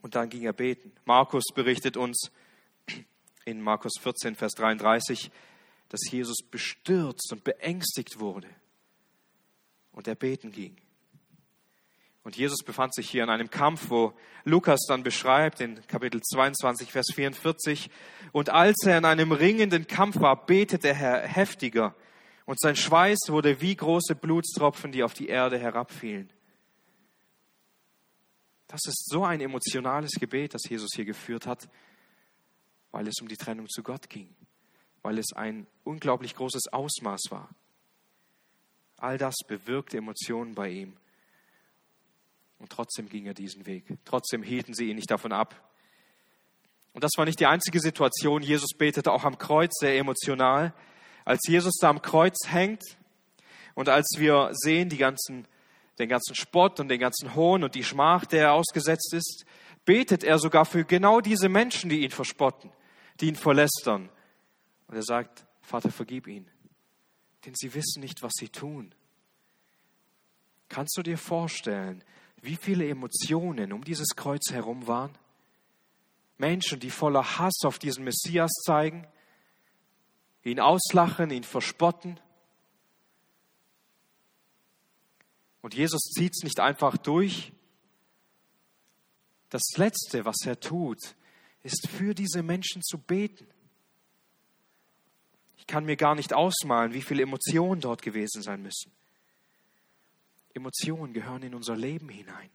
Und 0.00 0.14
dann 0.14 0.30
ging 0.30 0.44
er 0.44 0.52
beten. 0.52 0.92
Markus 1.04 1.44
berichtet 1.54 1.96
uns 1.96 2.30
in 3.44 3.60
Markus 3.60 3.94
14, 4.00 4.36
Vers 4.36 4.52
33, 4.52 5.30
dass 5.88 6.00
Jesus 6.10 6.38
bestürzt 6.50 7.32
und 7.32 7.44
beängstigt 7.44 8.20
wurde 8.20 8.48
und 9.92 10.06
er 10.06 10.14
beten 10.14 10.52
ging. 10.52 10.76
Und 12.28 12.36
Jesus 12.36 12.62
befand 12.62 12.94
sich 12.94 13.08
hier 13.08 13.22
in 13.22 13.30
einem 13.30 13.48
Kampf, 13.48 13.88
wo 13.88 14.12
Lukas 14.44 14.80
dann 14.86 15.02
beschreibt, 15.02 15.62
in 15.62 15.80
Kapitel 15.86 16.20
22, 16.20 16.92
Vers 16.92 17.06
44, 17.14 17.88
und 18.32 18.50
als 18.50 18.84
er 18.84 18.98
in 18.98 19.06
einem 19.06 19.32
ringenden 19.32 19.86
Kampf 19.86 20.20
war, 20.20 20.44
betete 20.44 20.88
er 20.88 21.26
heftiger, 21.26 21.94
und 22.44 22.60
sein 22.60 22.76
Schweiß 22.76 23.28
wurde 23.28 23.62
wie 23.62 23.74
große 23.74 24.14
Blutstropfen, 24.14 24.92
die 24.92 25.04
auf 25.04 25.14
die 25.14 25.28
Erde 25.28 25.58
herabfielen. 25.58 26.30
Das 28.66 28.82
ist 28.86 29.08
so 29.08 29.24
ein 29.24 29.40
emotionales 29.40 30.10
Gebet, 30.20 30.52
das 30.52 30.68
Jesus 30.68 30.90
hier 30.94 31.06
geführt 31.06 31.46
hat, 31.46 31.66
weil 32.90 33.08
es 33.08 33.22
um 33.22 33.28
die 33.28 33.38
Trennung 33.38 33.70
zu 33.70 33.82
Gott 33.82 34.10
ging, 34.10 34.28
weil 35.00 35.16
es 35.16 35.32
ein 35.32 35.66
unglaublich 35.82 36.34
großes 36.34 36.74
Ausmaß 36.74 37.22
war. 37.30 37.48
All 38.98 39.16
das 39.16 39.36
bewirkte 39.46 39.96
Emotionen 39.96 40.54
bei 40.54 40.68
ihm. 40.68 40.92
Und 42.58 42.70
trotzdem 42.70 43.08
ging 43.08 43.26
er 43.26 43.34
diesen 43.34 43.66
Weg. 43.66 43.84
Trotzdem 44.04 44.42
hielten 44.42 44.74
sie 44.74 44.90
ihn 44.90 44.96
nicht 44.96 45.10
davon 45.10 45.32
ab. 45.32 45.68
Und 46.92 47.04
das 47.04 47.12
war 47.16 47.24
nicht 47.24 47.38
die 47.38 47.46
einzige 47.46 47.80
Situation. 47.80 48.42
Jesus 48.42 48.70
betete 48.76 49.12
auch 49.12 49.24
am 49.24 49.38
Kreuz 49.38 49.72
sehr 49.78 49.96
emotional. 49.96 50.74
Als 51.24 51.40
Jesus 51.46 51.74
da 51.80 51.90
am 51.90 52.02
Kreuz 52.02 52.36
hängt 52.48 52.82
und 53.74 53.88
als 53.88 54.06
wir 54.16 54.50
sehen 54.52 54.88
die 54.88 54.96
ganzen, 54.96 55.46
den 55.98 56.08
ganzen 56.08 56.34
Spott 56.34 56.80
und 56.80 56.88
den 56.88 56.98
ganzen 56.98 57.34
Hohn 57.34 57.62
und 57.62 57.74
die 57.74 57.84
Schmach, 57.84 58.24
der 58.24 58.46
er 58.46 58.52
ausgesetzt 58.54 59.12
ist, 59.14 59.44
betet 59.84 60.24
er 60.24 60.38
sogar 60.38 60.64
für 60.64 60.84
genau 60.84 61.20
diese 61.20 61.48
Menschen, 61.48 61.88
die 61.88 62.02
ihn 62.02 62.10
verspotten, 62.10 62.72
die 63.20 63.28
ihn 63.28 63.36
verlästern. 63.36 64.08
Und 64.88 64.96
er 64.96 65.02
sagt, 65.02 65.46
Vater, 65.62 65.90
vergib 65.90 66.26
ihnen, 66.26 66.50
denn 67.44 67.54
sie 67.54 67.72
wissen 67.74 68.00
nicht, 68.00 68.22
was 68.22 68.32
sie 68.34 68.48
tun. 68.48 68.94
Kannst 70.68 70.96
du 70.96 71.02
dir 71.02 71.18
vorstellen, 71.18 72.02
wie 72.42 72.56
viele 72.56 72.88
Emotionen 72.88 73.72
um 73.72 73.84
dieses 73.84 74.14
Kreuz 74.14 74.50
herum 74.50 74.86
waren? 74.86 75.16
Menschen, 76.38 76.78
die 76.78 76.90
voller 76.90 77.38
Hass 77.38 77.64
auf 77.64 77.78
diesen 77.78 78.04
Messias 78.04 78.50
zeigen, 78.64 79.06
ihn 80.44 80.60
auslachen, 80.60 81.30
ihn 81.30 81.44
verspotten. 81.44 82.20
Und 85.60 85.74
Jesus 85.74 86.00
zieht 86.14 86.32
es 86.36 86.44
nicht 86.44 86.60
einfach 86.60 86.96
durch. 86.96 87.52
Das 89.50 89.62
Letzte, 89.76 90.24
was 90.24 90.36
er 90.44 90.60
tut, 90.60 91.16
ist 91.62 91.88
für 91.88 92.14
diese 92.14 92.42
Menschen 92.42 92.82
zu 92.82 92.98
beten. 92.98 93.46
Ich 95.56 95.66
kann 95.66 95.84
mir 95.84 95.96
gar 95.96 96.14
nicht 96.14 96.32
ausmalen, 96.32 96.92
wie 96.92 97.02
viele 97.02 97.24
Emotionen 97.24 97.80
dort 97.80 98.00
gewesen 98.00 98.42
sein 98.42 98.62
müssen. 98.62 98.92
Emotionen 100.54 101.12
gehören 101.12 101.42
in 101.42 101.54
unser 101.54 101.76
Leben 101.76 102.08
hinein. 102.08 102.50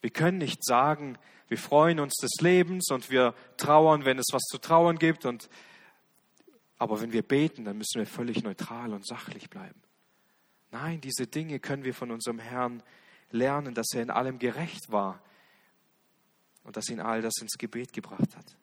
Wir 0.00 0.10
können 0.10 0.38
nicht 0.38 0.64
sagen, 0.64 1.18
wir 1.48 1.58
freuen 1.58 2.00
uns 2.00 2.14
des 2.14 2.40
Lebens 2.40 2.90
und 2.90 3.10
wir 3.10 3.34
trauern, 3.56 4.04
wenn 4.04 4.18
es 4.18 4.28
was 4.32 4.42
zu 4.42 4.58
trauern 4.58 4.98
gibt. 4.98 5.26
Und, 5.26 5.50
aber 6.78 7.00
wenn 7.00 7.12
wir 7.12 7.22
beten, 7.22 7.64
dann 7.64 7.76
müssen 7.76 7.98
wir 7.98 8.06
völlig 8.06 8.42
neutral 8.42 8.92
und 8.92 9.06
sachlich 9.06 9.50
bleiben. 9.50 9.80
Nein, 10.70 11.00
diese 11.00 11.26
Dinge 11.26 11.58
können 11.58 11.84
wir 11.84 11.94
von 11.94 12.10
unserem 12.10 12.38
Herrn 12.38 12.82
lernen, 13.30 13.74
dass 13.74 13.88
er 13.92 14.02
in 14.02 14.10
allem 14.10 14.38
gerecht 14.38 14.90
war 14.90 15.20
und 16.62 16.76
dass 16.76 16.88
ihn 16.88 17.00
all 17.00 17.22
das 17.22 17.38
ins 17.40 17.58
Gebet 17.58 17.92
gebracht 17.92 18.36
hat. 18.36 18.56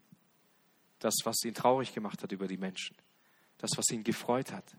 Das, 1.00 1.16
was 1.26 1.43
ihn 1.43 1.54
traurig 1.54 1.93
gemacht 1.93 2.24
hat 2.24 2.32
über 2.32 2.48
die 2.48 2.58
Menschen. 2.58 2.95
Das, 3.58 3.72
was 3.76 3.89
ihn 3.91 4.04
gefreut 4.04 4.52
hat. 4.52 4.76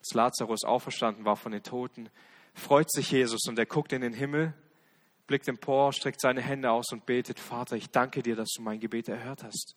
Als 0.00 0.14
Lazarus 0.14 0.64
auferstanden 0.64 1.24
war 1.24 1.36
von 1.36 1.52
den 1.52 1.62
Toten, 1.62 2.10
freut 2.54 2.90
sich 2.90 3.10
Jesus 3.10 3.46
und 3.48 3.58
er 3.58 3.66
guckt 3.66 3.92
in 3.92 4.00
den 4.00 4.14
Himmel, 4.14 4.54
blickt 5.26 5.46
empor, 5.46 5.92
streckt 5.92 6.20
seine 6.20 6.40
Hände 6.40 6.70
aus 6.70 6.90
und 6.92 7.06
betet, 7.06 7.38
Vater, 7.38 7.76
ich 7.76 7.90
danke 7.90 8.22
dir, 8.22 8.34
dass 8.34 8.48
du 8.56 8.62
mein 8.62 8.80
Gebet 8.80 9.08
erhört 9.08 9.44
hast. 9.44 9.76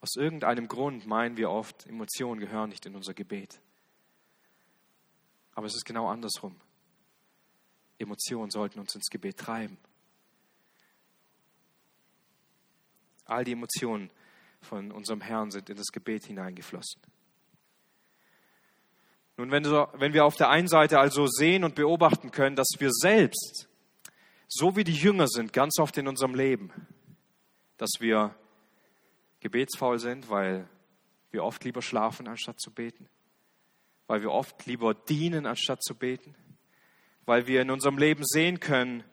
Aus 0.00 0.14
irgendeinem 0.16 0.68
Grund 0.68 1.06
meinen 1.06 1.36
wir 1.36 1.50
oft, 1.50 1.86
Emotionen 1.86 2.40
gehören 2.40 2.70
nicht 2.70 2.86
in 2.86 2.94
unser 2.94 3.14
Gebet. 3.14 3.60
Aber 5.54 5.66
es 5.66 5.74
ist 5.74 5.84
genau 5.84 6.08
andersrum. 6.08 6.56
Emotionen 7.98 8.50
sollten 8.50 8.78
uns 8.78 8.94
ins 8.94 9.08
Gebet 9.08 9.38
treiben. 9.38 9.76
All 13.24 13.44
die 13.44 13.52
Emotionen 13.52 14.10
von 14.60 14.92
unserem 14.92 15.20
Herrn 15.20 15.50
sind 15.50 15.70
in 15.70 15.76
das 15.76 15.88
Gebet 15.92 16.24
hineingeflossen. 16.24 17.00
Nun, 19.36 19.52
wenn, 19.52 19.64
wenn 19.64 20.12
wir 20.12 20.24
auf 20.24 20.34
der 20.34 20.50
einen 20.50 20.66
Seite 20.66 20.98
also 20.98 21.26
sehen 21.28 21.62
und 21.62 21.76
beobachten 21.76 22.32
können, 22.32 22.56
dass 22.56 22.68
wir 22.78 22.90
selbst, 22.90 23.68
so 24.48 24.74
wie 24.74 24.82
die 24.82 24.94
Jünger 24.94 25.28
sind, 25.28 25.52
ganz 25.52 25.78
oft 25.78 25.96
in 25.96 26.08
unserem 26.08 26.34
Leben, 26.34 26.72
dass 27.76 27.90
wir 28.00 28.34
gebetsfaul 29.40 30.00
sind, 30.00 30.28
weil 30.28 30.68
wir 31.30 31.44
oft 31.44 31.62
lieber 31.64 31.82
schlafen, 31.82 32.26
anstatt 32.26 32.60
zu 32.60 32.72
beten, 32.72 33.08
weil 34.08 34.22
wir 34.22 34.32
oft 34.32 34.66
lieber 34.66 34.94
dienen, 34.94 35.46
anstatt 35.46 35.84
zu 35.84 35.94
beten, 35.94 36.34
weil 37.24 37.46
wir 37.46 37.62
in 37.62 37.70
unserem 37.70 37.98
Leben 37.98 38.24
sehen 38.24 38.58
können, 38.58 39.04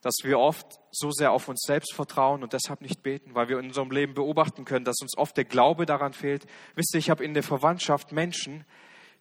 dass 0.00 0.14
wir 0.22 0.38
oft 0.38 0.80
so 0.92 1.10
sehr 1.10 1.32
auf 1.32 1.48
uns 1.48 1.62
selbst 1.66 1.94
vertrauen 1.94 2.42
und 2.42 2.52
deshalb 2.52 2.80
nicht 2.80 3.02
beten, 3.02 3.34
weil 3.34 3.48
wir 3.48 3.58
in 3.58 3.66
unserem 3.66 3.90
Leben 3.90 4.14
beobachten 4.14 4.64
können, 4.64 4.84
dass 4.84 5.00
uns 5.00 5.16
oft 5.16 5.36
der 5.36 5.44
Glaube 5.44 5.86
daran 5.86 6.12
fehlt. 6.12 6.46
Wisst 6.76 6.94
ihr, 6.94 6.98
ich 6.98 7.10
habe 7.10 7.24
in 7.24 7.34
der 7.34 7.42
Verwandtschaft 7.42 8.12
Menschen, 8.12 8.64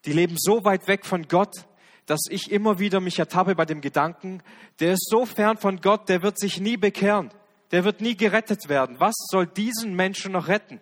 die 0.06 0.14
leben 0.14 0.36
so 0.38 0.64
weit 0.64 0.88
weg 0.88 1.06
von 1.06 1.28
Gott, 1.28 1.66
dass 2.06 2.22
ich 2.30 2.52
immer 2.52 2.80
wieder 2.80 3.00
mich 3.00 3.20
ertappe 3.20 3.56
bei 3.56 3.66
dem 3.66 3.82
Gedanken, 3.82 4.42
der 4.80 4.94
ist 4.94 5.08
so 5.10 5.26
fern 5.26 5.58
von 5.58 5.82
Gott, 5.82 6.10
der 6.10 6.22
wird 6.22 6.40
sich 6.40 6.62
nie 6.62 6.78
bekehren, 6.78 7.32
der 7.72 7.84
wird 7.84 8.00
nie 8.00 8.16
gerettet 8.16 8.70
werden. 8.70 9.00
Was 9.00 9.16
soll 9.30 9.48
diesen 9.48 9.96
Menschen 9.96 10.32
noch 10.32 10.48
retten? 10.48 10.80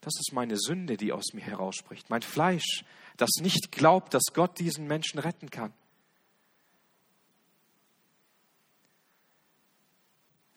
Das 0.00 0.14
ist 0.20 0.32
meine 0.32 0.56
Sünde, 0.56 0.96
die 0.96 1.12
aus 1.12 1.32
mir 1.32 1.40
herausspricht, 1.40 2.10
mein 2.10 2.22
Fleisch, 2.22 2.84
das 3.16 3.30
nicht 3.40 3.72
glaubt, 3.72 4.14
dass 4.14 4.26
Gott 4.32 4.60
diesen 4.60 4.86
Menschen 4.86 5.18
retten 5.18 5.50
kann. 5.50 5.72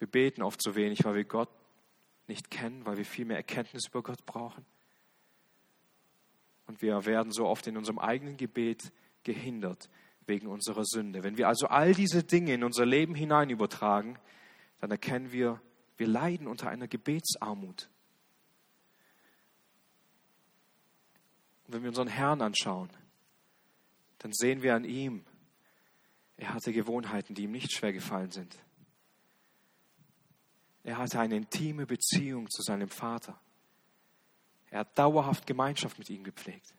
Wir 0.00 0.08
beten 0.08 0.42
oft 0.42 0.60
zu 0.62 0.74
wenig, 0.74 1.04
weil 1.04 1.14
wir 1.14 1.24
Gott 1.24 1.50
nicht 2.26 2.50
kennen, 2.50 2.86
weil 2.86 2.96
wir 2.96 3.04
viel 3.04 3.26
mehr 3.26 3.36
Erkenntnis 3.36 3.86
über 3.86 4.02
Gott 4.02 4.24
brauchen. 4.24 4.64
Und 6.66 6.80
wir 6.80 7.04
werden 7.04 7.32
so 7.32 7.46
oft 7.46 7.66
in 7.66 7.76
unserem 7.76 7.98
eigenen 7.98 8.38
Gebet 8.38 8.92
gehindert 9.24 9.90
wegen 10.26 10.46
unserer 10.46 10.84
Sünde. 10.84 11.22
Wenn 11.22 11.36
wir 11.36 11.48
also 11.48 11.66
all 11.66 11.92
diese 11.94 12.24
Dinge 12.24 12.54
in 12.54 12.64
unser 12.64 12.86
Leben 12.86 13.14
hinein 13.14 13.50
übertragen, 13.50 14.18
dann 14.80 14.90
erkennen 14.90 15.32
wir, 15.32 15.60
wir 15.98 16.06
leiden 16.06 16.46
unter 16.46 16.70
einer 16.70 16.88
Gebetsarmut. 16.88 17.90
Und 21.66 21.74
wenn 21.74 21.82
wir 21.82 21.88
unseren 21.90 22.08
Herrn 22.08 22.40
anschauen, 22.40 22.88
dann 24.18 24.32
sehen 24.32 24.62
wir 24.62 24.74
an 24.74 24.84
ihm, 24.84 25.24
er 26.38 26.54
hatte 26.54 26.72
Gewohnheiten, 26.72 27.34
die 27.34 27.42
ihm 27.42 27.52
nicht 27.52 27.72
schwer 27.72 27.92
gefallen 27.92 28.30
sind. 28.30 28.56
Er 30.82 30.98
hatte 30.98 31.20
eine 31.20 31.36
intime 31.36 31.86
Beziehung 31.86 32.48
zu 32.50 32.62
seinem 32.62 32.88
Vater. 32.88 33.38
Er 34.70 34.80
hat 34.80 34.98
dauerhaft 34.98 35.46
Gemeinschaft 35.46 35.98
mit 35.98 36.08
ihm 36.10 36.24
gepflegt. 36.24 36.74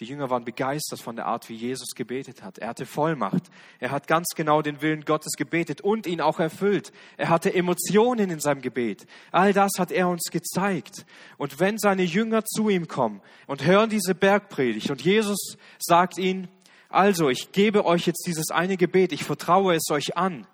Die 0.00 0.06
Jünger 0.06 0.28
waren 0.28 0.44
begeistert 0.44 1.00
von 1.00 1.14
der 1.14 1.26
Art, 1.26 1.48
wie 1.48 1.54
Jesus 1.54 1.94
gebetet 1.94 2.42
hat. 2.42 2.58
Er 2.58 2.68
hatte 2.68 2.84
Vollmacht. 2.84 3.44
Er 3.78 3.92
hat 3.92 4.08
ganz 4.08 4.26
genau 4.34 4.60
den 4.60 4.82
Willen 4.82 5.04
Gottes 5.04 5.34
gebetet 5.34 5.82
und 5.82 6.08
ihn 6.08 6.20
auch 6.20 6.40
erfüllt. 6.40 6.92
Er 7.16 7.28
hatte 7.28 7.54
Emotionen 7.54 8.28
in 8.28 8.40
seinem 8.40 8.60
Gebet. 8.60 9.06
All 9.30 9.52
das 9.52 9.72
hat 9.78 9.92
er 9.92 10.08
uns 10.08 10.30
gezeigt. 10.32 11.06
Und 11.38 11.60
wenn 11.60 11.78
seine 11.78 12.02
Jünger 12.02 12.44
zu 12.44 12.68
ihm 12.68 12.88
kommen 12.88 13.20
und 13.46 13.64
hören 13.64 13.88
diese 13.88 14.16
Bergpredigt 14.16 14.90
und 14.90 15.00
Jesus 15.00 15.56
sagt 15.78 16.18
ihnen, 16.18 16.48
also 16.88 17.28
ich 17.28 17.52
gebe 17.52 17.84
euch 17.84 18.06
jetzt 18.06 18.26
dieses 18.26 18.50
eine 18.50 18.76
Gebet, 18.76 19.12
ich 19.12 19.22
vertraue 19.22 19.76
es 19.76 19.88
euch 19.90 20.16
an, 20.16 20.44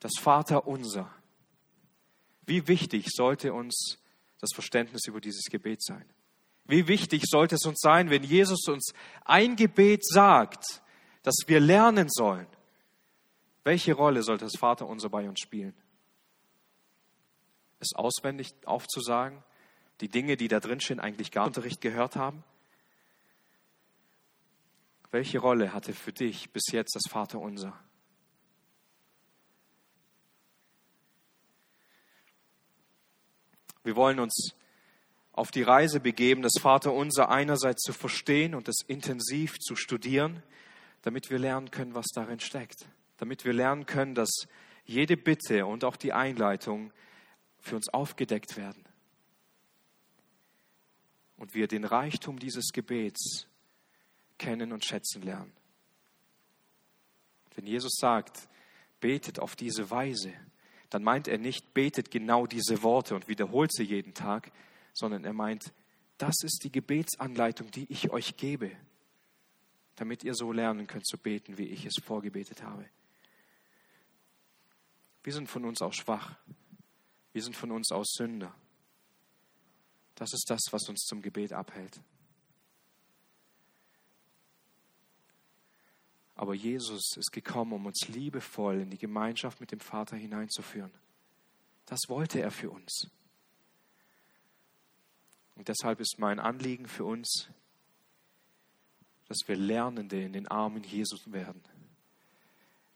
das 0.00 0.12
Vater 0.20 0.66
unser. 0.66 1.10
Wie 2.44 2.66
wichtig 2.68 3.06
sollte 3.10 3.52
uns 3.52 3.98
das 4.40 4.50
Verständnis 4.54 5.06
über 5.06 5.20
dieses 5.20 5.44
Gebet 5.44 5.82
sein? 5.82 6.04
Wie 6.64 6.88
wichtig 6.88 7.24
sollte 7.26 7.56
es 7.56 7.64
uns 7.64 7.80
sein, 7.80 8.10
wenn 8.10 8.22
Jesus 8.22 8.66
uns 8.68 8.92
ein 9.24 9.56
Gebet 9.56 10.04
sagt, 10.04 10.64
das 11.22 11.34
wir 11.46 11.60
lernen 11.60 12.08
sollen? 12.10 12.46
Welche 13.64 13.94
Rolle 13.94 14.22
sollte 14.22 14.44
das 14.44 14.58
Vater 14.58 14.86
unser 14.86 15.08
bei 15.08 15.28
uns 15.28 15.40
spielen? 15.40 15.74
Es 17.78 17.94
auswendig 17.94 18.54
aufzusagen, 18.64 19.42
die 20.00 20.08
Dinge, 20.08 20.36
die 20.36 20.48
da 20.48 20.60
drin 20.60 20.80
stehen, 20.80 21.00
eigentlich 21.00 21.30
gar 21.30 21.46
Unterricht 21.46 21.80
gehört 21.80 22.16
haben? 22.16 22.42
Welche 25.10 25.38
Rolle 25.38 25.72
hatte 25.72 25.92
für 25.92 26.12
dich 26.12 26.50
bis 26.50 26.64
jetzt 26.72 26.96
das 26.96 27.10
Vater 27.10 27.38
Wir 33.84 33.96
wollen 33.96 34.20
uns 34.20 34.54
auf 35.32 35.50
die 35.50 35.62
Reise 35.62 36.00
begeben, 36.00 36.42
das 36.42 36.60
Vaterunser 36.60 37.30
einerseits 37.30 37.82
zu 37.82 37.92
verstehen 37.92 38.54
und 38.54 38.68
es 38.68 38.82
intensiv 38.86 39.58
zu 39.58 39.76
studieren, 39.76 40.42
damit 41.02 41.30
wir 41.30 41.38
lernen 41.38 41.70
können, 41.70 41.94
was 41.94 42.06
darin 42.14 42.40
steckt. 42.40 42.86
Damit 43.16 43.44
wir 43.44 43.52
lernen 43.52 43.86
können, 43.86 44.14
dass 44.14 44.46
jede 44.84 45.16
Bitte 45.16 45.66
und 45.66 45.84
auch 45.84 45.96
die 45.96 46.12
Einleitung 46.12 46.92
für 47.60 47.76
uns 47.76 47.88
aufgedeckt 47.88 48.56
werden. 48.56 48.84
Und 51.36 51.54
wir 51.54 51.66
den 51.66 51.84
Reichtum 51.84 52.38
dieses 52.38 52.72
Gebets 52.72 53.46
kennen 54.38 54.72
und 54.72 54.84
schätzen 54.84 55.22
lernen. 55.22 55.52
Wenn 57.54 57.66
Jesus 57.66 57.96
sagt, 57.96 58.48
betet 59.00 59.38
auf 59.38 59.56
diese 59.56 59.90
Weise, 59.90 60.32
dann 60.92 61.04
meint 61.04 61.26
er 61.26 61.38
nicht, 61.38 61.72
betet 61.72 62.10
genau 62.10 62.46
diese 62.46 62.82
Worte 62.82 63.14
und 63.14 63.26
wiederholt 63.26 63.72
sie 63.72 63.84
jeden 63.84 64.12
Tag, 64.12 64.52
sondern 64.92 65.24
er 65.24 65.32
meint, 65.32 65.72
das 66.18 66.34
ist 66.44 66.64
die 66.64 66.70
Gebetsanleitung, 66.70 67.70
die 67.70 67.90
ich 67.90 68.10
euch 68.10 68.36
gebe, 68.36 68.70
damit 69.96 70.22
ihr 70.22 70.34
so 70.34 70.52
lernen 70.52 70.86
könnt 70.86 71.06
zu 71.06 71.16
beten, 71.16 71.56
wie 71.56 71.68
ich 71.68 71.86
es 71.86 71.94
vorgebetet 72.04 72.62
habe. 72.62 72.84
Wir 75.22 75.32
sind 75.32 75.48
von 75.48 75.64
uns 75.64 75.80
aus 75.80 75.96
schwach. 75.96 76.36
Wir 77.32 77.42
sind 77.42 77.56
von 77.56 77.70
uns 77.70 77.90
aus 77.90 78.12
Sünder. 78.12 78.54
Das 80.14 80.34
ist 80.34 80.50
das, 80.50 80.60
was 80.72 80.90
uns 80.90 81.06
zum 81.06 81.22
Gebet 81.22 81.54
abhält. 81.54 82.02
Aber 86.34 86.54
Jesus 86.54 87.16
ist 87.16 87.30
gekommen, 87.30 87.72
um 87.72 87.86
uns 87.86 88.08
liebevoll 88.08 88.80
in 88.80 88.90
die 88.90 88.98
Gemeinschaft 88.98 89.60
mit 89.60 89.70
dem 89.70 89.80
Vater 89.80 90.16
hineinzuführen. 90.16 90.92
Das 91.86 92.00
wollte 92.08 92.40
er 92.40 92.50
für 92.50 92.70
uns. 92.70 93.10
Und 95.56 95.68
deshalb 95.68 96.00
ist 96.00 96.18
mein 96.18 96.40
Anliegen 96.40 96.86
für 96.86 97.04
uns, 97.04 97.48
dass 99.28 99.38
wir 99.46 99.56
Lernende 99.56 100.22
in 100.22 100.32
den 100.32 100.48
Armen 100.48 100.82
Jesus 100.82 101.30
werden. 101.32 101.62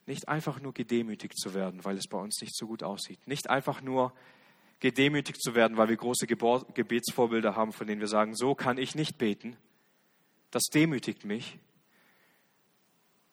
Nicht 0.06 0.28
einfach 0.28 0.60
nur 0.60 0.72
gedemütigt 0.72 1.38
zu 1.38 1.54
werden, 1.54 1.84
weil 1.84 1.96
es 1.96 2.06
bei 2.06 2.18
uns 2.18 2.40
nicht 2.40 2.56
so 2.56 2.66
gut 2.66 2.82
aussieht. 2.82 3.26
Nicht 3.26 3.50
einfach 3.50 3.82
nur 3.82 4.12
gedemütigt 4.80 5.42
zu 5.42 5.54
werden, 5.54 5.76
weil 5.76 5.88
wir 5.88 5.96
große 5.96 6.26
Gebetsvorbilder 6.26 7.56
haben, 7.56 7.72
von 7.72 7.86
denen 7.86 8.00
wir 8.00 8.08
sagen, 8.08 8.34
so 8.36 8.54
kann 8.54 8.78
ich 8.78 8.94
nicht 8.94 9.18
beten. 9.18 9.56
Das 10.50 10.64
demütigt 10.64 11.24
mich. 11.24 11.58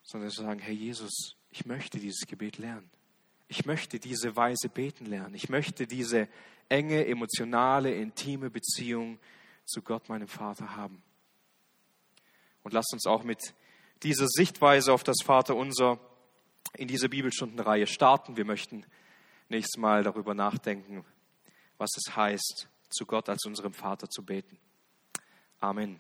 Sondern 0.04 0.30
zu 0.30 0.44
sagen, 0.44 0.60
Herr 0.60 0.74
Jesus, 0.74 1.36
ich 1.50 1.66
möchte 1.66 2.00
dieses 2.00 2.28
Gebet 2.28 2.58
lernen. 2.58 2.90
Ich 3.48 3.66
möchte 3.66 4.00
diese 4.00 4.36
Weise 4.36 4.70
beten 4.70 5.06
lernen. 5.06 5.36
Ich 5.36 5.50
möchte 5.50 5.88
diese 5.88 6.28
enge, 6.70 7.06
emotionale, 7.06 7.94
intime 7.94 8.50
Beziehung 8.50 9.20
zu 9.66 9.82
Gott, 9.82 10.10
meinem 10.10 10.28
Vater, 10.28 10.76
haben. 10.76 11.02
Und 12.64 12.74
lasst 12.74 12.94
uns 12.94 13.06
auch 13.06 13.24
mit 13.24 13.54
dieser 14.04 14.28
Sichtweise 14.28 14.94
auf 14.94 15.04
das 15.04 15.18
Vaterunser 15.24 16.00
in 16.76 16.88
diese 16.88 17.10
Bibelstundenreihe 17.10 17.88
starten. 17.88 18.38
Wir 18.38 18.46
möchten 18.46 18.86
nächstes 19.50 19.80
Mal 19.80 20.04
darüber 20.04 20.34
nachdenken, 20.34 21.06
was 21.78 21.92
es 21.98 22.16
heißt, 22.16 22.68
zu 22.90 23.06
Gott 23.06 23.30
als 23.30 23.46
unserem 23.46 23.74
Vater 23.74 24.10
zu 24.10 24.24
beten. 24.24 24.58
Amen. 25.60 26.00